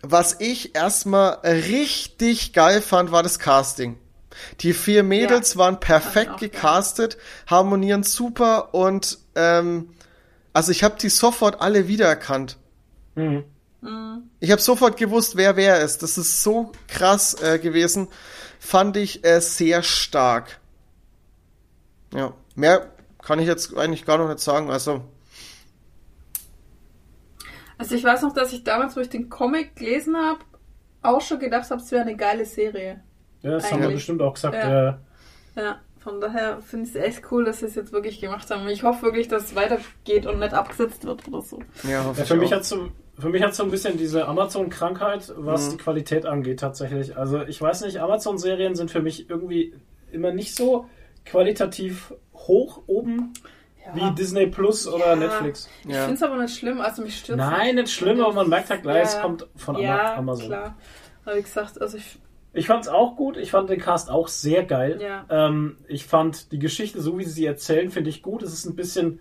[0.00, 3.98] Was ich erstmal richtig geil fand, war das Casting.
[4.60, 9.90] Die vier Mädels Ja, waren perfekt gecastet, harmonieren super und ähm,
[10.58, 12.56] also ich habe die sofort alle wiedererkannt.
[13.14, 13.44] Mhm.
[14.40, 16.02] Ich habe sofort gewusst, wer wer ist.
[16.02, 18.08] Das ist so krass äh, gewesen.
[18.58, 20.58] Fand ich äh, sehr stark.
[22.12, 22.90] Ja, mehr
[23.22, 24.68] kann ich jetzt eigentlich gar noch nicht sagen.
[24.68, 25.02] Also,
[27.78, 30.40] Also ich weiß noch, dass ich damals, wo ich den Comic gelesen habe,
[31.02, 33.00] auch schon gedacht habe, es wäre eine geile Serie.
[33.42, 33.98] Ja, das haben wir Eigentlich.
[33.98, 34.54] bestimmt auch gesagt.
[34.56, 34.88] Ja.
[34.88, 34.94] Äh,
[35.54, 38.66] Ja, von daher finde ich es echt cool, dass sie es jetzt wirklich gemacht haben.
[38.68, 41.58] Ich hoffe wirklich, dass es weitergeht und nicht abgesetzt wird oder so.
[41.82, 42.56] ja, hoffe Ja, ich für mich auch.
[42.56, 47.16] hat so, für mich hat so ein bisschen diese Amazon-Krankheit, was die Qualität angeht, tatsächlich.
[47.16, 49.74] Also ich weiß nicht, Amazon-Serien sind für mich irgendwie
[50.12, 50.86] immer nicht so
[51.26, 53.32] qualitativ hoch oben
[53.94, 55.16] wie Disney Plus oder Ja.
[55.16, 55.68] Netflix.
[55.86, 56.00] Ich Ja.
[56.02, 58.82] finde es aber nicht schlimm, also mich stört Nein, nicht schlimm, aber man merkt halt
[58.82, 59.22] gleich, es Ja.
[59.22, 60.46] kommt von ja, Amazon.
[60.46, 60.76] klar.
[61.24, 62.18] Aber wie gesagt, also ich,
[62.52, 63.36] Ich fand es auch gut.
[63.36, 64.98] Ich fand den Cast auch sehr geil.
[65.00, 65.26] Ja.
[65.30, 68.42] Ähm, ich fand die Geschichte, so wie sie sie erzählen, finde ich gut.
[68.42, 69.20] Es ist ein bisschen,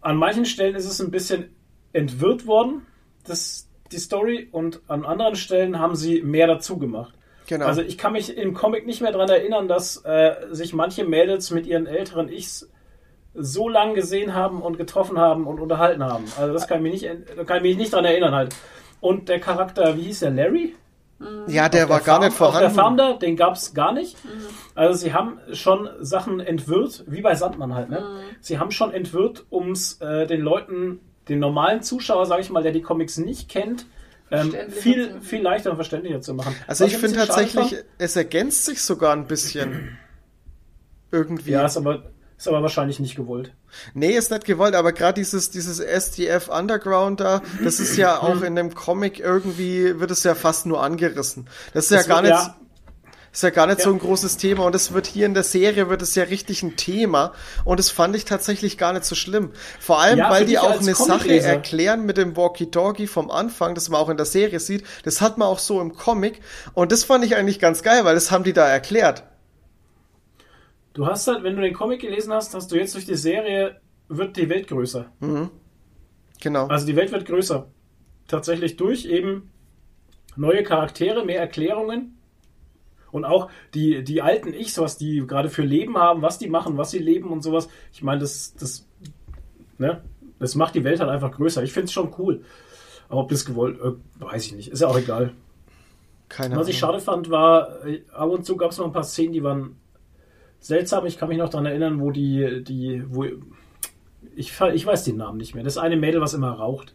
[0.00, 1.54] an manchen Stellen ist es ein bisschen
[1.92, 2.86] entwirrt worden,
[3.26, 7.14] das, die Story, und an anderen Stellen haben sie mehr dazu gemacht.
[7.46, 7.64] Genau.
[7.64, 11.50] Also ich kann mich im Comic nicht mehr daran erinnern, dass äh, sich manche Mädels
[11.50, 12.70] mit ihren älteren Ichs
[13.34, 16.24] so lang gesehen haben und getroffen haben und unterhalten haben.
[16.38, 18.54] Also das kann ich mich nicht, da kann ich mich nicht dran erinnern halt.
[19.00, 20.74] Und der Charakter, wie hieß der, Larry?
[21.48, 22.66] Ja, der war der gar Farm, nicht vorhanden.
[22.66, 24.16] Auf der Farm da, den gab es gar nicht.
[24.74, 27.90] Also sie haben schon Sachen entwirrt, wie bei Sandmann halt.
[27.90, 28.04] Ne?
[28.40, 32.62] Sie haben schon entwirrt, um es äh, den Leuten, den normalen Zuschauer, sage ich mal,
[32.62, 33.86] der die Comics nicht kennt,
[34.30, 36.54] ähm, viel, viel leichter und verständlicher zu machen.
[36.66, 39.98] Also Was ich finde tatsächlich, es ergänzt sich sogar ein bisschen.
[41.10, 41.52] Irgendwie.
[41.52, 43.52] Ja, ist aber Ist aber wahrscheinlich nicht gewollt.
[43.94, 48.42] Nee, ist nicht gewollt, aber gerade dieses, dieses SDF Underground da, das ist ja auch
[48.42, 51.48] in dem Comic irgendwie, wird es ja fast nur angerissen.
[51.74, 52.56] Das ist Das ja gar wird- nicht, ja.
[53.32, 53.96] ist ja gar nicht so Ja.
[53.96, 56.76] ein großes Thema und es wird hier in der Serie wird es ja richtig ein
[56.76, 57.32] Thema
[57.64, 59.50] und das fand ich tatsächlich gar nicht so schlimm.
[59.80, 63.88] Vor allem, Ja, weil die auch eine Sache erklären mit dem Walkie-Talkie vom Anfang, das
[63.88, 66.40] man auch in der Serie sieht, das hat man auch so im Comic
[66.74, 69.24] und das fand ich eigentlich ganz geil, weil das haben die da erklärt.
[70.98, 73.80] Du hast halt, wenn du den Comic gelesen hast, hast du jetzt durch die Serie,
[74.08, 75.06] wird die Welt größer.
[76.40, 76.66] Genau.
[76.66, 77.68] Also die Welt wird größer.
[78.26, 79.48] Tatsächlich durch eben
[80.34, 82.18] neue Charaktere, mehr Erklärungen.
[83.12, 86.78] Und auch die, die alten Ichs, was die gerade für Leben haben, was die machen,
[86.78, 87.68] was sie leben und sowas.
[87.92, 88.84] Ich meine, das, das,
[89.78, 90.02] ne,
[90.40, 91.62] das macht die Welt halt einfach größer.
[91.62, 92.42] Ich finde es schon cool.
[93.08, 94.68] Aber ob das gewollt, äh, weiß ich nicht.
[94.72, 95.32] Ist ja auch egal.
[96.28, 96.98] Keine Was ich Ahnung.
[96.98, 99.76] schade fand, war, äh, ab und zu gab es noch ein paar Szenen, die waren
[100.60, 101.06] seltsam.
[101.06, 103.24] Ich kann mich noch daran erinnern, wo die, die, wo,
[104.36, 105.64] ich, ich weiß den Namen nicht mehr.
[105.64, 106.94] Das eine Mädel, was immer raucht.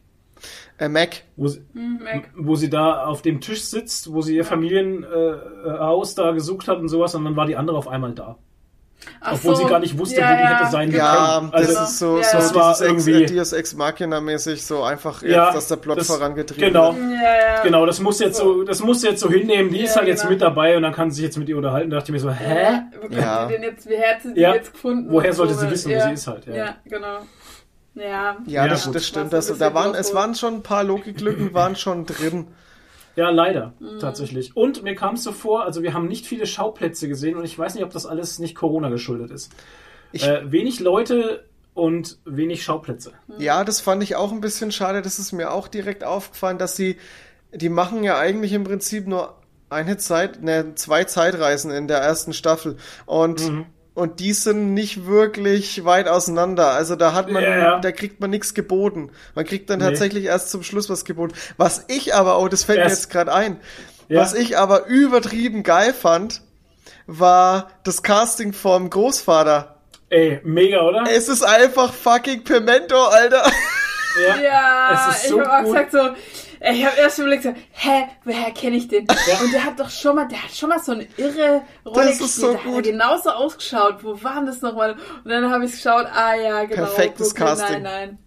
[0.78, 1.24] Äh, Mac.
[1.36, 2.30] Wo sie, Hm, Mac.
[2.36, 6.80] wo sie da auf dem Tisch sitzt, wo sie ihr Familienhaus äh, da gesucht hat
[6.80, 8.38] und sowas, und dann war die andere auf einmal da.
[9.22, 9.64] Ach Obwohl so.
[9.64, 10.92] sie gar nicht wusste, Ja, wo die ja, hätte sein.
[10.92, 11.52] Ja, können.
[11.52, 12.44] das Also, ist so, Ja, so ja.
[12.44, 16.08] Das war irgendwie- Deus Ex Machina mäßig so einfach, jetzt, Ja, dass der Plot das-
[16.08, 16.94] vorangetrieben genau.
[16.96, 17.04] wird.
[17.22, 17.62] Ja, ja.
[17.64, 19.72] Genau, das muss jetzt so, das muss jetzt so hinnehmen.
[19.72, 20.32] Die ist halt jetzt genau.
[20.32, 21.90] mit dabei und dann kann sie sich jetzt mit ihr unterhalten.
[21.90, 22.82] Da dachte ich mir so, hä?
[23.02, 23.46] Wo Ja.
[23.48, 25.10] die denn jetzt, wie hat sie die jetzt gefunden?
[25.12, 26.46] Woher sollte so, sie wissen, wo sie ist halt?
[26.48, 26.56] Ja.
[26.56, 27.20] Ja, genau.
[27.96, 28.04] Ja.
[28.04, 29.32] Ja, Ja, das, das stimmt.
[29.32, 32.48] Was Also, da waren, es waren schon ein paar Logiklücken waren schon drin.
[33.16, 34.00] Ja, leider, Mhm.
[34.00, 34.56] tatsächlich.
[34.58, 37.58] Und mir kam es so vor, also wir haben nicht viele Schauplätze gesehen und ich
[37.58, 39.52] weiß nicht, ob das alles nicht Corona geschuldet ist.
[40.14, 43.14] Äh, wenig Leute und wenig Schauplätze.
[43.38, 45.02] Ja, das fand ich auch ein bisschen schade.
[45.02, 46.98] Das ist mir auch direkt aufgefallen, dass sie,
[47.52, 49.36] die machen ja eigentlich im Prinzip nur
[49.70, 52.78] eine Zeit, ne, zwei Zeitreisen in der ersten Staffel.
[53.08, 53.66] Und, Mhm.
[53.96, 56.72] Und die sind nicht wirklich weit auseinander.
[56.72, 57.80] Also da hat man, Ja, ja.
[57.80, 59.12] da kriegt man nichts geboten.
[59.36, 59.86] Man kriegt dann Nee.
[59.86, 61.34] tatsächlich erst zum Schluss was geboten.
[61.58, 63.60] Was ich aber, oh, das fällt mir Erst- jetzt gerade ein.
[64.10, 64.22] Ja.
[64.22, 66.42] Was ich aber übertrieben geil fand,
[67.08, 69.76] war das Casting vom Großvater.
[70.10, 71.04] Ey, mega, oder?
[71.10, 73.44] Es ist einfach fucking Pimento, Alter.
[74.28, 75.74] Ja, Ja, es ist ich so habe auch gut.
[75.76, 76.10] gesagt so,
[76.72, 79.02] ich habe erst überlegt so, hä, woher kenne ich den?
[79.08, 82.12] Und der hat doch schon mal, der hat schon mal so eine irre Rolle Das
[82.12, 82.30] ist gespielt.
[82.30, 82.86] so der hat gut.
[82.86, 84.04] ja genauso ausgeschaut.
[84.04, 84.94] Wo war denn das nochmal?
[84.94, 86.84] Und dann habe ich geschaut, ah ja, genau.
[86.84, 87.82] Perfektes Brooklyn Casting.
[87.84, 88.18] Nein,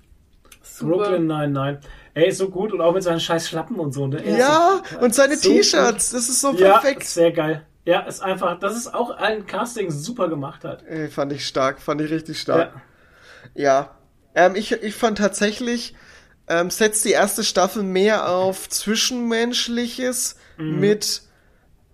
[0.63, 0.97] Super.
[0.97, 1.79] Brooklyn, nein, nein.
[2.15, 4.07] Ey, so gut und auch mit seinen scheiß Schlappen und so.
[4.07, 4.19] Ne?
[4.23, 7.05] Ist Ja, und seine so T-Shirts, das ist so Ja, perfekt.
[7.05, 7.65] sehr geil.
[7.85, 10.83] Ja, ist einfach, das ist auch ein Casting super gemacht hat.
[10.89, 12.73] Ey, fand ich stark, fand ich richtig stark.
[13.55, 13.91] Ja.
[14.35, 15.95] Ähm, ich, ich fand tatsächlich,
[16.49, 20.81] ähm, setzt die erste Staffel mehr auf Zwischenmenschliches Mhm.
[20.81, 21.23] mit,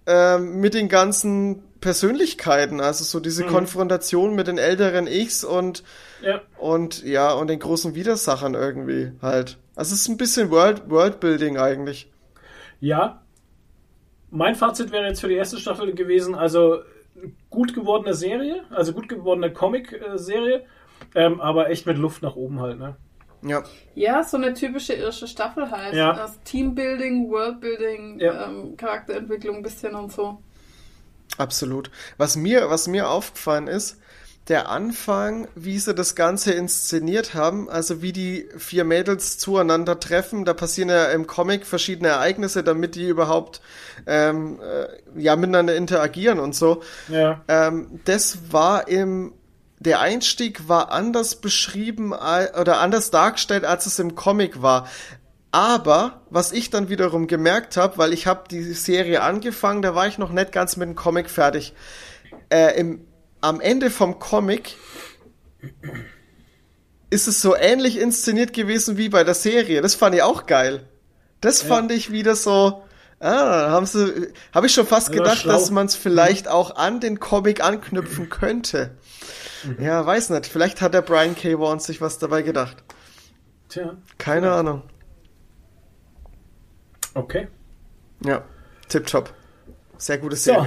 [0.07, 3.23] ähm, mit den ganzen Persönlichkeiten, also so Mhm.
[3.25, 5.83] diese Konfrontation mit den älteren Ichs und,
[6.23, 6.41] Ja.
[6.59, 9.59] und ja, und den großen Widersachern irgendwie halt.
[9.75, 12.11] Also es ist ein bisschen World, Worldbuilding eigentlich.
[12.81, 13.23] Ja.
[14.31, 16.79] Mein Fazit wäre jetzt für die erste Staffel gewesen, also
[17.51, 20.65] gut gewordene Serie, also gut gewordene Comic-Serie,
[21.15, 22.97] ähm, aber echt mit Luft nach oben halt, ne?
[23.43, 23.63] Ja.
[23.95, 25.95] Ja, so eine typische irische Staffel halt.
[25.95, 26.13] Ja.
[26.15, 28.47] Das Teambuilding, Worldbuilding, Ja.
[28.49, 30.39] ähm, Charakterentwicklung ein bisschen und so.
[31.39, 31.91] Absolut.
[32.19, 33.97] Was mir, was mir aufgefallen ist,
[34.49, 40.45] der Anfang, wie sie das Ganze inszeniert haben, also wie die vier Mädels zueinander treffen,
[40.45, 43.61] da passieren ja im Comic verschiedene Ereignisse, damit die überhaupt
[44.07, 46.83] ähm, äh, ja miteinander interagieren und so.
[47.09, 47.41] Ja.
[47.47, 49.33] Ähm, das war im
[49.83, 54.89] der Einstieg war anders beschrieben oder anders dargestellt, als es im Comic war.
[55.51, 60.07] Aber was ich dann wiederum gemerkt habe, weil ich habe die Serie angefangen, da war
[60.07, 61.75] ich noch nicht ganz mit dem Comic fertig.
[62.49, 63.05] Äh, im,
[63.41, 64.77] am Ende vom Comic
[67.11, 69.83] ist es so ähnlich inszeniert gewesen wie bei der Serie.
[69.83, 70.87] Das fand ich auch geil.
[71.43, 72.85] Das fand ich wieder so.
[73.21, 77.01] Ah, haben sie, habe ich schon fast Ja, gedacht, dass man es vielleicht auch an
[77.01, 78.97] den Comic anknüpfen könnte.
[79.79, 80.47] Ja, weiß nicht.
[80.47, 81.59] Vielleicht hat der Brian K.
[81.59, 82.83] Vaughan sich was dabei gedacht.
[83.69, 83.97] Tja.
[84.19, 84.83] Keine Ahnung.
[87.15, 87.49] Okay.
[88.25, 88.45] Ja,
[88.89, 89.33] tipptopp.
[89.99, 90.67] Sehr gute So.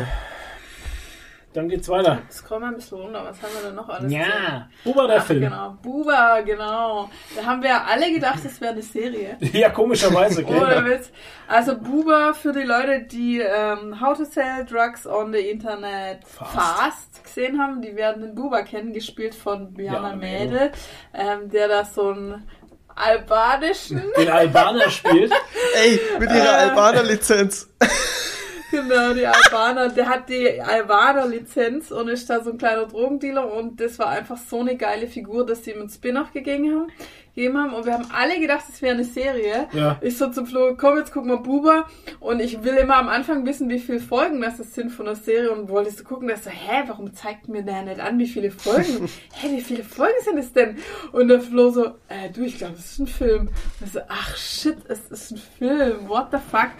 [1.55, 2.21] Dann geht's weiter.
[2.29, 4.03] Scroll mal ein bisschen runter, was haben wir denn noch alles?
[4.03, 4.19] gesehen?
[4.21, 4.67] Ja.
[4.83, 5.39] Buba der Ach, Film.
[5.39, 5.77] genau.
[5.81, 7.09] Buba, genau.
[7.33, 9.37] Da haben wir ja alle gedacht, das wäre eine Serie.
[9.53, 10.85] Ja, komischerweise, Ohne gell?
[10.85, 11.11] Witz.
[11.47, 16.51] Also Buba für die Leute, die ähm, How to Sell Drugs on the Internet Fast.
[16.53, 20.71] Fast, gesehen haben, die werden den Buba kennen, gespielt von Björn Ja, Mädel,
[21.13, 22.47] ähm, der da so einen
[22.95, 25.31] albanischen, Den Albaner spielt.
[25.75, 27.69] Ey, mit ihrer Albaner-Lizenz.
[28.75, 29.89] Genau, die Albaner.
[29.89, 34.37] Der hat die Albaner-Lizenz und ist da so ein kleiner Drogendealer und das war einfach
[34.37, 36.91] so eine geile Figur, dass sie ihm einen Spin-off gegeben haben.
[37.35, 37.73] Gegeben haben.
[37.73, 39.67] Und wir haben alle gedacht, es wäre eine Serie.
[39.73, 39.97] Ja.
[40.01, 41.87] Ich so zum Flo, komm, jetzt gucken wir Buba.
[42.19, 45.51] Und ich will immer am Anfang wissen, wie viele Folgen das sind von der Serie.
[45.51, 48.51] Und wolltest du gucken, dass so, hä, warum zeigt mir der nicht an, wie viele
[48.51, 49.09] Folgen?
[49.33, 50.77] hä, wie viele Folgen sind es denn?
[51.11, 53.41] Und der Flo so, äh, du, ich glaube, es ist ein Film.
[53.41, 56.09] Und ich so, ach shit, es ist ein Film.
[56.09, 56.71] What the fuck?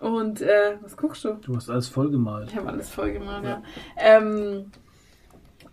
[0.00, 1.34] Und äh, was guckst du?
[1.34, 2.48] Du hast alles vollgemalt.
[2.50, 3.62] Ich habe alles voll gemacht, ja.
[3.98, 4.70] Ähm,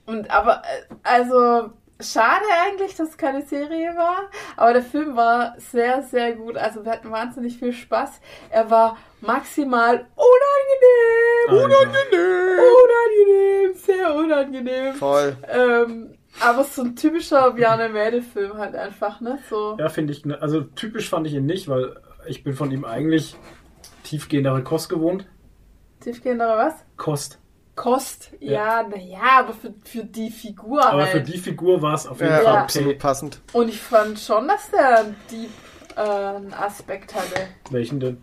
[0.06, 1.72] und aber, äh, also,
[2.02, 6.58] schade eigentlich, dass es keine Serie war, aber der Film war sehr, sehr gut.
[6.58, 8.20] Also, wir hatten wahnsinnig viel Spaß.
[8.50, 11.92] Er war maximal unangenehm, Alter.
[12.68, 14.94] unangenehm, sehr unangenehm.
[14.96, 15.38] Voll.
[15.48, 19.40] Ähm, aber so ein typischer Bjarne Mädel-Film halt einfach, ne?
[19.50, 19.76] So.
[19.80, 21.96] Ja, finde ich, ne- also typisch fand ich ihn nicht, weil
[22.28, 23.36] ich bin von ihm eigentlich
[24.08, 25.28] tiefgehendere Kost gewohnt.
[26.00, 26.74] Tiefgehendere was?
[26.98, 27.40] Kost.
[27.76, 31.12] Kost, ja, naja, aber für, für die Figur Aber halt.
[31.12, 32.98] für die Figur war es auf jeden Ja, Fall absolut okay.
[32.98, 33.40] passend.
[33.54, 35.52] Und ich fand schon, dass der einen Dieb
[35.96, 37.48] äh, einen Aspekt hatte.
[37.70, 38.18] Welchen denn?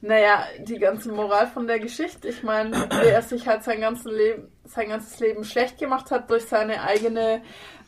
[0.00, 2.28] Naja, die ganze Moral von der Geschichte.
[2.28, 6.28] Ich meine, wie er sich halt sein, ganzes Leben, sein ganzes Leben schlecht gemacht hat
[6.30, 7.42] durch seine eigene,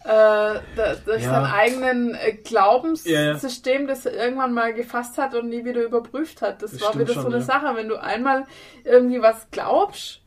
[0.05, 0.61] äh,
[1.07, 1.31] durch Ja.
[1.31, 2.37] sein eigenen äh, Ja, ja.
[2.45, 6.63] Glaubenssystem, das er irgendwann mal gefasst hat und nie wieder überprüft hat.
[6.63, 7.41] Das, Das war wieder so schon, eine ja.
[7.43, 7.75] Sache.
[7.75, 8.47] Wenn du einmal
[8.85, 10.21] irgendwie was glaubst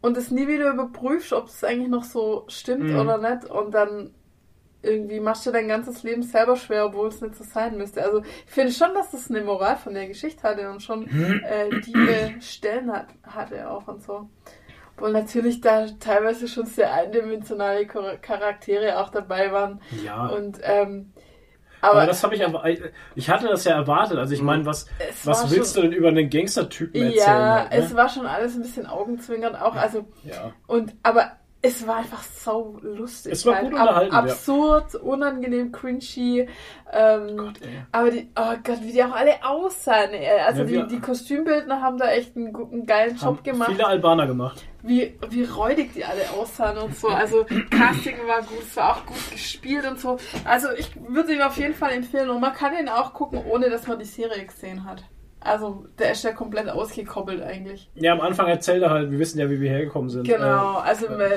[0.00, 2.98] und es nie wieder überprüfst, ob es eigentlich noch so stimmt Mhm.
[2.98, 4.14] oder nicht, und dann
[4.82, 8.02] irgendwie machst du dein ganzes Leben selber schwer, obwohl es nicht so sein müsste.
[8.02, 11.08] Also ich finde schon, dass das eine Moral von der Geschichte hatte und schon
[11.44, 14.28] äh, tiefe Stellen hat, hatte auch und so.
[14.96, 19.80] Obwohl natürlich da teilweise schon sehr eindimensionale Char- Charaktere auch dabei waren.
[20.04, 20.26] Ja.
[20.26, 21.12] Und ähm,
[21.80, 22.64] aber, aber, das habe ich aber.
[23.14, 24.16] Ich hatte das ja erwartet.
[24.16, 24.86] Also ich meine, was,
[25.24, 27.18] was willst du schon, denn über einen Gangstertypen erzählen?
[27.18, 27.76] Ja, halt, ne?
[27.76, 29.74] es war schon alles ein bisschen augenzwinkernd auch.
[29.74, 30.52] Also ja.
[30.66, 31.32] Und, aber
[31.64, 33.32] es war einfach so lustig.
[33.32, 33.64] Es war halt.
[33.64, 34.20] gut unterhalten, ja.
[34.20, 36.46] Absurd, unangenehm, cringy.
[36.92, 37.82] Ähm, Gott, ey.
[37.90, 40.10] aber die, oh Gott, wie die auch alle aussahen.
[40.10, 40.40] ey.
[40.40, 43.70] Also Ja, die, die Kostümbildner haben da echt einen guten, geilen Job gemacht.
[43.70, 44.62] viele Albaner gemacht.
[44.82, 47.08] Wie, wie räudig die alle aussahen und so.
[47.08, 50.18] Also Casting war gut, es war auch gut gespielt und so.
[50.44, 53.70] Also ich würde ihn auf jeden Fall empfehlen und man kann ihn auch gucken, ohne
[53.70, 55.02] dass man die Serie gesehen hat.
[55.44, 57.90] Also der ist ja komplett ausgekoppelt eigentlich.
[57.94, 60.26] Ja, am Anfang erzählt er halt, wir wissen ja, wie wir hergekommen sind.
[60.26, 61.30] Genau, Äh, also äh, man,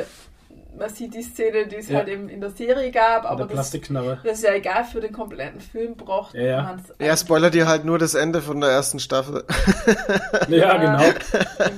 [0.80, 1.98] man sieht die Szene, die es Ja.
[1.98, 4.20] halt eben in der Serie gab, aber der das, Plastikknarre.
[4.24, 6.62] das ist ja egal, für den kompletten Film braucht Ja, ja.
[6.64, 9.44] man es Ja, spoiler dir halt nur das Ende von der ersten Staffel.
[10.48, 11.14] Ja, genau.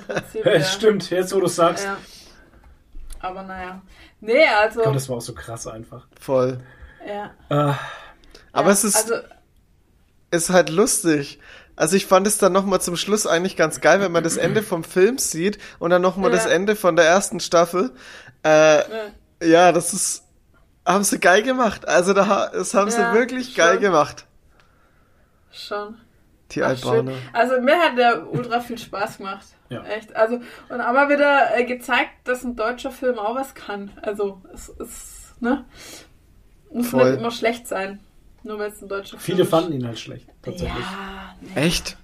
[0.07, 0.45] Prinzip.
[0.45, 0.61] ja.
[0.61, 1.85] Stimmt, jetzt wo du sagst.
[1.85, 1.97] Ja.
[3.21, 3.81] Aber naja.
[4.21, 4.81] Nee, also.
[4.81, 6.05] Gott, das war auch so krass einfach.
[6.19, 6.59] Voll.
[7.07, 7.31] ja.
[7.49, 7.73] Äh,
[8.51, 9.15] Aber ja, es ist, Also,
[10.31, 11.39] ist halt lustig.
[11.79, 14.61] Also ich fand es dann nochmal zum Schluss eigentlich ganz geil, wenn man das Ende
[14.63, 16.35] vom Film sieht und dann nochmal Ja.
[16.35, 17.91] das Ende von der ersten Staffel.
[18.43, 20.23] Äh, ne, ja, das ist,
[20.85, 21.87] haben sie geil gemacht.
[21.87, 23.81] Also da, das haben Ja, sie wirklich geil schon.
[23.81, 24.25] gemacht.
[25.51, 25.95] schon.
[26.51, 27.11] Die Ach, Albaner.
[27.13, 27.21] schön.
[27.33, 29.45] Also mir hat der ultra viel Spaß gemacht.
[29.69, 29.83] Ja.
[29.83, 30.15] Echt.
[30.15, 33.91] Also, und aber wieder äh, gezeigt, dass ein deutscher Film auch was kann.
[34.01, 35.63] Also, es ist, ne?
[36.71, 37.11] Muss Voll.
[37.11, 37.99] nicht immer schlecht sein.
[38.43, 39.49] Nur weil es ein deutscher viele Film ist.
[39.51, 40.85] fanden ihn halt schlecht, tatsächlich.
[40.85, 41.61] Ja, nee.
[41.61, 41.97] Echt?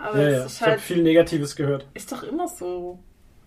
[0.00, 0.44] Aber Ja, es ja.
[0.46, 1.86] ist Ich habe halt, viel Negatives gehört.
[1.94, 2.98] ist doch immer so.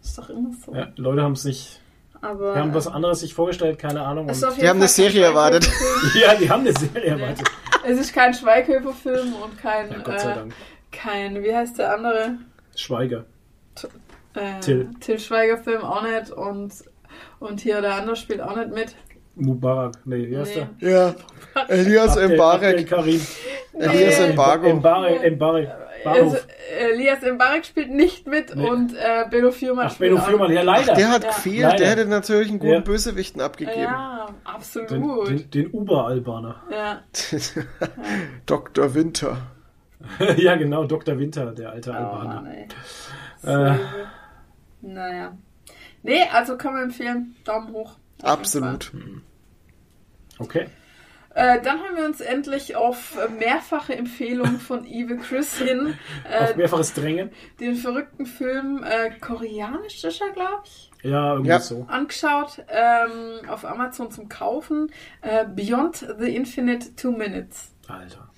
[0.04, 0.74] Ist doch immer so.
[0.76, 1.80] Ja, Leute haben sich,
[2.22, 2.54] Aber.
[2.54, 4.30] die haben was äh, anderes sich vorgestellt, keine Ahnung.
[4.30, 5.68] es auf Die haben eine Serie erwartet.
[6.22, 7.22] Ja, die haben eine Serie Nee.
[7.22, 7.48] erwartet.
[7.84, 9.92] Es ist kein Schweighöfer-Film und kein.
[9.92, 10.54] Ja, Gott sei äh, Dank.
[10.92, 12.38] kein, wie heißt der andere?
[12.76, 13.26] Schweiger.
[14.36, 14.90] Äh, Till.
[15.00, 16.74] Till Schweiger-Film auch nicht und,
[17.40, 18.96] und hier der andere spielt auch nicht mit.
[19.36, 19.96] Mubarak.
[20.06, 20.68] Nee, wie heißt Nee.
[20.82, 20.90] der?
[20.92, 21.16] Ja.
[21.68, 22.88] Elias Mbarek.
[22.88, 23.22] Karim.
[23.74, 24.26] Elias Nee.
[24.28, 24.68] Embargo.
[24.68, 25.24] Embarek.
[25.24, 25.70] Embarek.
[26.06, 26.38] Also.
[26.80, 28.70] Elias Mbarek spielt nicht mit Nee.
[28.70, 30.94] und äh, Benno Fürmann Ach, spielt Benno Fürmann, ja leider.
[30.94, 31.30] Der hat Ja.
[31.30, 31.62] gefehlt.
[31.64, 31.78] Leider.
[31.78, 32.80] Der hätte natürlich einen guten Ja.
[32.82, 33.82] Bösewichten abgegeben.
[33.82, 35.28] Ja, den, absolut.
[35.30, 36.62] den, den Uber-Albaner.
[36.72, 37.02] ja.
[38.46, 38.94] Dr.
[38.94, 39.38] Winter.
[40.38, 41.18] ja, genau, Dr.
[41.18, 42.44] Winter, der alte Oh Albaner.
[42.54, 42.68] Ey.
[43.74, 43.78] Äh.
[44.82, 45.36] Naja.
[46.04, 47.36] Nee, also kann man empfehlen.
[47.44, 47.96] Daumen hoch.
[48.22, 48.92] Absolut.
[50.40, 50.68] Okay.
[51.38, 55.98] Äh, dann haben wir uns endlich auf mehrfache Empfehlung von Evil Chris hin
[56.42, 57.30] Auf äh, mehrfaches Drängen.
[57.60, 61.60] den verrückten Film äh, koreanisch ist er, glaube ich, Ja, irgendwie Ja.
[61.60, 61.86] so.
[61.90, 64.90] angeschaut ähm, auf Amazon zum Kaufen.
[65.22, 67.72] Äh, Beyond the Infinite Two Minutes.
[67.88, 68.30] Alter.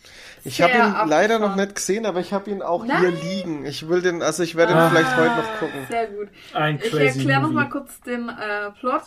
[0.44, 0.80] Ich habe ihn
[1.10, 1.42] leider abgefahren.
[1.42, 3.00] noch nicht gesehen, aber ich habe ihn auch Nein.
[3.00, 3.66] hier liegen.
[3.66, 4.90] Ich will den, also ich werde ihn Ah.
[4.90, 5.80] vielleicht heute noch gucken.
[5.90, 6.30] Sehr gut.
[6.54, 9.04] Ein Ich erkläre nochmal kurz den äh, Plot.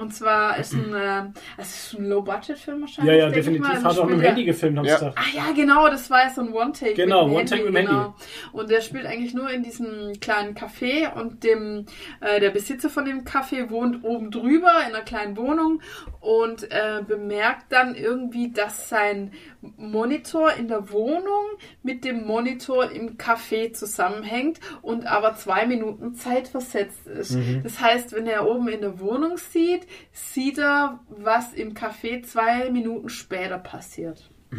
[0.00, 1.22] Und zwar ist ein, äh,
[1.56, 3.14] es ist ein Low-Budget-Film Ja, wahrscheinlich.
[3.16, 3.82] ja, denke ich definitiv.
[3.82, 3.90] mal.
[3.90, 4.94] Hat auch mit dem Handy gefilmt, haben Ja.
[4.94, 5.16] gesagt.
[5.18, 6.94] Ach ja, genau, das war ja so ein One-Take.
[6.94, 8.12] Genau, One-Take mit dem Handy.
[8.52, 11.86] Und der spielt eigentlich nur in diesem kleinen Café und dem,
[12.20, 15.80] äh, der Besitzer von dem Café wohnt oben drüber in einer kleinen Wohnung
[16.20, 21.46] und äh, bemerkt dann irgendwie, dass sein Monitor in der Wohnung
[21.82, 27.32] mit dem Monitor im Café zusammenhängt und aber zwei Minuten Zeit versetzt ist.
[27.32, 27.62] Mhm.
[27.62, 32.70] Das heißt, wenn er oben in der Wohnung sieht, sieht er, was im Café zwei
[32.70, 34.30] Minuten später passiert.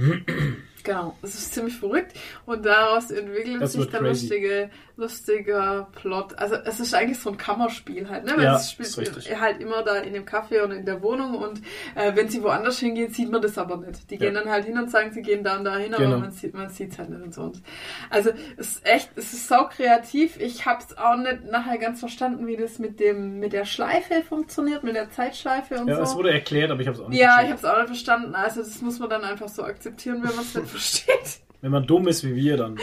[0.83, 2.13] Genau, das ist ziemlich verrückt
[2.45, 4.27] und daraus entwickelt Das sich der crazy.
[4.27, 4.69] lustige,
[4.99, 6.37] lustiger Plot.
[6.37, 8.33] Also es ist eigentlich so ein Kammerspiel halt, ne?
[8.35, 9.39] Weil Ja, es spielt ist richtig.
[9.39, 11.61] halt immer da in dem Café und in der Wohnung und
[11.95, 14.11] äh, wenn sie woanders hingehen, sieht man das aber nicht.
[14.11, 14.41] Die gehen Ja.
[14.41, 16.07] dann halt hin und sagen, sie gehen da und da hin, Genau.
[16.09, 17.41] aber man sieht man sieht's halt nicht und so.
[17.43, 17.61] Und
[18.09, 20.39] also es ist echt, es ist sau kreativ.
[20.39, 24.83] Ich hab's auch nicht nachher ganz verstanden, wie das mit dem mit der Schleife funktioniert,
[24.83, 26.01] mit der Zeitschleife und Ja, so.
[26.03, 27.51] es wurde erklärt, aber ich habe es auch nicht Ja, ich verstanden.
[27.51, 28.35] habe es auch nicht verstanden.
[28.35, 31.39] Also das muss man dann einfach so akzeptieren, wenn man es nicht versteht.
[31.61, 32.79] Wenn man dumm ist wie wir, dann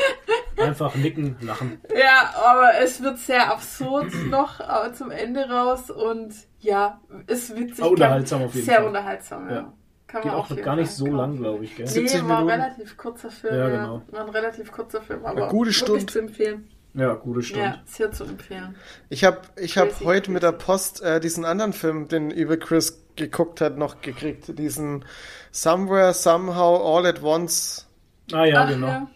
[0.57, 1.81] einfach nicken, lachen.
[1.97, 7.81] Ja, aber es wird sehr absurd noch äh, zum Ende raus und ja, ist witzig.
[7.81, 8.87] Aber unterhaltsam auf jeden sehr Fall.
[8.87, 9.55] unterhaltsam, ja.
[9.57, 9.73] Ja.
[10.07, 11.85] Kann Geht man auch jeden gar nicht so lang, glaube ich, gell?
[11.85, 13.55] Nee, 70 war ein relativ kurzer Film.
[13.55, 14.03] Ja, Ja, genau.
[14.13, 16.07] War ein relativ kurzer Film, aber Eine gute Stunde.
[16.07, 16.69] zu empfehlen.
[16.95, 17.65] Ja, gute Stunde.
[17.65, 18.77] Ja, sehr zu empfehlen.
[19.11, 22.57] Ich habe ich hab Crazy, heute mit der Post äh, diesen anderen Film, den über
[22.57, 24.59] Chris geguckt hat, noch gekriegt.
[24.59, 25.05] Diesen
[25.51, 27.86] Somewhere, Somehow, All at Once.
[28.33, 28.87] Ah ja, Ach, genau.
[28.87, 29.07] ja.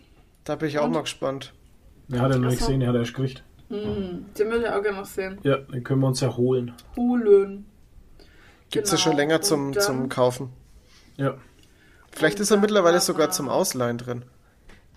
[0.44, 0.92] Da bin ich auch Und?
[0.92, 1.52] mal gespannt.
[2.08, 3.42] Der hat er noch nicht gesehen, der hat er erst gekriegt.
[3.68, 4.26] Mhm.
[4.38, 5.38] Den will ich auch gerne noch sehen.
[5.42, 6.72] Ja, den können wir uns ja holen.
[6.96, 7.66] Hulen.
[8.70, 9.04] Gibt's ja Genau.
[9.08, 10.50] schon länger zum, dann- zum Kaufen.
[11.16, 11.34] Ja,
[12.12, 14.24] Vielleicht ist er mittlerweile sogar zum Ausleihen drin.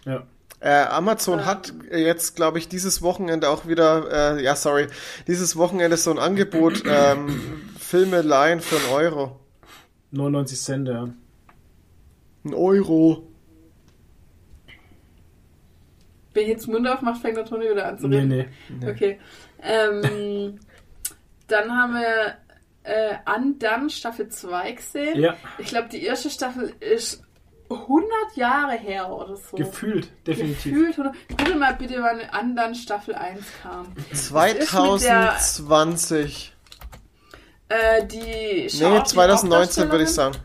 [0.06, 0.24] ja.
[0.60, 1.46] Äh, Amazon Ähm.
[1.46, 4.88] hat jetzt, glaube ich, dieses Wochenende auch wieder, äh, ja, sorry,
[5.28, 7.42] dieses Wochenende so ein Angebot, ähm,
[7.78, 9.40] Filme leihen für einen Euro.
[10.12, 11.10] 99 Cent, ja.
[12.46, 13.28] Ein Euro.
[16.34, 18.28] Wenn ich jetzt den Mund aufmacht, fängt der Toni wieder an zu Nee, reden.
[18.30, 18.46] nee.
[18.80, 18.90] Nee.
[18.90, 19.20] Okay.
[19.62, 20.60] Ähm,
[21.48, 22.38] dann haben wir
[22.84, 25.20] äh, Undone Staffel 2 gesehen.
[25.20, 27.24] Ja, Ich glaube, die erste Staffel ist
[27.70, 28.04] 100
[28.36, 29.56] Jahre her oder so.
[29.58, 30.74] gefühlt, definitiv.
[30.74, 31.16] Gefühlt 100.
[31.38, 32.20] Google mal bitte, wann
[32.50, 33.94] Undone Staffel 1 kam.
[34.12, 36.54] ist mit der- 2020.
[37.70, 40.36] Äh, die Schau- Nee, die 2019 würde ich sagen.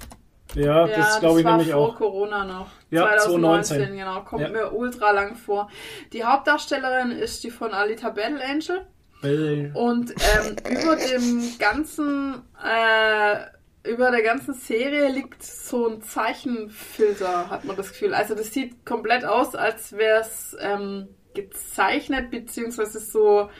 [0.54, 1.96] Ja, Ja, das glaube ich war nämlich vor auch.
[1.96, 2.68] Corona noch.
[2.90, 3.96] Ja, 2019, 2019.
[3.98, 4.20] genau.
[4.22, 4.48] Kommt Ja.
[4.48, 5.70] mir ultra lang vor.
[6.12, 8.86] Die Hauptdarstellerin ist die von Alita Battle Angel.
[9.22, 17.50] Äh, Und ähm, über dem ganzen, äh, über der ganzen Serie liegt so ein Zeichenfilter,
[17.50, 18.14] hat man das Gefühl.
[18.14, 23.50] Also das sieht komplett aus, als wäre es ähm, gezeichnet, beziehungsweise so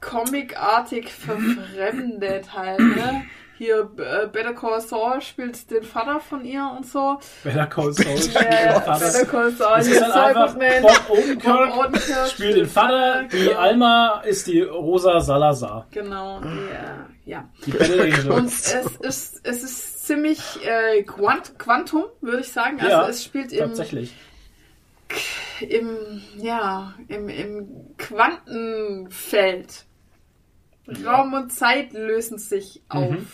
[0.00, 3.24] comicartig verfremdet halt, ne?
[3.58, 7.18] Hier äh, Better Call Saul spielt den Vater von ihr und so.
[7.42, 8.18] Better Call Saul.
[8.34, 9.06] Ja, Vater.
[9.06, 10.54] Better Call Saul, ist Saul einfach.
[10.54, 13.58] Bob Bob Odenkirk Odenkirk spielt den Vater, die genau.
[13.58, 15.86] Alma ist die Rosa Salazar.
[15.90, 17.48] Genau, die, äh, ja.
[17.64, 18.30] Die Battle Angel.
[18.32, 22.78] Und es ist, es ist ziemlich äh, Quant Quantum, würde ich sagen.
[22.78, 24.14] Also ja, es spielt im, tatsächlich.
[25.60, 29.86] im, ja, im, im Quantenfeld.
[31.04, 33.10] Raum und Zeit lösen sich auf.
[33.10, 33.26] Mhm.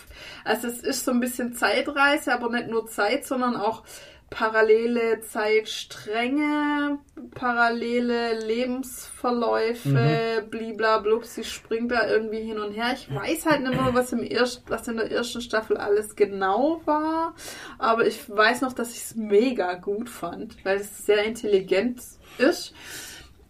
[0.44, 3.82] Also es ist so ein bisschen Zeitreise, aber nicht nur Zeit, sondern auch
[4.30, 6.98] parallele Zeitstränge,
[7.34, 9.88] parallele Lebensverläufe,
[10.42, 10.50] Mhm.
[10.50, 12.94] bliblablub, sie springt da irgendwie hin und her.
[12.94, 16.80] Ich weiß halt nicht mehr, was, im erst, was in der ersten Staffel alles genau
[16.86, 17.34] war,
[17.78, 22.00] aber ich weiß noch, dass ich es mega gut fand, weil es sehr intelligent
[22.38, 22.72] ist.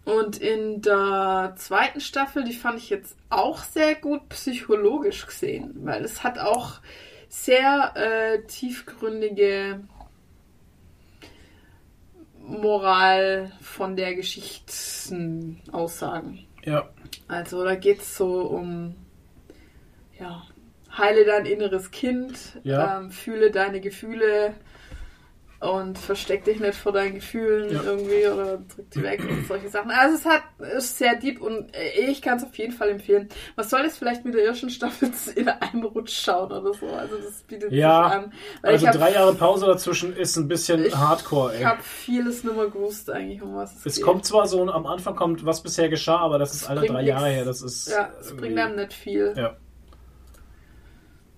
[0.05, 6.03] Und in der zweiten Staffel, die fand ich jetzt auch sehr gut psychologisch gesehen, weil
[6.03, 6.79] es hat auch
[7.29, 9.79] sehr äh, tiefgründige
[12.45, 16.45] Moral von der Geschichtsaussagen.
[16.65, 16.89] Ja.
[17.27, 18.95] Also da geht es so um,
[20.19, 20.43] ja,
[20.97, 22.97] heile dein inneres Kind, Ja.
[22.99, 24.55] ähm, fühle deine Gefühle
[25.63, 27.81] und versteck dich nicht vor deinen Gefühlen Ja.
[27.83, 29.91] irgendwie oder drück die weg und solche Sachen.
[29.91, 30.43] Also es hat
[30.77, 33.29] ist sehr deep und äh, ich kann es auf jeden Fall empfehlen.
[33.55, 36.87] Man soll es vielleicht mit der ersten Staffel in einem Rutsch schauen oder so.
[36.87, 38.33] Also das bietet Ja, sich an.
[38.61, 41.65] Weil Also ich hab- drei Jahre Pause dazwischen ist ein bisschen Ich- Hardcore, Ich ey.
[41.65, 44.03] habe vieles nicht mehr gewusst eigentlich, um was es, Es geht.
[44.05, 47.09] kommt zwar so, am Anfang kommt, was bisher geschah, aber das ist alle drei nix.
[47.09, 47.45] Jahre her.
[47.45, 47.89] Das ist.
[47.89, 49.33] Ja, es bringt einem nicht viel.
[49.37, 49.55] Ja.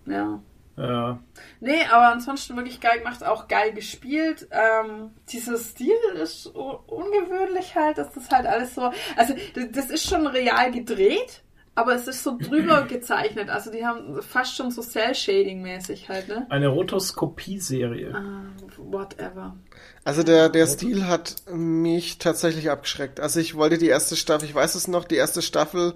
[0.08, 0.40] Ja.
[0.78, 1.20] Ja.
[1.62, 4.48] Nee, aber ansonsten wirklich geil gemacht, auch geil gespielt.
[4.52, 8.92] Ähm, dieser Stil ist ungewöhnlich halt, dass das halt alles so.
[9.16, 9.36] Also,
[9.72, 11.44] das ist schon real gedreht,
[11.76, 13.50] aber es ist so drüber gezeichnet.
[13.50, 16.46] Also die haben fast schon so Cell-Shading-mäßig halt, ne?
[16.50, 18.14] Eine Rotoskopie-Serie.
[18.14, 18.44] Ah,
[18.78, 19.56] whatever.
[20.04, 23.20] Also der, der Stil hat mich tatsächlich abgeschreckt.
[23.20, 25.94] Also ich wollte die erste Staffel, ich weiß es noch, die erste Staffel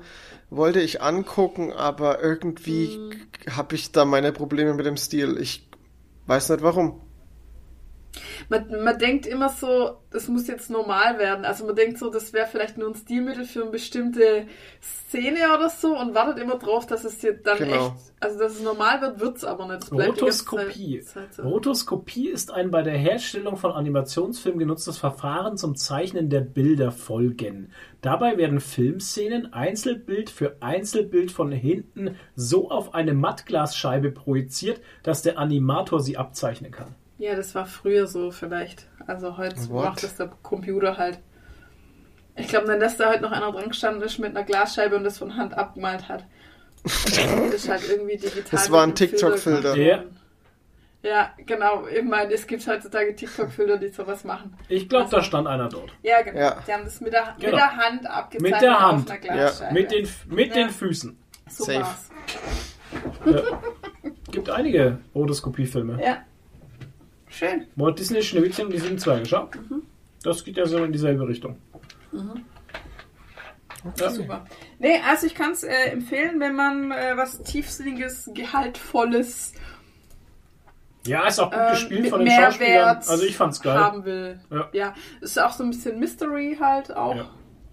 [0.50, 3.12] wollte ich angucken, aber irgendwie Hm.
[3.56, 5.38] habe ich da meine Probleme mit dem Stil.
[5.40, 5.70] Ich
[6.28, 7.02] weiß nicht warum.
[8.50, 11.46] Man, man denkt immer so, das muss jetzt normal werden.
[11.46, 14.48] Also man denkt so, das wäre vielleicht nur ein Stilmittel für eine bestimmte
[14.82, 17.88] Szene oder so und wartet immer drauf, dass es dir dann Genau.
[17.88, 19.84] echt, also dass es normal wird, wird's aber nicht.
[19.84, 21.02] Es die ganze Rotoskopie.
[21.02, 21.42] So.
[21.44, 27.72] Rotoskopie ist ein bei der Herstellung von Animationsfilmen genutztes Verfahren zum Zeichnen der Bilderfolgen.
[28.02, 35.38] Dabei werden Filmszenen Einzelbild für Einzelbild von hinten so auf eine Mattglasscheibe projiziert, dass der
[35.38, 36.96] Animator sie abzeichnen kann.
[37.20, 38.88] Ja, das war früher so vielleicht.
[39.06, 39.86] Also heute What?
[39.86, 41.20] macht das der Computer halt.
[42.36, 45.04] Ich glaube dann, dass da heute noch einer dran gestanden ist mit einer Glasscheibe und
[45.04, 46.26] das von Hand abgemalt hat.
[46.84, 47.18] Das
[47.54, 48.44] ist halt irgendwie digital.
[48.52, 49.76] Das war ein TikTok-Filter.
[49.76, 50.18] worden.
[51.04, 51.88] Ja, genau.
[51.88, 54.56] Ich meine, es gibt heutzutage TikTok-Filter, die sowas machen.
[54.70, 55.92] Ich glaube, Also- da stand einer dort.
[56.02, 56.40] Ja, genau.
[56.40, 56.64] Ja.
[56.66, 57.52] Die haben das mit der, Genau.
[57.52, 59.04] mit der Hand abgezeichnet Mit der Hand.
[59.04, 59.74] auf einer Glasscheibe.
[59.74, 60.54] Mit den, mit Ja.
[60.56, 61.18] den Füßen.
[61.50, 61.82] so Safe.
[61.82, 62.10] war's.
[64.32, 66.02] Gibt einige Rotoskopie-Filme.
[66.04, 66.18] Ja.
[67.30, 67.68] Schön.
[67.76, 69.50] Walt Disney Schneewittchen die sieben Zwerge, schau.
[69.70, 69.84] Mhm.
[70.24, 71.58] Das geht ja so in dieselbe Richtung.
[72.12, 74.10] Ja.
[74.10, 74.46] Super.
[74.80, 79.54] Nee, also ich kann es äh, empfehlen, wenn man äh, was tiefsinniges, gehaltvolles
[81.06, 82.72] Ja, ist auch gut ähm, gespielt von den Schauspielern.
[82.74, 83.78] Mehrwert Also ich fand's geil.
[83.78, 84.42] haben will.
[84.52, 84.70] Ja.
[84.74, 87.30] ja, ist auch so ein bisschen Mystery halt auch Ja.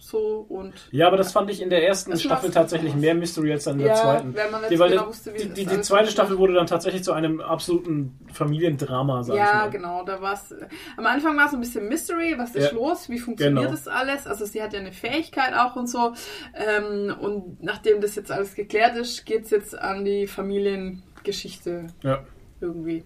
[0.06, 3.66] So und Ja, aber das fand ich in der ersten Staffel tatsächlich mehr Mystery als
[3.66, 4.34] in der Ja, zweiten.
[4.34, 6.10] wenn man die, genau wusste, wie die, die, zweite.
[6.10, 10.54] Staffel wurde dann tatsächlich zu einem absoluten Familiendrama, sag ich ja, genau, da war es.
[10.96, 12.76] Am Anfang war es ein bisschen Mystery, was ist Ja.
[12.76, 13.70] los, wie funktioniert Genau.
[13.70, 14.26] das alles?
[14.28, 16.12] Also sie hat ja eine Fähigkeit auch und so.
[16.54, 22.24] Ähm, und nachdem das jetzt alles geklärt ist, geht es jetzt an die Familiengeschichte Ja.
[22.60, 23.04] irgendwie.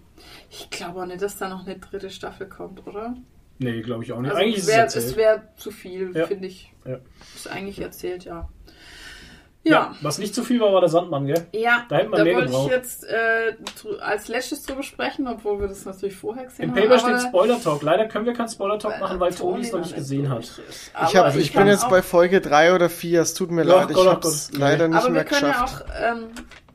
[0.49, 3.15] Ich glaube auch nicht, dass da noch eine dritte Staffel kommt, oder?
[3.63, 4.31] Nee, glaube ich auch nicht.
[4.31, 6.25] Also Eigentlich ist wär, es es wäre zu viel, Ja.
[6.25, 6.73] finde ich.
[6.85, 6.97] Ja.
[7.35, 8.49] Ist eigentlich erzählt, ja.
[9.63, 9.71] ja.
[9.71, 9.95] Ja.
[10.01, 11.45] Was nicht zu viel war, war der Sandmann, gell?
[11.53, 12.71] Ja, Da hätte man da mehr wollte ich gebraucht.
[12.71, 13.53] jetzt äh,
[14.01, 16.81] als letztes drüber sprechen, obwohl wir das natürlich vorher gesehen Im haben.
[16.89, 17.83] Paper aber- steht Spoiler Talk.
[17.83, 20.39] Leider können wir keinen Spoiler Talk machen, weil Toni es noch nicht gesehen hat.
[20.39, 20.59] ist.
[21.07, 23.91] Ich, hab, ich bin kann jetzt bei Folge 3 oder 4, es tut mir leid,
[23.91, 24.59] ich Gott, oh hab's Gott.
[24.59, 25.85] leider nicht Aber wir mehr können ja geschafft.
[25.87, 26.27] auch, ähm,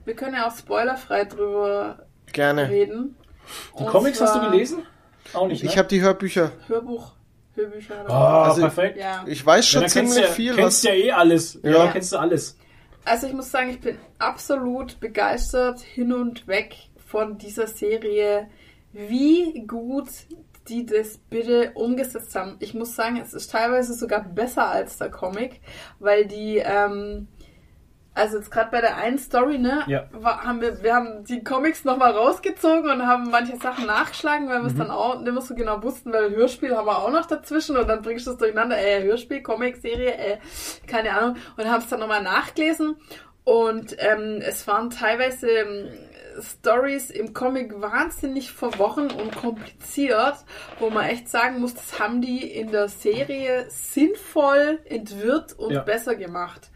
[0.04, 2.68] wir können ja auch spoilerfrei drüber Gerne.
[2.68, 3.16] reden.
[3.76, 4.84] Die Und Comics hast du gelesen?
[5.36, 5.70] Auch nicht, ne?
[5.70, 6.52] Ich habe die Hörbücher.
[6.66, 7.12] Hörbuch,
[7.54, 7.94] Hörbücher.
[8.04, 8.98] Oh, Oder Also- perfekt.
[8.98, 9.24] ja.
[9.26, 10.82] Ich weiß Ja, schon kennst ziemlich du ja, viel, kennst was.
[10.84, 11.58] ja eh alles.
[11.62, 11.92] Ja, Ja.
[11.92, 12.56] kennst du alles.
[13.04, 16.74] Also ich muss sagen, ich bin absolut begeistert hin und weg
[17.06, 18.48] von dieser Serie,
[18.92, 20.08] wie gut
[20.68, 22.56] die das bitte umgesetzt haben.
[22.58, 25.60] Ich muss sagen, es ist teilweise sogar besser als der Comic,
[26.00, 27.28] weil die, ähm,
[28.16, 30.05] also jetzt gerade bei der einen Story, ne, Ja.
[30.10, 34.60] war, haben wir, wir haben die Comics nochmal rausgezogen und haben manche Sachen nachgeschlagen, weil
[34.62, 34.78] wir es Mhm.
[34.78, 37.86] dann auch nicht mehr so genau wussten, weil Hörspiel haben wir auch noch dazwischen und
[37.88, 40.38] dann bringst du es durcheinander, äh, Hörspiel, Comic, Serie, äh,
[40.86, 42.97] keine Ahnung, und haben es dann nochmal nachgelesen
[43.44, 45.88] und ähm, es waren teilweise ähm,
[46.40, 50.34] Stories im Comic wahnsinnig verworren und kompliziert,
[50.78, 55.82] wo man echt sagen muss, das haben die in der Serie sinnvoll entwirrt und Ja.
[55.82, 56.70] besser gemacht,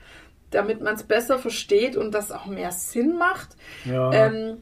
[0.51, 3.51] damit man es besser versteht und das auch mehr Sinn macht.
[3.85, 4.13] Ja.
[4.13, 4.59] Ähm,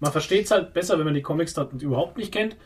[0.00, 2.56] Man versteht es halt besser, wenn man die Comics dann überhaupt nicht kennt.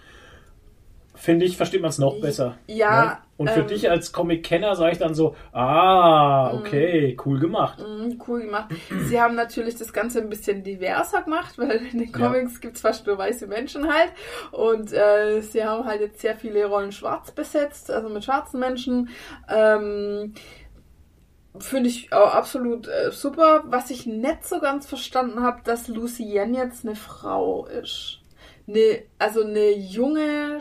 [1.17, 2.59] Finde ich, versteht man es noch besser.
[2.67, 3.19] ja, Ne?
[3.37, 7.79] Und für ähm, dich als Comic-Kenner sage ich dann so, ah, okay, cool gemacht.
[7.81, 8.73] Mhm, Cool gemacht.
[9.09, 12.19] Sie haben natürlich das Ganze ein bisschen diverser gemacht, weil in den Ja.
[12.19, 14.11] Comics gibt's fast nur weiße Menschen halt.
[14.53, 19.09] Und äh, sie haben halt jetzt sehr viele Rollen schwarz besetzt, also mit schwarzen Menschen.
[19.49, 20.35] Ähm,
[21.59, 23.63] Finde ich auch absolut äh, super.
[23.67, 28.21] Was ich nicht so ganz verstanden habe, dass Lucienne jetzt eine Frau ist.
[28.67, 30.59] Ne, also eine junge,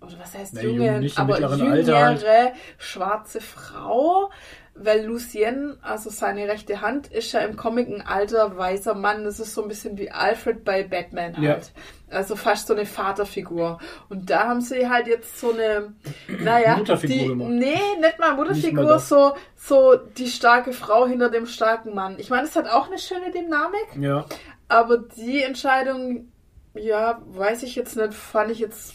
[0.00, 4.30] oder was heißt Na, junge, jung, aber jüngere Alter schwarze Frau,
[4.78, 9.24] weil Lucien, also seine rechte Hand, ist ja im Comic ein alter weißer Mann.
[9.24, 11.52] Das ist so ein bisschen wie Alfred bei Batman Ja.
[11.52, 11.72] halt.
[12.10, 13.78] Also fast so eine Vaterfigur.
[14.08, 15.94] Und da haben sie halt jetzt so eine,
[16.40, 17.50] naja, Mutterfigur die, gemacht.
[17.50, 19.08] nee, nicht mal Nicht Mutterfigur, mal das.
[19.08, 22.16] so, so die starke Frau hinter dem starken Mann.
[22.18, 23.86] Ich meine, es hat auch eine schöne Dynamik.
[23.98, 24.26] Ja.
[24.68, 26.28] Aber die Entscheidung,
[26.74, 28.94] ja, weiß ich jetzt nicht, fand ich jetzt,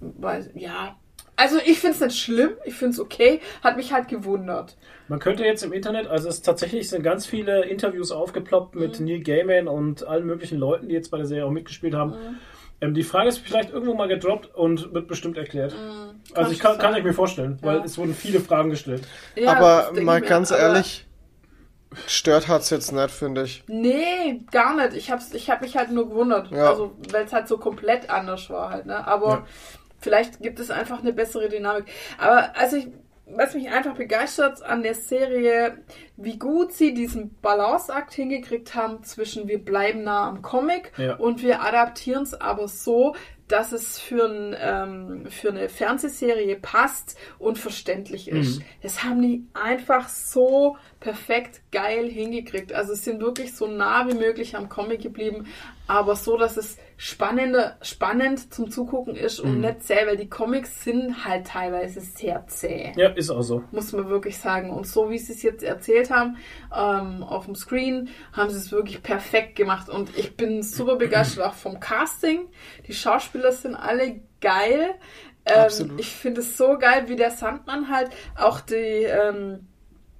[0.00, 0.96] weiß, ja.
[1.40, 4.76] Also ich finde es nicht schlimm, ich finde es okay, hat mich halt gewundert.
[5.08, 9.06] Man könnte jetzt im Internet, also es tatsächlich sind ganz viele Interviews aufgeploppt mit Mhm.
[9.06, 12.10] Neil Gaiman und allen möglichen Leuten, die jetzt bei der Serie auch mitgespielt haben.
[12.10, 12.38] Mhm.
[12.82, 15.72] Ähm, die Frage ist vielleicht irgendwo mal gedroppt und wird bestimmt erklärt.
[15.74, 17.84] Also Kannst ich kann, kann ich mir vorstellen, weil Ja.
[17.84, 19.02] es wurden viele Fragen gestellt.
[19.34, 21.06] Ja, aber mal ganz aber- ehrlich,
[22.06, 23.64] Stört hat's jetzt nicht, finde ich.
[23.66, 24.94] Nee, gar nicht.
[24.96, 26.48] Ich hab's, ich hab mich halt nur gewundert.
[26.52, 26.70] Ja.
[26.70, 29.04] Also, weil es halt so komplett anders war halt, ne?
[29.08, 29.46] Aber Ja.
[30.00, 31.84] Vielleicht gibt es einfach eine bessere Dynamik.
[32.18, 32.88] Aber also ich,
[33.26, 35.78] was mich einfach begeistert an der Serie,
[36.16, 41.14] wie gut sie diesen Balanceakt hingekriegt haben zwischen wir bleiben nah am Comic Ja.
[41.16, 43.14] und wir adaptieren es aber so,
[43.46, 48.62] dass es für, ein, ähm, für eine Fernsehserie passt und verständlich ist.
[48.80, 52.72] Das haben die einfach so perfekt geil hingekriegt.
[52.72, 55.46] Also es sind wirklich so nah wie möglich am Comic geblieben,
[55.90, 60.84] aber so, dass es spannender, spannend zum Zugucken ist und nicht zäh, weil die Comics
[60.84, 63.64] sind halt teilweise sehr zäh Ja, ist auch so.
[63.72, 64.70] muss man wirklich sagen.
[64.70, 66.36] Und so wie sie es jetzt erzählt haben,
[66.72, 69.88] ähm, auf dem Screen, haben sie es wirklich perfekt gemacht.
[69.88, 72.46] Und ich bin super begeistert auch vom Casting.
[72.86, 74.94] Die Schauspieler sind alle geil.
[75.44, 75.98] Ähm, Absolut.
[75.98, 79.66] ich finde es so geil, wie der Sandmann halt auch die ähm,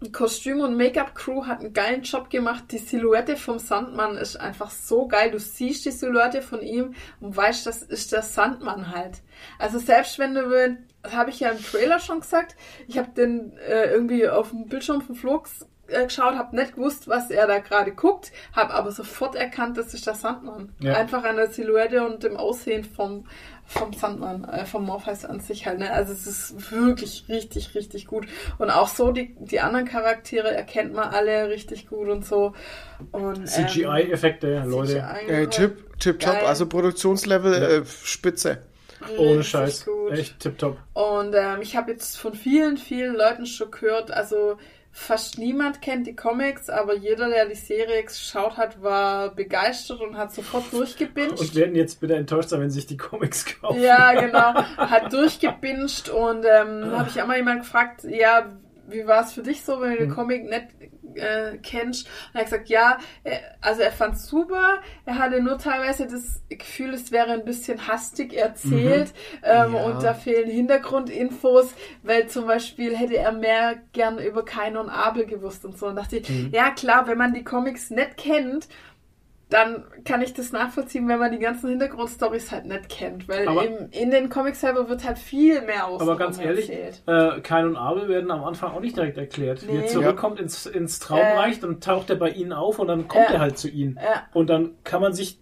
[0.08, 2.64] Kostüm- und Make-up-Crew hat einen geilen Job gemacht.
[2.70, 5.30] Die Silhouette vom Sandmann ist einfach so geil.
[5.30, 9.18] Du siehst die Silhouette von ihm und weißt, das ist der Sandmann halt.
[9.58, 10.78] Also selbst wenn du,
[11.12, 12.56] habe ich ja im Trailer schon gesagt,
[12.88, 15.48] ich habe den äh, irgendwie auf dem Bildschirm vom Flug
[15.90, 19.92] äh, geschaut, habe nicht gewusst, was er da gerade guckt, habe aber sofort erkannt, das
[19.92, 20.72] ist der Sandmann.
[20.78, 20.94] Ja.
[20.94, 23.26] Einfach an der Silhouette und dem Aussehen vom,
[23.70, 25.78] vom Sandmann, äh, vom Morpheus an sich halt.
[25.78, 25.92] Ne?
[25.92, 28.26] Also es ist wirklich richtig, richtig gut.
[28.58, 32.52] Und auch so, die, die anderen Charaktere erkennt man alle richtig gut und so.
[33.12, 35.06] Und, ähm, CGI-Effekte, Leute.
[35.26, 36.42] CGI Äh, tipp, tipp, top.
[36.44, 37.68] Also Produktionslevel Ja.
[37.68, 38.58] äh, spitze.
[39.16, 39.86] Ohne Scheiß.
[39.86, 40.12] gut.
[40.12, 40.76] Echt tipptopp.
[40.92, 44.58] Und ähm, ich habe jetzt von vielen, vielen Leuten schon gehört, also
[44.92, 50.16] fast niemand kennt die Comics, aber jeder, der die Serie geschaut hat, war begeistert und
[50.16, 51.54] hat sofort Und durchgebinged.
[51.54, 53.80] werden jetzt bitte enttäuscht sein, wenn sie sich die Comics kaufen.
[53.80, 54.54] Ja, genau.
[54.54, 58.48] Hat durchgebinged und ähm, habe ich einmal jemand gefragt, ja,
[58.88, 60.66] wie war es für dich so, wenn du den Comic nicht
[61.14, 62.06] äh, kennst?
[62.06, 64.78] Und er hat gesagt, ja, er, also er fand super.
[65.06, 69.12] Er hatte nur teilweise das Gefühl, es wäre ein bisschen hastig erzählt
[69.42, 69.84] ähm, Ja.
[69.84, 75.26] und da fehlen Hintergrundinfos, weil zum Beispiel hätte er mehr gern über Kain und Abel
[75.26, 75.86] gewusst und so.
[75.86, 78.68] Und dachte ich, ja klar, wenn man die Comics nicht kennt,
[79.50, 83.90] dann kann ich das nachvollziehen, wenn man die ganzen Hintergrundstories halt nicht kennt, weil im,
[83.90, 86.00] in den Comics selber wird halt viel mehr aus.
[86.00, 86.70] Aber ganz ehrlich,
[87.06, 89.66] äh, Kain und Abel werden am Anfang auch nicht direkt erklärt.
[89.66, 89.80] Wie Nee.
[89.82, 93.34] er zurückkommt ins, ins Traumreich, dann taucht er bei ihnen auf und dann kommt Ja.
[93.34, 93.98] er halt zu ihnen.
[94.02, 94.22] Ja.
[94.32, 95.38] Und dann kann man sich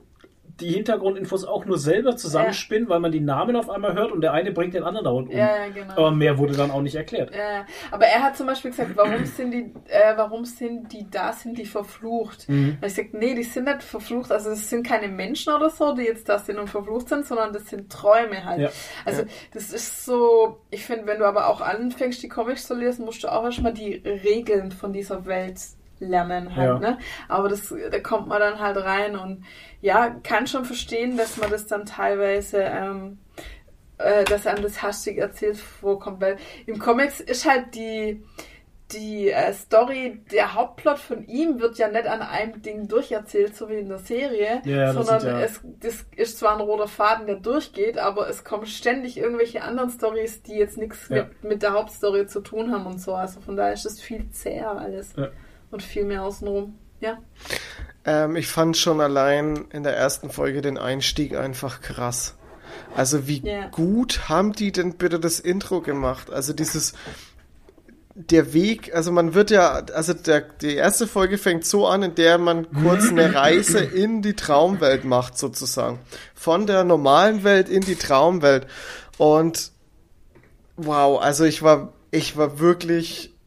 [0.61, 4.33] die Hintergrundinfos auch nur selber zusammenspinnen, weil man die Namen auf einmal hört und der
[4.33, 5.37] eine bringt den anderen dauernd um.
[5.37, 5.93] Ja, ja, genau.
[5.93, 7.35] Aber mehr wurde dann auch nicht erklärt.
[7.35, 11.33] Ja, aber er hat zum Beispiel gesagt, warum sind die, äh, warum sind die da,
[11.33, 12.49] sind die verflucht?
[12.49, 12.79] Mhm.
[12.81, 15.95] Und ich sag, nee, die sind nicht verflucht, also es sind keine Menschen oder so,
[15.95, 18.61] die jetzt da sind und verflucht sind, sondern das sind Träume halt.
[18.61, 18.71] Ja.
[19.05, 19.23] Also
[19.53, 23.23] das ist so, ich finde, wenn du aber auch anfängst, die Comics zu lesen, musst
[23.23, 25.59] du auch erstmal die Regeln von dieser Welt
[26.01, 26.79] lernen halt, Ja.
[26.79, 26.99] ne?
[27.29, 29.45] Aber das, da kommt man dann halt rein und
[29.81, 33.19] ja, kann schon verstehen, dass man das dann teilweise ähm,
[33.99, 38.23] äh, dass einem das hastig erzählt vorkommt, weil im Comics ist halt die,
[38.93, 43.69] die äh, Story, der Hauptplot von ihm wird ja nicht an einem Ding durcherzählt, so
[43.69, 47.37] wie in der Serie, Ja, sondern ja- es das ist zwar ein roter Faden, der
[47.37, 51.25] durchgeht, aber es kommen ständig irgendwelche anderen Stories, die jetzt nichts Ja.
[51.25, 53.15] mit, mit der Hauptstory zu tun haben und so.
[53.15, 55.13] Also von daher ist es viel zäher alles.
[55.71, 56.75] Und viel mehr außenrum.
[57.01, 57.19] Ja.
[58.05, 62.37] Ähm, ich fand schon allein in der ersten Folge den Einstieg einfach krass.
[62.97, 63.69] Also wie Ja.
[63.69, 66.31] gut haben die denn bitte das Intro gemacht?
[66.31, 66.95] Also dieses
[68.15, 72.15] der Weg, also man wird ja, also der, die erste Folge fängt so an, in
[72.17, 76.01] der man kurz eine Reise in die Traumwelt macht, sozusagen.
[76.35, 78.67] Von der normalen Welt in die Traumwelt.
[79.19, 79.71] Und
[80.77, 83.38] wow, also ich war, ich war wirklich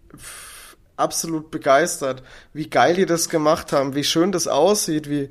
[1.01, 2.23] absolut begeistert,
[2.53, 5.29] wie geil die das gemacht haben, wie schön das aussieht, wie,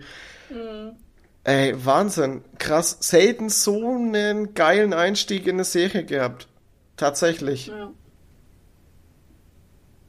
[1.44, 6.48] ey, Wahnsinn, krass, selten so einen geilen Einstieg in eine Serie gehabt.
[6.96, 7.68] Tatsächlich.
[7.68, 7.92] Ja.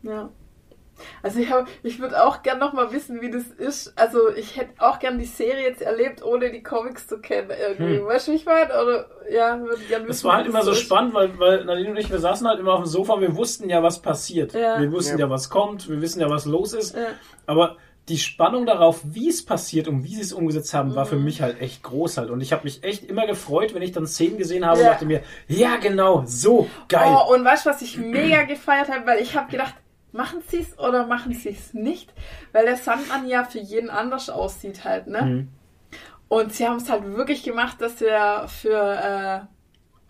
[0.03, 0.29] Ja.
[1.23, 1.49] Also ich
[1.83, 3.93] ich würde auch gern noch mal wissen, wie das ist.
[3.97, 7.97] Also ich hätte auch gern die Serie jetzt erlebt, ohne die Comics zu kennen irgendwie.
[7.97, 8.05] Hm.
[8.05, 8.69] Weißt du, wie ich meine?
[8.81, 10.11] Oder ja, würde gern wissen.
[10.11, 10.79] Es war halt immer so ist.
[10.81, 13.69] spannend, weil, weil Nadine und ich, wir saßen halt immer auf dem Sofa, wir wussten
[13.69, 14.53] ja, was passiert.
[14.53, 14.79] Ja.
[14.79, 15.25] Wir wussten Ja.
[15.25, 15.29] ja.
[15.29, 16.95] was kommt, wir wissen ja, was los ist.
[16.95, 17.01] Ja.
[17.45, 17.77] Aber
[18.09, 21.23] die Spannung darauf, wie es passiert und wie sie es umgesetzt haben, war für Mhm.
[21.23, 22.31] mich halt echt groß halt.
[22.31, 24.85] Und ich habe mich echt immer gefreut, wenn ich dann Szenen gesehen habe Ja.
[24.87, 27.07] und dachte mir, ja genau, so geil.
[27.15, 29.05] Oh, und weißt du, was ich mega gefeiert habe?
[29.05, 29.75] Weil ich habe gedacht,
[30.11, 32.13] machen sie es oder machen sie es nicht?
[32.51, 35.21] Weil der Sandmann ja für jeden anders aussieht halt, ne?
[35.21, 35.47] Mhm.
[36.27, 39.39] Und sie haben es halt wirklich gemacht, dass er für äh,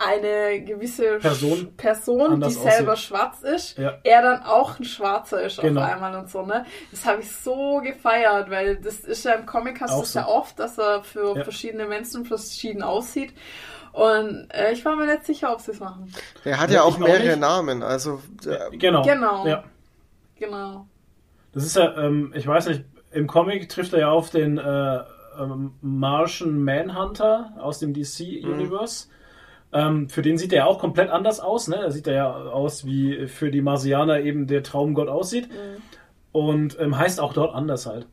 [0.03, 3.05] eine gewisse Person Person die selber aussieht.
[3.07, 3.99] schwarz ist, Ja.
[4.03, 5.81] er dann auch ein Schwarzer ist Genau.
[5.81, 6.65] auf einmal und so, ne?
[6.91, 10.13] Das habe ich so gefeiert, weil das ist ja im Comic hast du Auch es
[10.13, 10.19] so.
[10.19, 11.43] ja oft, dass er für Ja.
[11.43, 13.33] verschiedene Menschen verschieden aussieht.
[13.93, 16.11] Und äh, ich war mir nicht sicher, ob sie es machen.
[16.45, 17.39] Der hat Ja, ja auch auch mehrere nicht.
[17.39, 19.01] Namen, also äh, Genau.
[19.03, 19.45] Genau.
[19.45, 19.63] Ja.
[20.41, 20.87] Genau.
[21.53, 24.99] Das ist ja, ähm, ich weiß nicht, im Comic trifft er ja auf den äh,
[25.39, 29.07] ähm, Martian Manhunter aus dem DC-Universe.
[29.71, 31.67] Ähm, für den sieht er ja auch komplett anders aus.
[31.67, 31.75] Ne?
[31.75, 35.47] Er sieht ja aus, wie für die Marsianer eben der Traumgott aussieht.
[36.31, 38.07] Und ähm, heißt auch dort anders halt.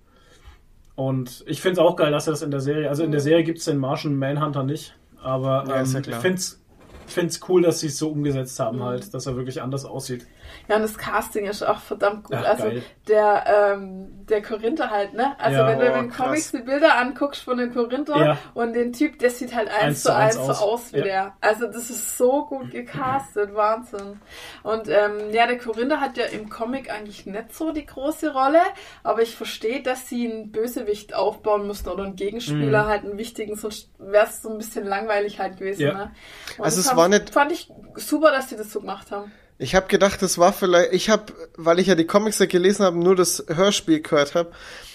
[0.94, 3.20] Und ich finde es auch geil, dass er das in der Serie, also in der
[3.20, 6.16] Serie gibt es den Martian Manhunter nicht, aber Ja, ist ja ähm, klar.
[6.16, 6.60] ich finde es
[7.06, 10.26] find's cool, dass sie es so umgesetzt haben halt, dass er wirklich anders aussieht.
[10.68, 12.36] Ja, und das Casting ist auch verdammt gut.
[12.38, 12.82] Ach, also geil.
[13.08, 13.44] der,
[13.74, 15.34] ähm, der Korinther halt, ne?
[15.38, 15.66] Also Ja.
[15.68, 16.26] wenn du Oh, in den krass.
[16.26, 18.38] Comics die Bilder anguckst von dem Korinther Ja.
[18.54, 20.62] und den Typ, der sieht halt eins, Eins zu eins eins so aus.
[20.62, 21.04] aus wie Ja.
[21.04, 21.32] der.
[21.40, 24.20] Also das ist so gut gecastet, Wahnsinn.
[24.62, 28.60] Und ähm, ja, der Korinther hat ja im Comic eigentlich nicht so die große Rolle,
[29.02, 32.88] aber ich verstehe, dass sie einen Bösewicht aufbauen mussten oder einen Gegenspieler Mhm.
[32.88, 35.82] halt einen wichtigen, sonst wäre es so ein bisschen langweilig halt gewesen.
[35.82, 35.92] Ja.
[35.94, 36.12] Ne?
[36.58, 39.32] Also das es haben- war nicht- Fand ich super, dass sie das so gemacht haben.
[39.58, 42.84] Ich habe gedacht, das war vielleicht, ich habe, weil ich ja die Comics ja gelesen
[42.84, 44.52] habe, nur das Hörspiel gehört habe,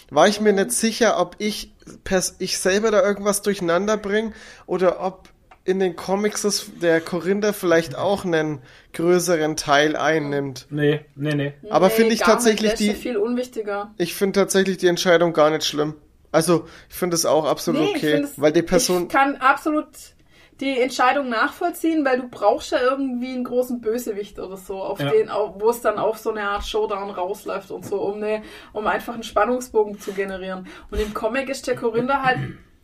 [0.09, 1.73] war ich mir nicht sicher, ob ich
[2.03, 4.33] pers ich selber da irgendwas durcheinander bringe
[4.65, 5.29] oder ob
[5.65, 8.59] in den Comics das, der Korinther vielleicht auch einen
[8.93, 10.67] größeren Teil einnimmt.
[10.69, 11.53] Nee, nee, nee.
[11.69, 13.93] Aber finde ich tatsächlich die- viel unwichtiger.
[13.97, 15.95] Ich finde tatsächlich die Entscheidung gar nicht schlimm.
[16.33, 19.35] Also, ich finde es auch absolut Nee, ich okay, es- weil die Person Ich kann
[19.37, 19.87] absolut
[20.59, 25.09] die Entscheidung nachvollziehen, weil du brauchst ja irgendwie einen großen Bösewicht oder so, auf Ja.
[25.09, 28.85] den, wo es dann auf so eine Art Showdown rausläuft und so, um, eine, um
[28.87, 30.67] einfach einen Spannungsbogen zu generieren.
[30.91, 32.39] Und im Comic ist der Korinther halt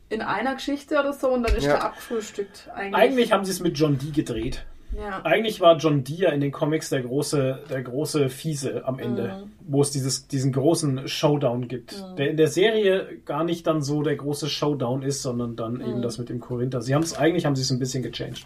[0.10, 1.74] in einer Geschichte oder so und dann ist Ja.
[1.76, 2.70] er abgefrühstückt.
[2.74, 2.96] Eigentlich.
[3.02, 4.66] Eigentlich haben sie es mit John Dee gedreht.
[4.98, 5.22] Ja.
[5.24, 9.44] Eigentlich war John Dee ja in den Comics der große, der große Fiese am Ende,
[9.68, 12.03] wo es dieses, diesen großen Showdown gibt.
[12.18, 16.02] Der in der Serie gar nicht dann so der große Showdown ist, sondern dann eben
[16.02, 16.82] das mit dem Korinther.
[16.82, 18.45] Sie haben es eigentlich haben sie es ein bisschen gechanged.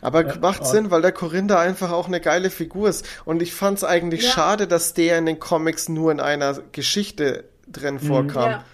[0.00, 3.06] Aber Ja, macht Sinn, weil der Korinther einfach auch eine geile Figur ist.
[3.24, 4.30] Und ich fand es eigentlich Ja.
[4.30, 8.50] schade, dass der in den Comics nur in einer Geschichte drin vorkam.
[8.50, 8.64] Ja.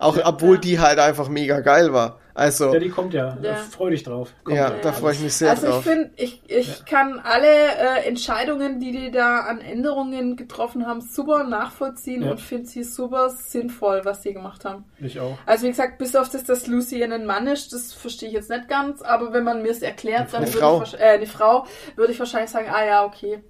[0.00, 0.60] Auch obwohl Ja.
[0.60, 2.18] die halt einfach mega geil war.
[2.32, 3.36] Also, Ja, die kommt ja.
[3.42, 3.54] Ja.
[3.56, 4.32] Freu dich drauf.
[4.44, 4.76] Kommt ja, Ja.
[4.80, 5.78] da freue ich mich sehr also drauf.
[5.80, 11.02] ich finde, ich, ich kann alle äh, Entscheidungen, die die da an Änderungen getroffen haben,
[11.02, 12.30] super nachvollziehen Ja.
[12.30, 14.84] und finde sie super sinnvoll, was sie gemacht haben.
[15.00, 15.36] Ich auch.
[15.44, 18.48] Also wie gesagt, bis auf das, dass Lucy ein Mann ist, das verstehe ich jetzt
[18.48, 21.66] nicht ganz, aber wenn man mir es erklärt, dann würde ich, äh, eine Frau,
[21.96, 23.42] würde ich wahrscheinlich sagen, ah ja, okay.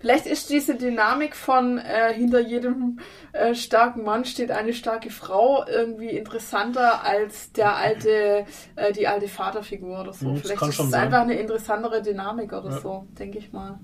[0.00, 3.00] Vielleicht ist diese Dynamik von äh, hinter jedem
[3.32, 8.44] äh, starken Mann steht eine starke Frau irgendwie interessanter als der alte,
[8.76, 10.28] äh, die alte Vaterfigur oder so.
[10.28, 12.80] Mhm, Vielleicht ist es einfach eine interessantere Dynamik oder Ja.
[12.80, 13.78] so, denke ich mal.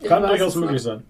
[0.00, 1.04] Ich Kann durchaus möglich sein.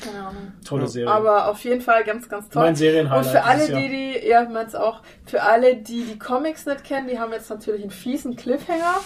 [0.00, 0.52] Keine Ahnung.
[0.64, 0.88] Tolle.
[0.88, 1.10] Serie.
[1.10, 2.62] Aber auf jeden Fall ganz, ganz toll.
[2.62, 6.66] Mein Serienhighlight Und für alle, die die, ja, mein's auch, für alle, die die Comics
[6.66, 9.00] nicht kennen, die haben jetzt natürlich einen fiesen Cliffhanger.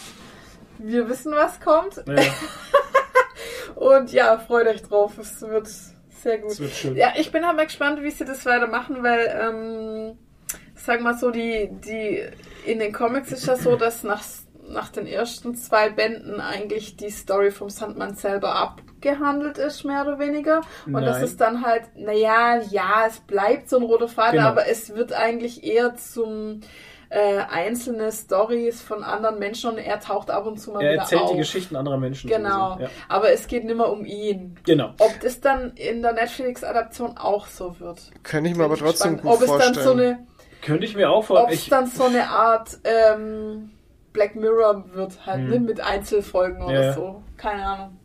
[0.79, 2.03] Wir wissen, was kommt.
[2.07, 2.23] ja,
[3.77, 5.19] Und ja, freut euch drauf.
[5.19, 5.69] Es wird
[6.23, 6.53] sehr gut.
[6.53, 6.97] das wird schön.
[6.97, 10.19] Ja, ich bin aber gespannt, wie sie das weitermachen, weil, ähm,
[10.75, 12.23] sag mal so, die, die,
[12.67, 14.23] in den Comics ist ja so, dass nach,
[14.69, 20.19] nach den ersten zwei Bänden eigentlich die Story vom Sandmann selber abgehandelt ist, mehr oder
[20.19, 20.63] weniger.
[20.87, 21.25] Und das Nein.
[21.25, 24.49] ist dann halt, naja, ja, es bleibt so ein roter Faden, Genau.
[24.49, 26.61] aber es wird eigentlich eher zum
[27.15, 31.03] äh, einzelne Stories von anderen Menschen und er taucht ab und zu mal Er wieder
[31.03, 31.31] erzählt auf.
[31.31, 32.29] die Geschichten anderer Menschen.
[32.29, 32.79] Genau.
[32.81, 32.89] Ja.
[33.09, 34.57] Aber es geht nicht mehr um ihn.
[34.67, 34.91] Genau.
[34.99, 38.11] Ob das dann in der Netflix-Adaption auch so wird.
[38.25, 40.01] Könnte ich mir aber trotzdem gut ob es dann so vorstellen.
[40.01, 40.27] eine,
[40.63, 41.53] Könnte ich mir auch ob vorstellen.
[41.59, 43.71] es dann so eine Art ähm,
[44.13, 45.51] Black Mirror wird, halt, Hm.
[45.51, 47.23] ne, mit Einzelfolgen Ja, oder so.
[47.37, 47.99] Keine Ahnung.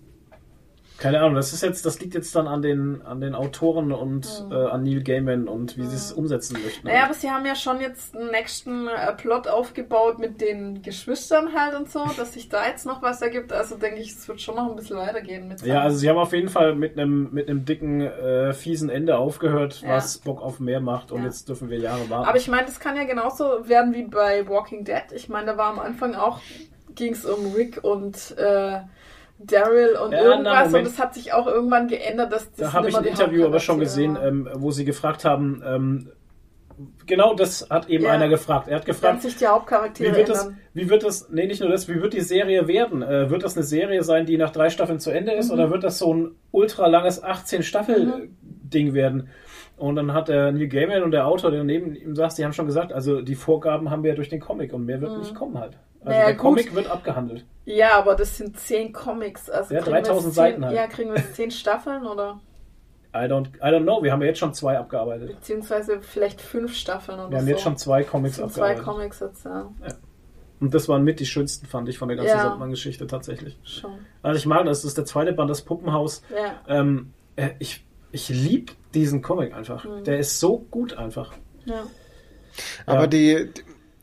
[1.00, 4.46] Keine Ahnung, das ist jetzt, das liegt jetzt dann an den, an den Autoren und
[4.52, 6.88] äh, an Neil Gaiman und wie sie es umsetzen möchten.
[6.88, 11.54] Naja, aber sie haben ja schon jetzt einen nächsten äh, Plot aufgebaut mit den Geschwistern
[11.56, 13.54] halt und so, dass sich da jetzt noch was ergibt.
[13.54, 16.18] Also denke ich, es wird schon noch ein bisschen weitergehen mit ja, also sie haben
[16.18, 19.96] auf jeden Fall mit einem mit einem dicken, äh, fiesen Ende aufgehört, Ja.
[19.96, 21.26] was Bock auf mehr macht und Ja.
[21.28, 22.28] jetzt dürfen wir Jahre warten.
[22.28, 25.04] Aber ich meine, das kann ja genauso werden wie bei Walking Dead.
[25.14, 26.40] Ich meine, da war am Anfang auch,
[26.96, 28.80] ging es um Rick und äh,
[29.40, 30.88] Daryl und Ja, na, irgendwas und Moment.
[30.88, 33.80] das hat sich auch irgendwann geändert, dass das da habe ich ein Interview aber schon
[33.80, 36.12] gesehen, ähm, wo sie gefragt haben, ähm,
[37.06, 38.12] genau das hat eben Ja.
[38.12, 38.68] einer gefragt.
[38.68, 41.70] Er hat gefragt, sich die Hauptcharaktere Wie wird das, wie wird das, nee, nicht nur
[41.70, 43.02] das, wie wird die Serie werden?
[43.02, 45.54] Äh, wird das eine Serie sein, die nach drei Staffeln zu Ende ist, Mhm.
[45.54, 49.30] oder wird das so ein ultra langes 18-Staffel-Ding werden?
[49.78, 52.52] Und dann hat der Neil Gaiman und der Autor, der neben ihm saß, die haben
[52.54, 55.34] schon gesagt, also die Vorgaben haben wir ja durch den Comic und mehr wird nicht
[55.36, 55.78] kommen halt.
[56.00, 56.42] Also Naja, der gut.
[56.42, 57.46] Comic wird abgehandelt.
[57.66, 59.50] Ja, aber das sind zehn Comics.
[59.50, 60.76] Also Ja, kriegen wir 3000 jetzt Seiten zehn, halt.
[60.76, 62.40] Ja, kriegen wir jetzt zehn Staffeln oder
[63.14, 65.30] I don't, I don't know, wir haben ja jetzt schon zwei abgearbeitet.
[65.40, 67.52] beziehungsweise vielleicht fünf Staffeln oder Wir haben so.
[67.52, 68.86] jetzt schon zwei Comics Das sind zwei abgearbeitet.
[68.86, 69.70] Comics jetzt, ja.
[70.62, 72.44] Und das waren mit die schönsten, fand ich, von der ganzen Ja.
[72.44, 73.58] Sandmann-Geschichte tatsächlich.
[73.64, 73.92] Schon.
[74.22, 76.22] Also ich mag das, das ist der zweite Band, das Puppenhaus.
[76.36, 76.80] Ja.
[76.80, 79.86] Ähm, äh, ich ich liebe diesen Comic einfach.
[79.86, 80.04] Mhm.
[80.04, 81.34] Der ist so gut einfach.
[81.66, 81.84] ja.
[82.86, 83.08] Aber Ja.
[83.08, 83.50] die-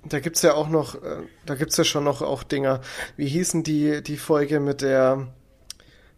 [0.08, 2.80] da gibt's ja auch noch, äh, da gibt's ja schon noch auch Dinger.
[3.16, 5.28] Wie hießen die, die Folge mit der,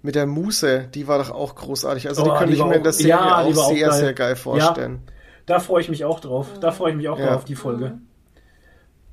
[0.03, 0.89] mit der Muse?
[0.95, 2.09] Die war doch auch großartig.
[2.09, 3.65] Also die Oh, könnte die ich war mir in der Serie ja, die auch war
[3.65, 3.99] auch sehr, geil.
[3.99, 5.03] sehr geil vorstellen.
[5.47, 6.47] Da freue ich mich auch drauf.
[6.61, 7.27] Da freue ich mich auch Ja.
[7.27, 7.99] drauf auf die Folge.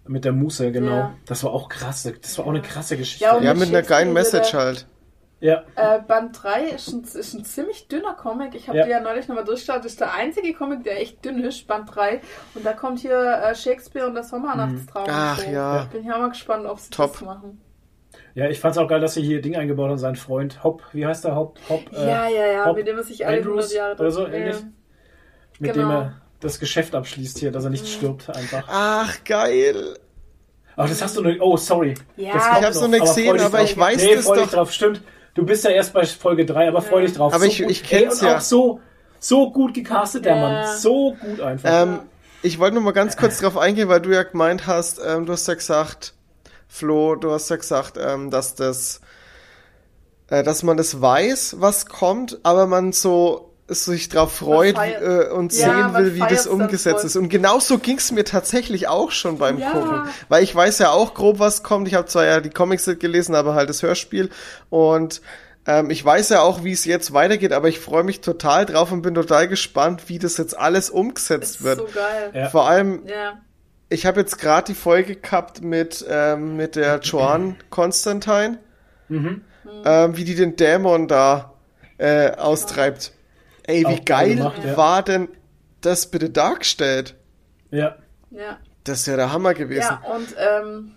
[0.08, 0.92] Mit der Muße, genau.
[0.92, 1.14] Ja.
[1.26, 2.08] Das war auch krass.
[2.22, 3.24] Das war auch eine krasse Geschichte.
[3.24, 4.86] Ja, und Ja, mit einer geilen Message halt.
[5.46, 5.64] Ja.
[5.76, 8.56] Äh, Band 3 ist ein, ist ein ziemlich dünner Comic.
[8.56, 8.86] Ich habe Ja.
[8.86, 9.80] die ja neulich nochmal durchgeschaut.
[9.80, 12.22] Das ist der einzige Comic, der echt dünn ist, Band 3.
[12.56, 15.06] Und da kommt hier äh, Shakespeare und der Sommernachtstraum.
[15.10, 15.52] Ach, und so.
[15.52, 15.88] ja.
[15.92, 17.14] Bin ich auch mal gespannt, ob sie Top.
[17.14, 17.62] das machen.
[18.34, 21.06] ja, ich fand's auch geil, dass sie hier Ding eingebaut haben, sein Freund Hop, wie
[21.06, 21.60] heißt der Hop?
[21.70, 24.12] Hop äh, ja, ja, ja, Hop mit dem er sich alle Andrews 100 Jahre oder
[24.12, 24.34] so ja.
[24.34, 24.58] ähnlich.
[25.60, 25.88] mit genau.
[25.88, 27.74] dem er das Geschäft abschließt hier, dass er Mhm.
[27.74, 28.66] nicht stirbt einfach.
[28.70, 29.96] Ach, geil.
[30.76, 31.94] Aber das hast du noch, oh sorry.
[32.18, 34.52] Ja, das ich kommt hab's noch nicht aber gesehen, aber ich weiß nee, das doch.
[34.52, 35.02] drauf, stimmt.
[35.36, 37.34] Du bist ja erst bei Folge 3, aber freu dich drauf.
[37.34, 37.70] Aber ich- gut.
[37.70, 38.38] ich kenn's Ey, und ja.
[38.38, 38.80] auch so,
[39.20, 40.41] so gut gecastet, der Ja.
[40.41, 40.78] Mann.
[40.78, 41.70] So gut einfach.
[41.84, 41.99] Ähm,
[42.41, 45.34] ich wollte nur mal ganz kurz drauf eingehen, weil du ja gemeint hast, ähm, du
[45.34, 46.14] hast ja gesagt,
[46.68, 49.02] Flo, du hast ja gesagt, ähm, dass das,
[50.30, 55.52] äh, dass man das weiß, was kommt, aber man so sich drauf freut äh, und
[55.54, 57.16] Ja, sehen will, wie das umgesetzt ist.
[57.16, 59.72] Und genauso ging's mir tatsächlich auch schon beim Ja.
[59.72, 60.04] Gucken.
[60.30, 61.88] Weil ich weiß ja auch grob, was kommt.
[61.88, 64.30] Ich habe zwar ja die Comics nicht gelesen, aber halt das Hörspiel.
[64.70, 65.22] Und
[65.66, 68.92] ähm, ich weiß ja auch, wie es jetzt weitergeht, aber ich freue mich total drauf
[68.92, 71.80] und bin total gespannt, wie das jetzt alles umgesetzt ist wird.
[71.80, 72.30] so geil.
[72.36, 72.50] Ja.
[72.50, 73.40] Vor allem, Ja.
[73.90, 78.60] ich habe jetzt gerade die Folge gehabt mit, ähm, mit der Joan Constantine,
[79.10, 79.42] Mhm.
[79.86, 81.52] ähm, wie die den Dämon da
[81.98, 83.14] äh, austreibt.
[83.68, 84.78] Ey, wie geil gemacht, ja.
[84.78, 85.30] war denn
[85.82, 87.16] das bitte dargestellt?
[87.72, 87.96] Ja.
[88.30, 88.60] Ja.
[88.84, 89.98] Das ist ja der Hammer gewesen.
[90.04, 90.92] Ja, und ähm,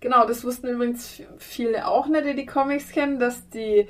[0.00, 3.86] genau, das wussten übrigens viele auch nicht, die die Comics kennen, dass die,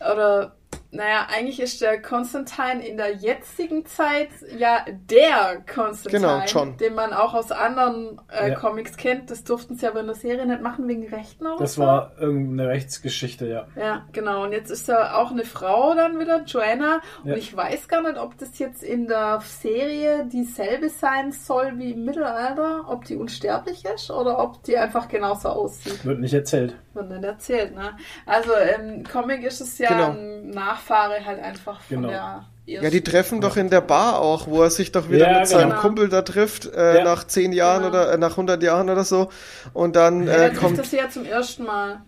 [0.00, 0.55] oder
[0.96, 6.76] naja, eigentlich ist der Constantine in der jetzigen Zeit ja der Constantine, Genau, John.
[6.78, 8.54] den man auch aus anderen äh, Ja.
[8.56, 9.30] Comics kennt.
[9.30, 11.82] Das durften sie aber in der Serie nicht machen wegen Rechten oder Das so.
[11.82, 13.66] war irgendeine Rechtsgeschichte, ja.
[13.76, 14.42] Ja, genau.
[14.44, 17.00] Und jetzt ist da auch eine Frau dann wieder, Joanna.
[17.22, 17.36] Und Ja.
[17.36, 22.04] ich weiß gar nicht, ob das jetzt in der Serie dieselbe sein soll wie im
[22.04, 26.04] Mittelalter, ob die unsterblich ist oder ob die einfach genauso aussieht.
[26.04, 26.74] Wird nicht erzählt.
[26.96, 27.96] Wird nicht erzählt, ne?
[28.24, 30.10] Also im Comic ist es ja Genau.
[30.10, 32.08] ein Nachfahre halt einfach von Genau.
[32.08, 35.38] der Ja, die treffen doch in der Bar auch, wo er sich doch wieder Ja,
[35.38, 35.80] mit seinem genau.
[35.82, 37.04] Kumpel da trifft, äh, Ja.
[37.04, 37.90] nach zehn Jahren Genau.
[37.90, 39.28] oder äh, nach 100 Jahren oder so.
[39.72, 42.00] Und dann Ja, äh, da trifft kommt er sie ja zum ersten Mal.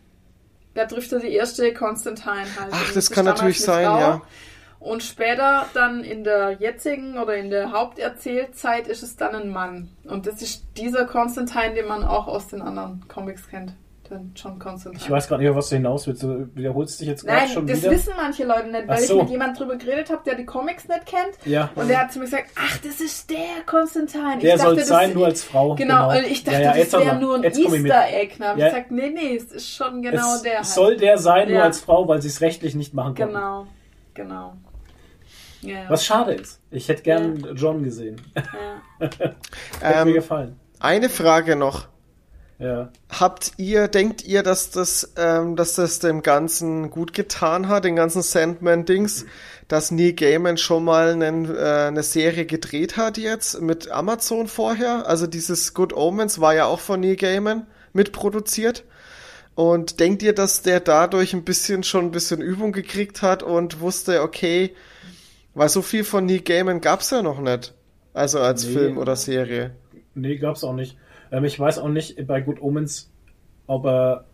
[0.75, 2.71] Da trifft er die erste Constantine halt.
[2.73, 4.01] Ach, das kann natürlich sein, Frau.
[4.01, 4.23] ja.
[4.81, 9.91] Und später dann in der jetzigen oder in der Haupterzählzeit ist es dann ein Mann.
[10.05, 13.73] Und das ist dieser Constantine, den man auch aus den anderen Comics kennt.
[14.11, 15.03] Den John Constantine.
[15.05, 16.23] Ich weiß gerade nicht, auf was du hinaus willst.
[16.23, 17.91] Du wiederholst dich jetzt gerade Nein, schon das wieder.
[17.91, 19.21] wissen manche Leute nicht, weil Ach ich so.
[19.21, 21.37] mit jemandem drüber geredet habe, der die Comics nicht kennt.
[21.45, 21.71] Ja.
[21.75, 23.37] Und der hat zu mir gesagt, ach, das ist der
[23.67, 24.39] Constantine.
[24.41, 25.75] Der ich soll das- sein, nur als Frau.
[25.75, 27.45] Genau, und ich dachte, Ja, ja, das wäre nur ein.
[27.45, 28.35] Easter Egg.
[28.39, 28.67] Dann habe Ja.
[28.69, 30.57] ich gesagt, nee, nee, es ist schon genau es der.
[30.57, 30.67] Halt.
[30.67, 31.65] soll der sein, nur Ja.
[31.65, 33.35] als Frau, weil sie es rechtlich nicht machen konnten.
[33.35, 33.67] Genau,
[34.15, 34.55] genau.
[35.61, 35.85] Ja.
[35.89, 36.61] Was schade ist.
[36.71, 38.21] Ich hätte gern John gesehen.
[38.37, 38.43] Ja.
[39.11, 39.35] Hätte
[39.83, 40.59] Ähm, mir gefallen.
[40.79, 41.89] eine Frage noch.
[42.59, 42.91] Ja.
[43.09, 47.95] Habt ihr, denkt ihr, dass das, ähm, dass das dem Ganzen gut getan hat, den
[47.95, 49.27] ganzen Sandman-Dings,
[49.69, 55.07] dass Neil Gaiman schon mal einen, äh, eine Serie gedreht hat jetzt mit Amazon vorher?
[55.07, 58.85] Also dieses Good Omens war ja auch von Neil Gaiman mitproduziert.
[59.55, 63.81] Und denkt ihr, dass der dadurch ein bisschen schon ein bisschen Übung gekriegt hat und
[63.81, 64.75] wusste, okay,
[65.55, 67.73] weil so viel von Neil Gaiman gab's ja noch nicht.
[68.15, 68.73] Also als Nee.
[68.73, 69.73] Film oder Serie.
[70.15, 70.97] Nee, gab's auch nicht.
[71.31, 73.11] Ähm, ich weiß auch nicht bei Good Omens,
[73.67, 74.25] ob er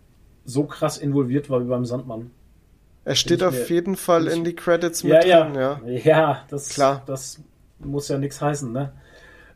[0.44, 2.30] so krass involviert war wie beim Sandmann.
[3.04, 5.44] Er steht auf mir- jeden Fall ich- in die Credits Ja, mit ja.
[5.44, 5.80] drin, ja.
[6.04, 7.02] Ja, das, Klar.
[7.06, 7.40] das
[7.78, 8.92] muss ja nichts heißen, ne?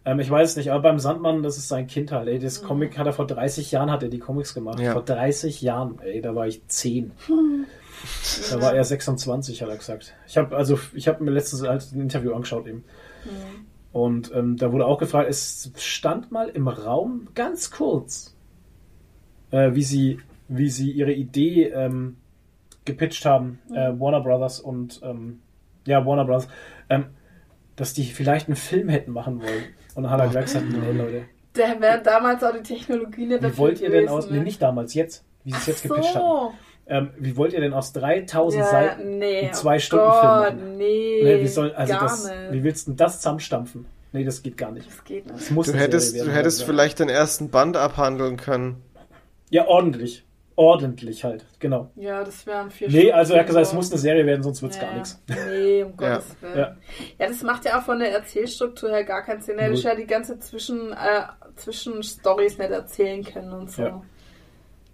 [0.05, 2.39] Ähm, ich weiß es nicht, aber beim Sandmann, das ist sein Kind halt, ey.
[2.39, 4.81] Das Comic hat er vor 30 Jahren, hat er die Comics gemacht.
[4.81, 4.93] Ja.
[4.93, 7.13] Vor 30 Jahren, ey, da war ich 10.
[8.51, 10.15] Da war er 26, hat er gesagt.
[10.27, 12.85] Ich habe also, ich habe mir letztens halt ein Interview angeschaut eben.
[13.93, 18.37] Und ähm, da wurde auch gefragt, es stand mal im Raum ganz kurz,
[19.51, 22.17] äh, wie sie, wie sie ihre Idee ähm,
[22.85, 25.41] gepitcht haben, äh, Warner Brothers und ähm,
[25.87, 26.49] ja Warner Brothers.
[26.91, 27.07] Ähm,
[27.79, 29.65] dass die vielleicht einen Film hätten machen wollen.
[29.95, 33.43] Und dann hat er gesagt, nee, Leute, Da wäre damals auch die Technologie nicht wie
[33.43, 34.39] dafür wollt ihr denn aus, ne?
[34.39, 36.55] nee, nicht damals, jetzt, wie sie es jetzt Ach gepitcht haben.
[36.91, 40.77] Ähm, wie wollt ihr denn aus 3000 Ja, Seiten nee, einen oh Zwei-Stunden-Film Gott, machen?
[40.79, 42.35] Nee, Nee, wie soll, also gar das, nicht.
[42.53, 43.87] wie willst du denn das zusammenstampfen?
[44.13, 44.89] Nee, das geht gar nicht.
[44.89, 45.39] das geht nicht.
[45.39, 46.67] Das muss Du eine hättest, Serie du werden, hättest ja.
[46.67, 48.83] vielleicht den ersten Band abhandeln können.
[49.51, 50.25] Ja, ordentlich.
[50.57, 51.91] Ordentlich halt, genau.
[51.95, 54.61] Ja, das wären vier Nee, also er hat gesagt, es muss eine Serie werden, sonst
[54.61, 54.85] wird's ja.
[54.85, 55.23] gar nichts.
[55.29, 56.57] Nee, um Gottes Willen.
[56.59, 56.77] Ja.
[57.19, 57.29] Ja.
[57.29, 59.59] das macht ja auch von der Erzählstruktur her gar keinen Sinn.
[59.59, 61.23] Er hätte ja die ganze Zwischen, äh,
[61.55, 63.83] Zwischenstories nicht erzählen können und so.
[63.83, 64.03] Ja.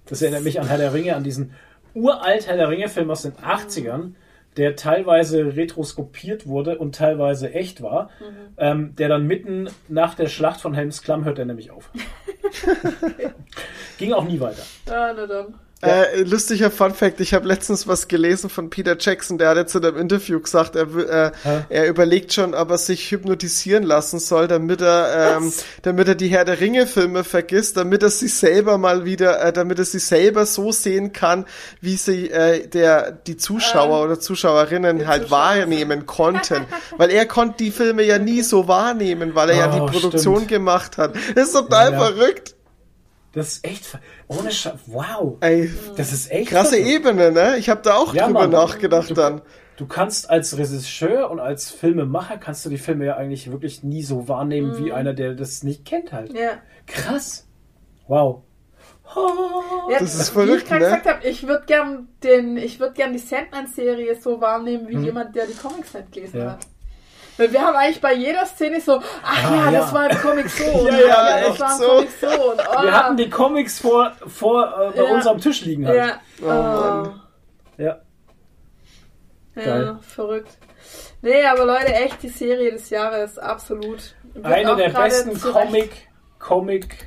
[0.06, 1.52] Das erinnert mich an Herr der Ringe, an diesen
[1.94, 4.12] uralt Herr der Ringe-Film aus den 80ern,
[4.56, 8.10] der teilweise retroskopiert wurde und teilweise echt war.
[8.56, 11.90] Ähm, der dann mitten nach der Schlacht von Helms Klamm hört er nämlich auf.
[13.98, 14.62] Ging auch nie weiter.
[14.86, 15.54] Ja, na dann.
[15.86, 19.74] Äh, lustiger Fun Fact, ich habe letztens was gelesen von Peter Jackson, der hat jetzt
[19.74, 21.30] in einem Interview gesagt, er, äh,
[21.68, 25.52] er überlegt schon, ob er sich hypnotisieren lassen soll, damit er, ähm,
[25.82, 29.52] damit er die Herr der Ringe Filme vergisst, damit er sich selber mal wieder, äh,
[29.52, 31.44] damit er sich selber so sehen kann,
[31.80, 35.38] wie sie äh, der die Zuschauer Ähm, oder Zuschauerinnen halt Zuschauer.
[35.38, 36.66] wahrnehmen konnten,
[36.96, 40.36] weil er konnte die Filme ja nie so wahrnehmen, weil er ja Oh, die Produktion
[40.36, 40.48] stimmt.
[40.48, 41.14] gemacht hat.
[41.34, 42.06] Das ist total Ja, ja.
[42.06, 42.53] verrückt.
[43.34, 43.98] Das ist echt,
[44.28, 45.38] ohne Scha Wow.
[45.40, 46.88] Ey, Das ist echt krasse verrückt.
[46.88, 47.56] Ebene, ne?
[47.58, 48.50] Ich habe da auch Ja, drüber Mann.
[48.50, 49.42] nachgedacht Du- dann.
[49.76, 54.04] Du kannst als Regisseur und als Filmemacher kannst du die Filme ja eigentlich wirklich nie
[54.04, 56.32] so wahrnehmen wie einer, der das nicht kennt halt.
[56.32, 56.52] Ja.
[56.86, 57.48] Krass.
[58.06, 58.42] Wow.
[59.90, 60.90] ja Das ist wie ich verrückt, gerade ne?
[60.90, 65.34] gesagt habe, ich würde gern den, ich würde gern die Sandman-Serie so wahrnehmen wie jemand,
[65.34, 66.52] der die Comics nicht gelesen Ja.
[66.52, 66.66] hat.
[67.36, 69.80] Weil wir haben eigentlich bei jeder Szene so, ach Ah, ja, ja.
[69.80, 70.64] das war im Comic so.
[70.78, 71.86] und Ja, ja, das echt war im so.
[71.88, 72.26] Comic so.
[72.50, 75.14] Und, oh, Wir hatten die Comics vor, vor äh, bei Ja.
[75.14, 75.96] uns am Tisch liegen halt.
[75.96, 77.10] Ja, Oh.
[77.82, 78.00] Ja.
[79.56, 80.58] Ja, verrückt.
[81.22, 84.14] Nee, aber Leute, echt die Serie des Jahres, absolut.
[84.34, 86.08] Wird Eine der besten zu Recht, Comic,
[86.38, 87.06] Comic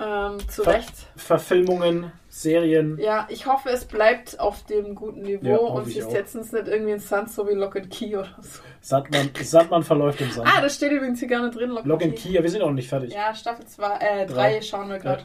[0.00, 0.80] Ähm, zu Ver.
[1.16, 2.96] Verfilmungen, Serien.
[2.98, 6.68] Ja, ich hoffe, es bleibt auf dem guten Niveau Ja, und sie setzen es nicht
[6.68, 8.60] irgendwie in Sand, so wie Lock and Key oder so.
[8.80, 10.48] Sandmann, Sandmann verläuft im Sand.
[10.50, 12.62] Ah, das steht übrigens hier gar nicht drin, Lock, Lock and Key, ja, wir sind
[12.62, 13.12] auch noch nicht fertig.
[13.12, 14.62] Ja, Staffel 2, äh, 3 Drei.
[14.62, 15.24] schauen wir gerade.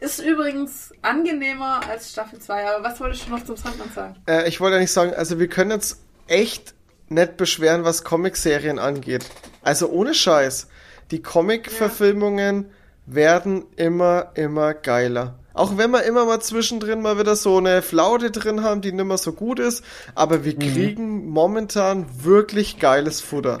[0.00, 4.16] Ist übrigens angenehmer als Staffel 2, aber was wolltest du noch zum Sandmann sagen?
[4.26, 6.74] Äh, ich wollte ja nicht sagen, also wir können jetzt echt
[7.08, 9.26] nicht beschweren, was Comicserien angeht.
[9.62, 10.68] Also ohne Scheiß.
[11.12, 12.70] Die Comic-Verfilmungen
[13.06, 15.38] werden immer, immer geiler.
[15.54, 19.04] Auch wenn wir immer mal zwischendrin mal wieder so eine Flaute drin haben, die nicht
[19.04, 19.84] mehr so gut ist,
[20.14, 23.58] aber wir kriegen momentan wirklich geiles Futter.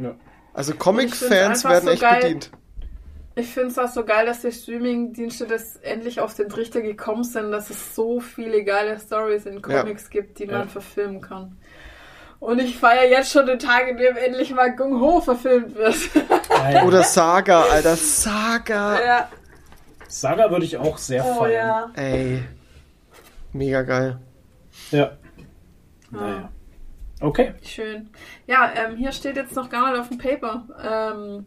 [0.00, 0.14] Ja.
[0.54, 2.20] Also Comic-Fans werden so echt geil.
[2.22, 2.50] bedient.
[3.36, 7.24] Ich finde es auch so geil, dass die Streaming-Dienste das endlich auf den Trichter gekommen
[7.24, 10.66] sind, dass es so viele geile Stories in Comics gibt, die man Ja.
[10.66, 11.56] verfilmen kann.
[12.40, 15.94] Und ich feiere jetzt schon den Tag, in dem endlich mal Gung Ho verfilmt wird.
[16.86, 19.00] Oder Saga, Alter, Saga.
[19.04, 19.28] ja.
[20.10, 21.92] Saga würde ich auch sehr Oh feiern.
[21.96, 22.02] ja.
[22.02, 22.42] Ey.
[23.52, 24.18] Mega geil.
[24.90, 25.12] Ja.
[26.12, 26.16] Ah.
[26.16, 26.48] Naja.
[27.20, 27.54] Okay.
[27.62, 28.10] Schön.
[28.46, 30.64] Ja, ähm, hier steht jetzt noch gar nicht auf dem Paper.
[30.82, 31.44] Ähm,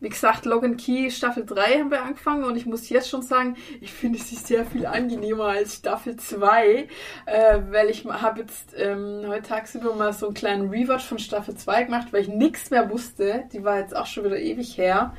[0.00, 3.56] wie gesagt, Logan Key Staffel 3 haben wir angefangen und ich muss jetzt schon sagen,
[3.82, 6.88] ich finde sie sehr viel angenehmer als Staffel 2,
[7.26, 11.54] äh, weil ich habe jetzt ähm, heute tagsüber mal so einen kleinen Rewatch von Staffel
[11.54, 13.44] 2 gemacht, weil ich nichts mehr wusste.
[13.52, 15.14] Die war jetzt auch schon wieder ewig her.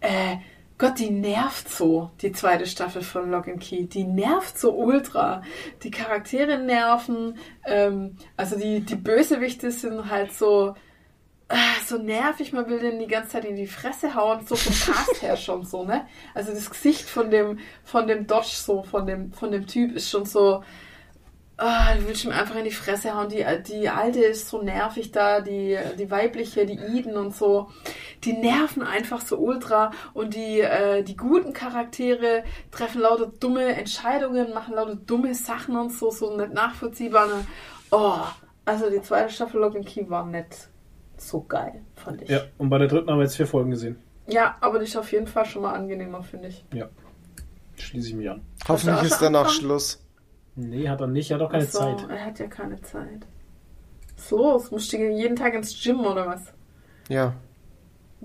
[0.00, 0.36] Äh,
[0.80, 3.84] Gott, die nervt so, die zweite Staffel von Lock and Key.
[3.84, 5.42] Die nervt so ultra.
[5.82, 7.36] Die Charaktere nerven.
[7.66, 10.74] Ähm, also die, die Bösewichte sind halt so,
[11.48, 12.54] ah, so nervig.
[12.54, 14.46] Man will denen die ganze Zeit in die Fresse hauen.
[14.46, 16.06] So vom Cast her schon so, ne?
[16.32, 20.08] Also das Gesicht von dem, von dem Dodge, so, von dem, von dem Typ ist
[20.08, 20.64] schon so,
[21.62, 23.28] Ah, du willst ihm einfach in die Fresse hauen.
[23.28, 27.68] Die, die alte ist so nervig da, die, die weibliche, die Eden und so.
[28.24, 29.90] Die nerven einfach so ultra.
[30.14, 35.92] Und die, äh, die guten Charaktere treffen lauter dumme Entscheidungen, machen lauter dumme Sachen und
[35.92, 37.28] so, so nicht nachvollziehbar.
[37.90, 38.20] Oh,
[38.64, 40.70] also die zweite Staffel Lock and Key war nicht
[41.18, 42.30] so geil, fand ich.
[42.30, 43.98] Ja, und bei der dritten haben wir jetzt vier Folgen gesehen.
[44.26, 46.64] Ja, aber die ist auf jeden Fall schon mal angenehmer, finde ich.
[46.72, 46.88] Ja.
[47.76, 48.40] Schließe ich mich an.
[48.66, 49.50] Hoffentlich ist schon danach?
[49.50, 50.02] Schluss.
[50.56, 52.06] Nee, hat er nicht, er hat auch keine so, Zeit.
[52.08, 53.26] Er hat ja keine Zeit.
[54.16, 56.52] So, es musst du jeden Tag ins Gym oder was?
[57.08, 57.34] Ja.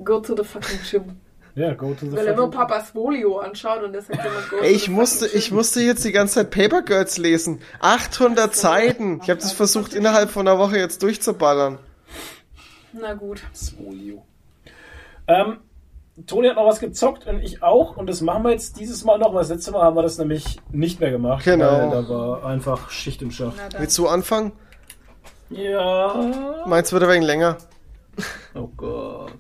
[0.04, 1.04] Go to the fucking gym.
[1.56, 4.72] Ja, go to the Weil er nur Papas Folio anschaut und deshalb immer go Ey,
[4.72, 7.62] to ich the musste, ich musste jetzt die ganze Zeit Paper Girls lesen.
[7.80, 9.22] 800 Seiten.
[9.24, 11.80] Ich habe das versucht innerhalb von einer Woche jetzt durchzuballern.
[12.92, 13.42] Na gut.
[13.56, 14.26] Spolio.
[15.28, 15.60] Ähm,
[16.28, 17.98] Toni hat noch was gezockt und ich auch.
[17.98, 20.18] Und das machen wir jetzt dieses Mal noch, weil das letzte Mal haben wir das
[20.18, 21.44] nämlich nicht mehr gemacht.
[21.44, 21.66] Genau.
[21.66, 23.56] Weil da war einfach Schicht im Schacht.
[23.78, 24.54] Willst du anfangen?
[25.50, 26.64] Ja.
[26.66, 27.58] Meins wird ein wenig länger.
[28.54, 29.34] Oh Gott.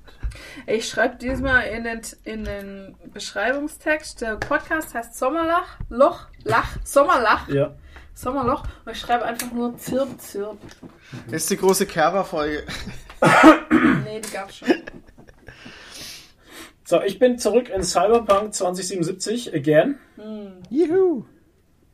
[0.68, 7.47] Ich schreibe diesmal in den, in den Beschreibungstext, der Podcast heißt Sommerlach, Loch, Lach, Sommerlach,
[7.47, 7.72] Ja.
[8.14, 10.57] Sommerloch und ich schreibe einfach nur Zirp, Zirp.
[11.27, 12.65] Das ist die große Kerber-Folge.
[14.03, 14.68] Nee, die gab's schon.
[16.88, 19.98] So, ich bin zurück in Cyberpunk 2077 again.
[20.70, 21.26] Juhu.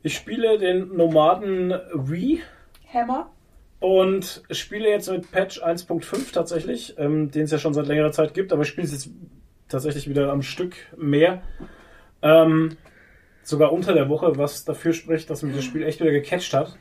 [0.02, 2.42] Ich spiele den Nomaden Wii
[2.92, 3.30] Hammer.
[3.80, 8.34] und spiele jetzt mit Patch 1.5 tatsächlich, ähm, den es ja schon seit längerer Zeit
[8.34, 9.08] gibt, aber ich spiele es jetzt
[9.66, 11.40] tatsächlich wieder am Stück mehr.
[12.20, 12.76] Ähm,
[13.42, 16.76] sogar unter der Woche, was dafür spricht, dass mich das Spiel echt wieder gecatcht hat.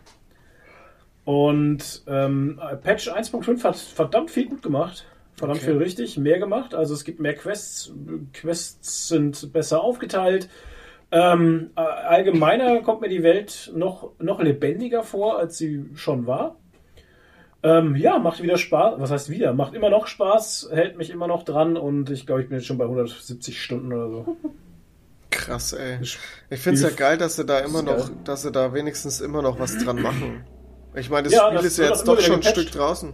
[1.23, 5.05] Und ähm, Patch 1.5 hat verdammt viel gut gemacht.
[5.41, 5.71] Verdammt Okay.
[5.71, 6.73] viel richtig, mehr gemacht.
[6.75, 7.93] Also es gibt mehr Quests.
[8.33, 10.49] Quests sind besser aufgeteilt.
[11.11, 16.57] Ähm, äh, allgemeiner kommt mir die Welt noch, noch lebendiger vor, als sie schon war.
[17.63, 18.95] Ähm, ja, macht wieder Spaß.
[18.99, 19.53] Was heißt wieder?
[19.53, 22.65] Macht immer noch Spaß, hält mich immer noch dran und ich glaube, ich bin jetzt
[22.67, 24.27] schon bei 170 Stunden oder so.
[25.29, 25.99] Krass, ey.
[26.01, 26.19] Ich
[26.49, 28.17] Ich find's ja geil, dass sie da immer noch, geil.
[28.23, 30.45] dass sie da wenigstens immer noch was dran machen.
[30.93, 33.13] Ich meine, das Ja, Spiel das ist ja jetzt doch schon ein Stück draußen.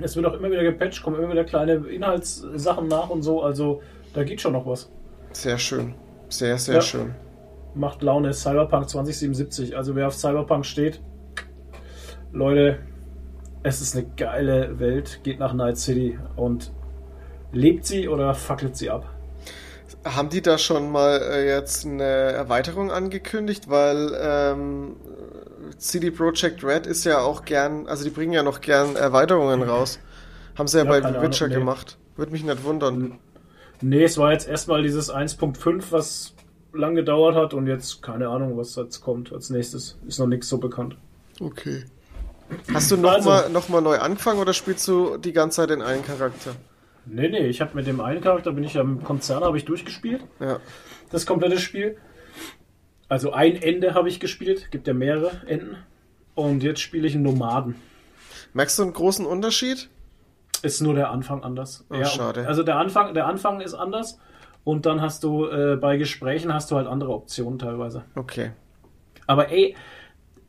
[0.00, 3.42] Es wird auch immer wieder gepatcht, kommen immer wieder kleine Inhaltssachen nach und so.
[3.42, 3.82] Also
[4.14, 4.90] da geht schon noch was.
[5.32, 5.94] Sehr schön.
[6.28, 6.80] Sehr, sehr Ja.
[6.80, 7.14] schön.
[7.74, 8.32] Macht Laune.
[8.32, 9.76] Cyberpunk 2077.
[9.76, 11.00] Also wer auf Cyberpunk steht,
[12.32, 12.78] Leute,
[13.62, 15.20] es ist eine geile Welt.
[15.22, 16.72] Geht nach Night City und
[17.52, 19.06] lebt sie oder fackelt sie ab.
[20.04, 23.68] Haben die da schon mal äh, jetzt eine Erweiterung angekündigt?
[23.68, 24.96] Weil ähm,
[25.76, 29.98] CD Projekt Red ist ja auch gern, also die bringen ja noch gern Erweiterungen raus.
[30.56, 31.60] Haben sie ja, Ja, bei Witcher Ahnung, nee.
[31.60, 31.98] gemacht.
[32.16, 33.18] Würde mich nicht wundern.
[33.80, 36.34] Nee, es war jetzt erstmal dieses 1.5, was
[36.72, 39.96] lang gedauert hat und jetzt keine Ahnung, was jetzt kommt als nächstes.
[40.06, 40.96] Ist noch nichts so bekannt.
[41.40, 41.84] Okay.
[42.72, 45.70] Hast du nochmal Also- mal, noch mal neu angefangen oder spielst du die ganze Zeit
[45.70, 46.52] den einen Charakter?
[47.06, 49.64] Nee, nee, ich habe mit dem einen Charakter, bin ich ja im Konzern, habe ich
[49.64, 50.22] durchgespielt.
[50.40, 50.58] Ja.
[51.10, 51.96] das komplette Spiel.
[53.08, 55.76] Also ein Ende habe ich gespielt, gibt ja mehrere Enden.
[56.34, 57.74] Und jetzt spiele ich einen Nomaden.
[58.52, 59.88] Merkst du einen großen Unterschied?
[60.62, 61.84] Ist nur der Anfang anders.
[61.90, 62.46] Oh, schade.
[62.46, 64.18] Also der Anfang, der Anfang ist anders.
[64.64, 68.04] Und dann hast du äh, bei Gesprächen hast du halt andere Optionen teilweise.
[68.14, 68.52] Okay.
[69.26, 69.74] Aber ey,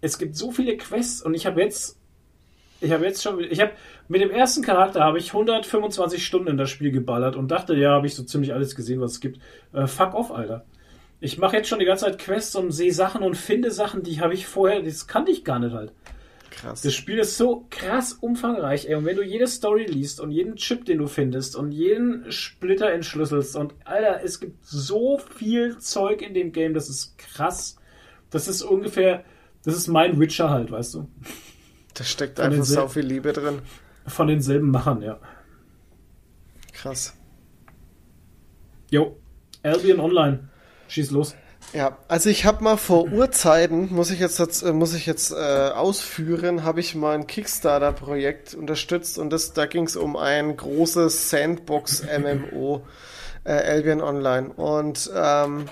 [0.01, 1.99] es gibt so viele Quests und ich habe jetzt,
[2.81, 3.71] ich habe jetzt schon, ich habe
[4.07, 7.91] mit dem ersten Charakter habe ich 125 Stunden in das Spiel geballert und dachte, ja,
[7.91, 9.39] habe ich so ziemlich alles gesehen, was es gibt.
[9.73, 10.65] Äh, fuck off, Alter.
[11.21, 14.21] Ich mache jetzt schon die ganze Zeit Quests und sehe Sachen und finde Sachen, die
[14.21, 15.91] habe ich vorher, das kannte ich gar nicht halt.
[16.49, 16.81] Krass.
[16.81, 18.95] Das Spiel ist so krass umfangreich, ey.
[18.95, 22.91] Und wenn du jede Story liest und jeden Chip, den du findest und jeden Splitter
[22.91, 27.77] entschlüsselst und Alter, es gibt so viel Zeug in dem Game, das ist krass.
[28.29, 29.23] Das ist ungefähr,
[29.63, 31.09] das ist mein Witcher halt, weißt du?
[31.93, 33.59] Da steckt einfach so viel Liebe drin.
[34.07, 35.19] Von denselben Machern, ja.
[36.73, 37.15] Krass.
[38.89, 39.17] Jo,
[39.63, 40.49] Albion Online.
[40.89, 41.35] Schieß los.
[41.71, 45.35] Ja, also ich habe mal vor Urzeiten, muss ich jetzt, äh, muss ich jetzt äh,
[45.35, 51.29] ausführen, habe ich mal ein Kickstarter-Projekt unterstützt und das, da ging es um ein großes
[51.29, 52.87] Sandbox-MMO,
[53.43, 54.49] äh, Albion Online.
[54.49, 55.65] Und ähm,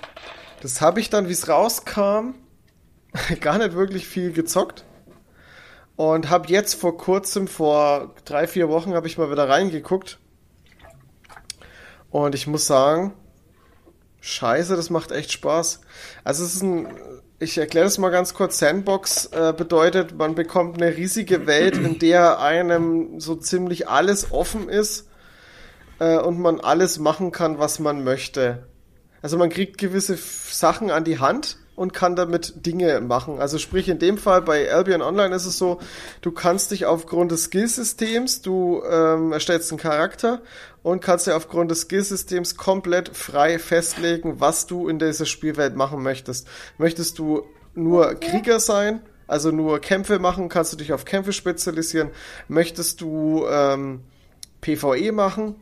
[0.61, 2.35] das habe ich dann, wie es rauskam,
[3.39, 4.85] gar nicht wirklich viel gezockt.
[5.95, 10.19] Und habe jetzt vor kurzem, vor drei, vier Wochen, habe ich mal wieder reingeguckt.
[12.11, 13.15] Und ich muss sagen,
[14.22, 15.81] Scheiße, das macht echt Spaß.
[16.23, 16.88] Also es ist ein,
[17.39, 18.60] ich erkläre das mal ganz kurz.
[18.60, 24.69] Sandbox äh, bedeutet, man bekommt eine riesige Welt, in der einem so ziemlich alles offen
[24.69, 25.07] ist
[25.99, 28.68] äh, und man alles machen kann, was man möchte.
[29.22, 33.40] Also man kriegt gewisse Sachen an die Hand und kann damit Dinge machen.
[33.40, 35.80] Also sprich in dem Fall bei Albion Online ist es so,
[36.22, 40.41] du kannst dich aufgrund des Skillsystems, du ähm, erstellst einen Charakter
[40.82, 46.02] und kannst dir aufgrund des Skillsystems komplett frei festlegen, was du in dieser Spielwelt machen
[46.02, 46.48] möchtest.
[46.80, 47.44] Möchtest du
[47.76, 52.10] nur Krieger sein, also nur Kämpfe machen, kannst du dich auf Kämpfe spezialisieren.
[52.48, 54.02] Möchtest du ähm,
[54.62, 55.58] PvE machen,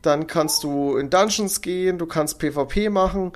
[0.00, 3.32] dann kannst du in Dungeons gehen, du kannst PvP machen,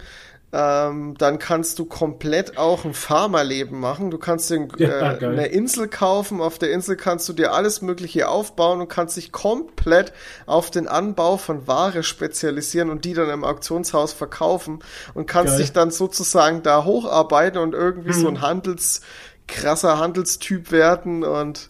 [0.58, 4.10] ähm, dann kannst du komplett auch ein Farmerleben machen.
[4.10, 8.28] Du kannst dir äh, eine Insel kaufen, auf der Insel kannst du dir alles Mögliche
[8.28, 10.14] aufbauen und kannst dich komplett
[10.46, 14.78] auf den Anbau von Ware spezialisieren und die dann im Auktionshaus verkaufen
[15.12, 15.60] und kannst Geil.
[15.62, 18.36] dich dann sozusagen da hocharbeiten und irgendwie so Mhm.
[18.36, 19.02] ein Handels,
[19.48, 21.68] krasser Handelstyp werden und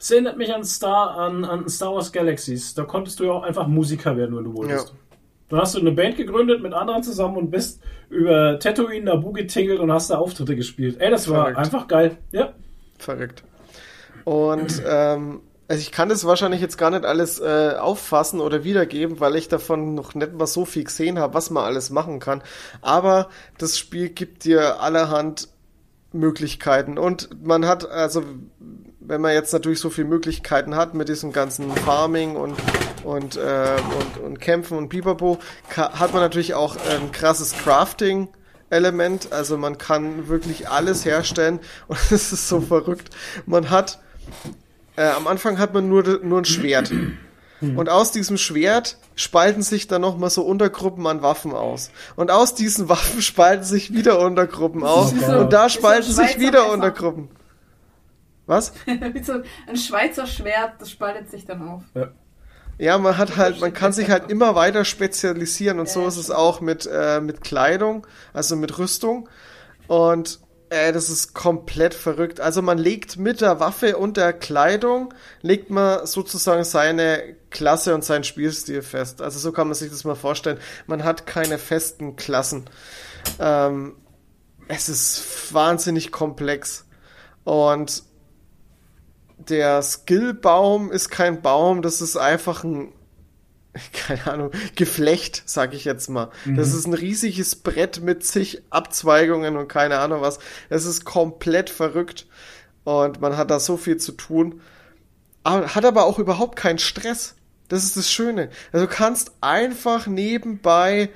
[0.00, 2.74] Es erinnert mich an Star, an, an Star Wars Galaxies.
[2.74, 4.88] Da konntest du ja auch einfach Musiker werden, wenn du wolltest.
[4.88, 4.94] Ja.
[5.54, 9.78] Dann hast du eine Band gegründet mit anderen zusammen und bist über Tatooine, Naboo getingelt
[9.78, 10.96] und hast da Auftritte gespielt.
[10.98, 11.58] Ey, das war Verrückt.
[11.58, 12.16] einfach geil.
[12.32, 12.52] Ja.
[12.98, 13.44] Verrückt.
[14.24, 19.20] Und ähm, Also ich kann das wahrscheinlich jetzt gar nicht alles äh, auffassen oder wiedergeben,
[19.20, 22.42] weil ich davon noch nicht mal so viel gesehen habe, was man alles machen kann.
[22.82, 25.48] Aber das Spiel gibt dir allerhand
[26.12, 28.22] Möglichkeiten und man hat, also
[29.00, 32.56] wenn man jetzt natürlich so viele Möglichkeiten hat mit diesem ganzen Farming und
[33.04, 35.38] und, äh, und, und Kämpfen und Pipapo,
[35.76, 38.28] hat man natürlich auch ein krasses Crafting.
[38.70, 43.10] Element, also man kann wirklich alles herstellen und es ist so verrückt.
[43.46, 44.00] Man hat
[44.96, 46.92] äh, am Anfang hat man nur, nur ein Schwert.
[47.60, 51.90] Und aus diesem Schwert spalten sich dann nochmal so Untergruppen an Waffen aus.
[52.14, 55.12] Und aus diesen Waffen spalten sich wieder Untergruppen aus.
[55.12, 56.72] so- und da so spalten ein sich wieder Messer.
[56.72, 57.28] Untergruppen.
[58.46, 58.74] Was?
[58.86, 61.82] Wie so ein Schweizer Schwert, das spaltet sich dann auf.
[61.94, 62.08] Ja,
[62.98, 66.30] man hat halt, man kann sich halt immer weiter spezialisieren und so Ja, ist es
[66.30, 69.28] auch mit, äh, mit Kleidung, also mit Rüstung.
[69.86, 70.40] Und
[70.70, 72.40] äh, das ist komplett verrückt.
[72.40, 78.04] Also man legt mit der Waffe und der Kleidung, legt man sozusagen seine Klasse und
[78.04, 79.22] seinen Spielstil fest.
[79.22, 80.58] Also so kann man sich das mal vorstellen.
[80.86, 82.64] Man hat keine festen Klassen.
[83.38, 83.96] Ähm,
[84.66, 86.86] es ist wahnsinnig komplex.
[87.44, 88.02] Und
[89.48, 92.92] der Skillbaum ist kein Baum, das ist einfach ein,
[93.92, 96.30] keine Ahnung, Geflecht, sag ich jetzt mal.
[96.46, 100.38] Das ist ein riesiges Brett mit zig Abzweigungen und keine Ahnung was.
[100.68, 102.26] Es ist komplett verrückt
[102.84, 104.60] und man hat da so viel zu tun.
[105.42, 107.34] Aber, hat aber auch überhaupt keinen Stress.
[107.68, 108.50] Das ist das Schöne.
[108.72, 111.10] Also du kannst einfach nebenbei,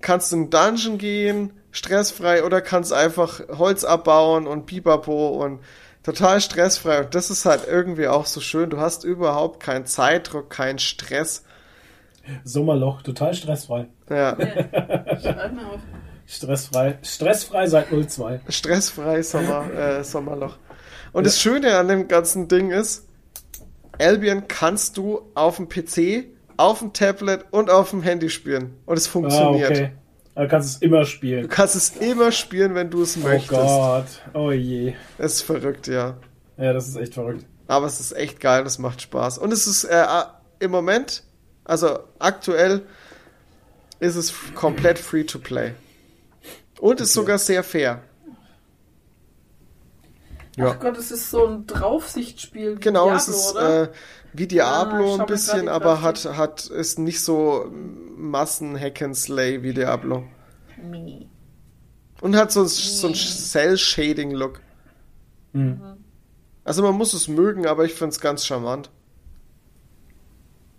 [0.00, 5.60] kannst in einen Dungeon gehen, stressfrei, oder kannst einfach Holz abbauen und Pipapo und
[6.02, 7.04] total stressfrei.
[7.04, 8.70] Und das ist halt irgendwie auch so schön.
[8.70, 11.44] Du hast überhaupt keinen Zeitdruck, keinen Stress.
[12.44, 13.88] Sommerloch, total stressfrei.
[14.08, 14.36] Ja,
[15.20, 15.80] Schreib mal auf.
[16.26, 16.98] Stressfrei.
[17.02, 18.40] Stressfrei seit 02.
[18.48, 20.56] stressfrei Sommer, äh, Sommerloch.
[21.12, 23.06] Und das Schöne an dem ganzen Ding ist,
[23.98, 26.26] Albion kannst du auf dem PC,
[26.56, 28.76] auf dem Tablet und auf dem Handy spielen.
[28.86, 29.70] Und es Ah, funktioniert.
[29.72, 29.92] okay.
[30.34, 31.48] Du kannst es immer Du spielen.
[31.48, 33.50] kannst es immer spielen, wenn du es Oh möchtest.
[33.50, 34.06] Gott.
[34.32, 34.94] Oh je.
[35.18, 36.16] Es ist verrückt, ja.
[36.56, 37.44] Ja, das ist echt verrückt.
[37.68, 39.38] Aber es ist echt geil, es macht Spaß.
[39.38, 40.04] Und es ist äh,
[40.58, 41.22] im Moment,
[41.64, 42.82] also aktuell,
[44.00, 45.72] ist es komplett free to play.
[46.80, 48.02] Und ist sogar sehr fair.
[50.56, 50.72] Ja.
[50.72, 52.76] Ach Gott, es ist so ein Draufsichtspiel.
[52.78, 53.82] Genau, Diablo, es ist oder?
[53.84, 53.88] äh,
[54.32, 57.66] wie Diablo Ah, ein bisschen, aber hat, hat, ist nicht so
[58.16, 60.24] Massen-Hack and Slay wie Diablo.
[60.82, 61.28] Nee.
[62.20, 64.60] Und hat so, so einen Cell-Shading-Look.
[65.54, 65.80] Hm.
[66.64, 68.90] Also man muss es mögen, aber ich find's ganz charmant.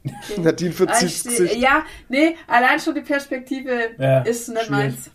[0.38, 1.56] Nadine Ah, verzieht steh- sich.
[1.58, 4.70] Ja, nee, allein schon die Perspektive Ja, ist nicht schwierig.
[4.70, 5.12] meins.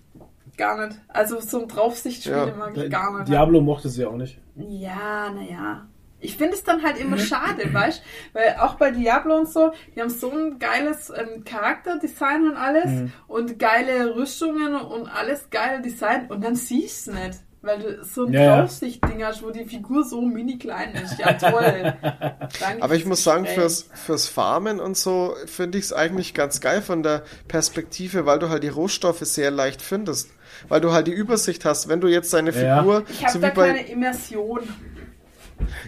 [0.56, 0.98] Gar nicht.
[1.08, 3.28] Also so ein Draufsichtspiel Ja, mag ich gar nicht.
[3.28, 4.40] Diablo mochte sie auch nicht.
[4.56, 5.86] Ja, naja.
[6.20, 10.00] Ich finde es dann halt immer schade, weißt Weil auch bei Diablo und so, die
[10.00, 13.12] haben so ein geiles ähm, Charakterdesign und alles Mhm.
[13.28, 17.38] und geile Rüstungen und alles geile Design und dann siehst du nicht.
[17.60, 18.60] Weil du so ein Ja, ja.
[18.60, 21.18] Draufsicht-Ding hast, wo die Figur so mini klein ist.
[21.18, 21.92] Ja, toll.
[22.02, 26.60] Danke Aber ich muss sagen, fürs, fürs Farmen und so finde ich es eigentlich ganz
[26.60, 30.30] geil von der Perspektive, weil du halt die Rohstoffe sehr leicht findest.
[30.68, 32.78] Weil du halt die Übersicht hast, wenn du jetzt deine Ja.
[32.78, 34.60] Figur, Ich habe so da keine Immersion.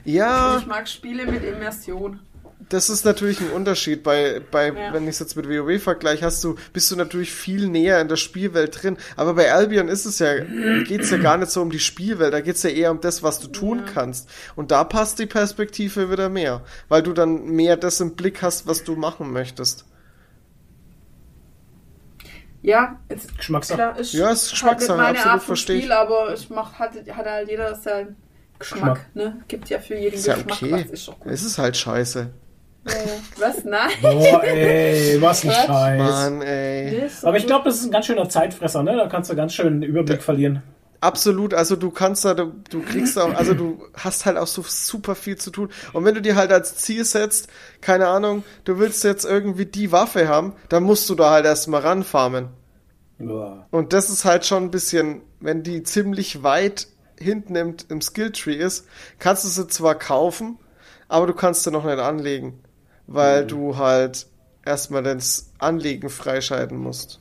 [0.05, 2.21] Ja, Ich mag Spiele mit Immersion.
[2.69, 4.03] das ist natürlich ein Unterschied.
[4.05, 4.93] Bei, bei Ja.
[4.93, 8.07] wenn ich es jetzt mit WoW vergleiche, hast du, bist du natürlich viel näher in
[8.09, 8.97] der Spielwelt drin.
[9.17, 10.39] Aber bei Albion ist es ja,
[10.85, 13.41] geht's ja gar nicht so um die Spielwelt, da geht's ja eher um das, was
[13.41, 14.29] du tun kannst.
[14.55, 18.67] Und da passt die Perspektive wieder mehr, weil du dann mehr das im Blick hast,
[18.69, 19.85] was du machen möchtest.
[22.63, 23.77] Ja, jetzt Geschmackssache.
[23.79, 25.83] klar, ist Ja, ist Geschmackssache, halt absolut Art verstehe ich.
[25.85, 28.17] Spiel, aber es macht hat, hat halt jeder seinen
[28.61, 29.17] Geschmack, Geschmack.
[29.17, 29.43] ne?
[29.49, 30.85] Gibt ja für jeden Ist ja Geschmack okay.
[30.85, 31.33] was, ist doch gut.
[31.33, 32.31] Es ist halt scheiße.
[32.87, 32.95] Ja.
[33.39, 33.65] Was?
[33.65, 33.91] Nein.
[34.01, 35.67] Boah, ey, was ein Was?
[35.67, 35.99] Scheiß.
[35.99, 36.91] Mann, ey.
[36.91, 38.97] Nee, ist so Aber ich glaube, das ist ein ganz schöner Zeitfresser, ne?
[38.97, 40.63] Da kannst du ganz schön den Überblick verlieren.
[41.03, 44.63] Absolut, also du kannst da, du, du kriegst auch, also du hast halt auch so
[44.67, 45.71] super viel zu tun.
[45.95, 47.49] Und wenn du dir halt als Ziel setzt,
[47.81, 51.81] keine Ahnung, du willst jetzt irgendwie die Waffe haben, dann musst du da halt erstmal
[51.81, 52.49] ranfarmen.
[53.19, 53.67] Boah.
[53.71, 56.87] Und das ist halt schon ein bisschen, wenn die ziemlich weit
[57.21, 58.87] hinten im, im Skilltree ist,
[59.19, 60.59] kannst du sie zwar kaufen,
[61.09, 62.61] aber du kannst sie noch nicht anlegen,
[63.07, 64.27] weil du halt
[64.65, 67.21] erstmal das Anlegen freischalten musst.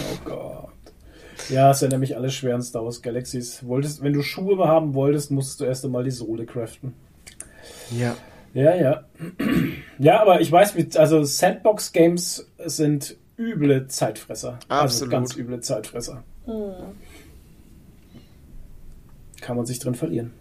[0.00, 0.68] Oh Gott.
[1.48, 3.66] Ja, es sind nämlich alle schweren Star Wars Galaxies.
[3.66, 6.94] Wolltest, wenn du Schuhe haben wolltest, musstest du erst einmal die Sohle craften.
[7.90, 8.16] Ja.
[8.52, 9.04] Ja, ja.
[9.98, 14.58] Ja, aber ich weiß, mit, also Sandbox-Games sind üble Zeitfresser.
[14.68, 15.12] Also Absolut.
[15.12, 16.24] ganz üble Zeitfresser.
[19.40, 20.32] Kann man sich drin verlieren.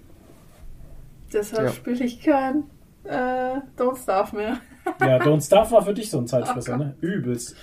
[1.34, 1.71] Deshalb Ja.
[1.73, 2.63] spiele ich kein
[3.05, 4.57] Äh, Don't Starve mehr.
[4.99, 6.95] Ja, Don't Starve war für dich so ein Zeitfresser, ne?
[7.01, 7.55] Übelst.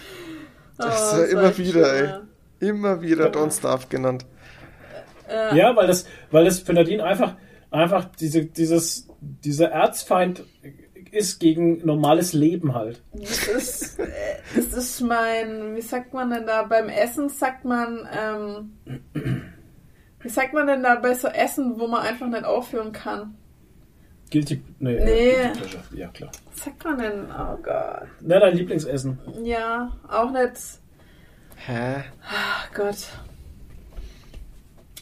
[0.78, 2.68] Das Oh, ist ja immer wieder, ey.
[2.68, 4.24] Immer wieder Don't Starve genannt.
[5.28, 5.54] ja.
[5.54, 7.36] Ja, weil das, weil das für Nadine einfach,
[7.70, 10.42] einfach diese, dieses, dieser Erzfeind
[11.12, 13.02] ist gegen normales Leben halt.
[13.12, 14.06] Das ist, äh,
[14.54, 18.72] das ist mein, wie sagt man denn da, beim Essen sagt man, ähm,
[20.26, 23.36] wie sagt man denn da bei so Essen, wo man einfach nicht aufhören kann?
[24.30, 25.30] Guilty, nee, Nee.
[25.30, 25.82] Äh, Guilty Pleasure.
[25.94, 26.30] Ja, klar.
[26.52, 27.26] Was sagt man denn?
[27.30, 28.08] Oh Gott.
[28.20, 29.18] Na, dein Lieblingsessen.
[29.44, 30.56] Ja, auch nicht,
[31.66, 32.02] Hä?
[32.28, 32.96] ach Gott.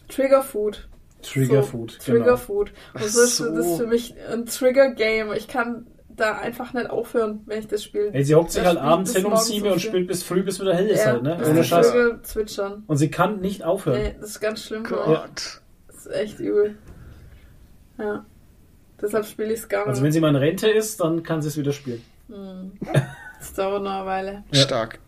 [0.09, 0.87] Trigger Food.
[1.23, 1.99] Trigger So, Food.
[2.05, 2.37] Trigger genau.
[2.37, 2.71] Food.
[2.93, 3.57] Und Ach so ist so.
[3.57, 5.33] das ist für mich ein Trigger Game.
[5.33, 8.13] Ich kann da einfach nicht aufhören, wenn ich das spiele.
[8.13, 10.75] Ey, sie hockt sich halt abends hin um sieben und spielt bis früh, bis wieder
[10.75, 11.37] hell ist Ja, halt, ne?
[11.39, 11.93] bis Ohne Scheiß.
[12.23, 12.85] Zwitschern.
[12.87, 14.03] Und sie kann nicht aufhören.
[14.03, 14.85] Nee, das ist ganz schlimm.
[14.85, 15.61] Gott.
[15.87, 16.77] Das ist echt übel.
[17.99, 18.25] Ja.
[19.01, 19.89] Deshalb spiele ich es gar nicht.
[19.89, 22.03] Also wenn sie mal in Rente ist, dann kann sie es wieder spielen.
[23.39, 24.45] Das dauert noch eine Weile.
[24.53, 24.63] Ja.
[24.63, 24.99] Stark.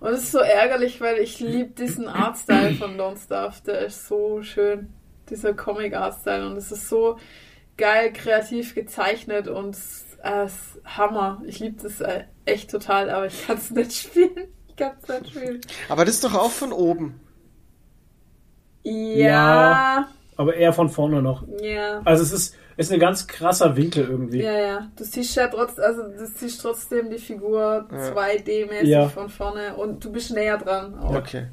[0.00, 3.56] Und es ist so ärgerlich, weil ich liebe diesen Artstyle von Don't Starve.
[3.66, 4.88] Der ist so schön.
[5.28, 6.46] Dieser Comic-Artstyle.
[6.46, 7.18] Und es ist so
[7.76, 10.46] geil, kreativ gezeichnet und es äh,
[10.84, 11.42] Hammer.
[11.46, 14.48] Ich liebe das äh, echt total, aber ich kann es nicht spielen.
[14.68, 15.60] Ich kann es nicht spielen.
[15.88, 17.20] Aber das ist doch auch von oben.
[18.82, 20.08] Ja.
[20.36, 21.44] Aber eher von vorne noch.
[21.62, 22.02] Ja.
[22.04, 24.42] Also es ist, ist ein ganz krasser Winkel irgendwie.
[24.42, 24.90] Ja, ja.
[24.96, 29.08] Du siehst ja trotzdem, also du siehst trotzdem die Figur 2D-mäßig Ja.
[29.08, 30.98] von vorne und du bist näher dran.
[30.98, 31.14] Auch.
[31.14, 31.46] Okay.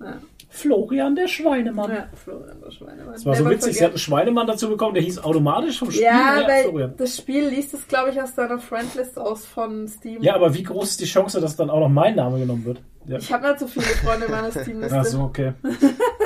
[0.00, 0.16] Ja.
[0.54, 1.90] Florian der Schweinemann.
[1.90, 3.14] Ja, Florian der Schweinemann.
[3.14, 3.98] Das war so Never witzig, sie hat einen.
[3.98, 6.94] Schweinemann dazu bekommen, der hieß automatisch vom Spiel Ja, her weil Florian.
[6.98, 10.22] das Spiel liest es, glaube ich, aus deiner Friendlist aus von Steam.
[10.22, 12.82] Ja, aber wie groß ist die Chance, dass dann auch noch mein Name genommen wird?
[13.06, 13.16] Ja.
[13.16, 14.98] Ich habe nicht so viele Freunde in meiner Steam-Liste.
[14.98, 15.54] Ach so, okay.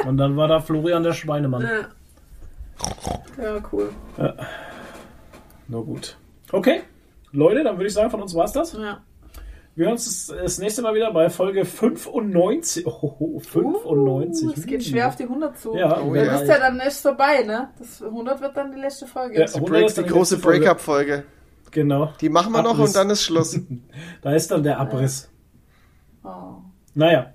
[0.06, 1.62] Und dann war da Florian der Schweinemann.
[1.62, 3.44] Ja.
[3.44, 3.90] ja, cool.
[5.68, 6.16] Na gut.
[6.50, 6.82] Okay,
[7.30, 8.72] Leute, dann würde ich sagen, von uns war's das.
[8.72, 8.98] Ja.
[9.76, 12.86] Wir hören uns das, das nächste Mal wieder bei Folge 95.
[12.86, 14.48] Oh, 95.
[14.48, 15.76] Uh, es geht schwer auf die 100 zu.
[15.76, 16.38] Ja, Oh Du ja.
[16.38, 17.68] bist ja dann nicht vorbei, ne?
[17.78, 19.38] Das 100 wird dann die letzte Folge.
[19.38, 19.44] Ja.
[19.44, 20.38] Die, 100 Break, ist die dann die große.
[20.38, 21.24] Breakup-Folge.
[21.72, 22.10] Genau.
[22.22, 22.88] Die machen wir noch Abriss.
[22.88, 23.60] und dann ist Schluss.
[24.22, 25.28] Da ist dann der Abriss.
[26.24, 26.54] Oh.
[26.94, 27.34] Naja.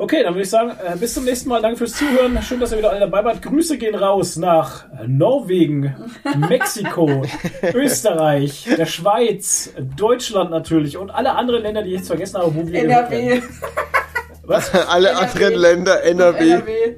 [0.00, 1.60] Okay, dann würde ich sagen, äh, bis zum nächsten Mal.
[1.60, 2.40] Danke fürs Zuhören.
[2.42, 3.42] Schön, dass ihr wieder alle dabei wart.
[3.42, 5.94] Grüße gehen raus nach Norwegen,
[6.48, 7.22] Mexiko,
[7.74, 12.66] Österreich, der Schweiz, Deutschland natürlich und alle anderen Länder, die ich jetzt vergessen habe, wo
[12.66, 12.82] wir.
[12.82, 13.42] NRW.
[14.44, 14.74] Was?
[14.88, 15.26] Alle NRW.
[15.26, 16.50] anderen Länder, NRW.
[16.50, 16.94] NRW.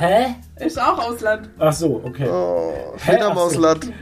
[0.00, 0.26] Hä?
[0.64, 1.50] Ist auch Ausland.
[1.58, 2.26] Ach so, okay.
[2.26, 2.98] Oh, Hä?
[3.12, 3.92] Fledermausland.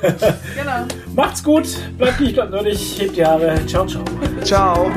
[0.00, 0.86] Genau.
[1.14, 1.66] Macht's gut,
[1.98, 3.66] bleibt nicht, bleibt nerdig, hebt die Haare.
[3.66, 4.04] Ciao, ciao.
[4.44, 4.90] Ciao.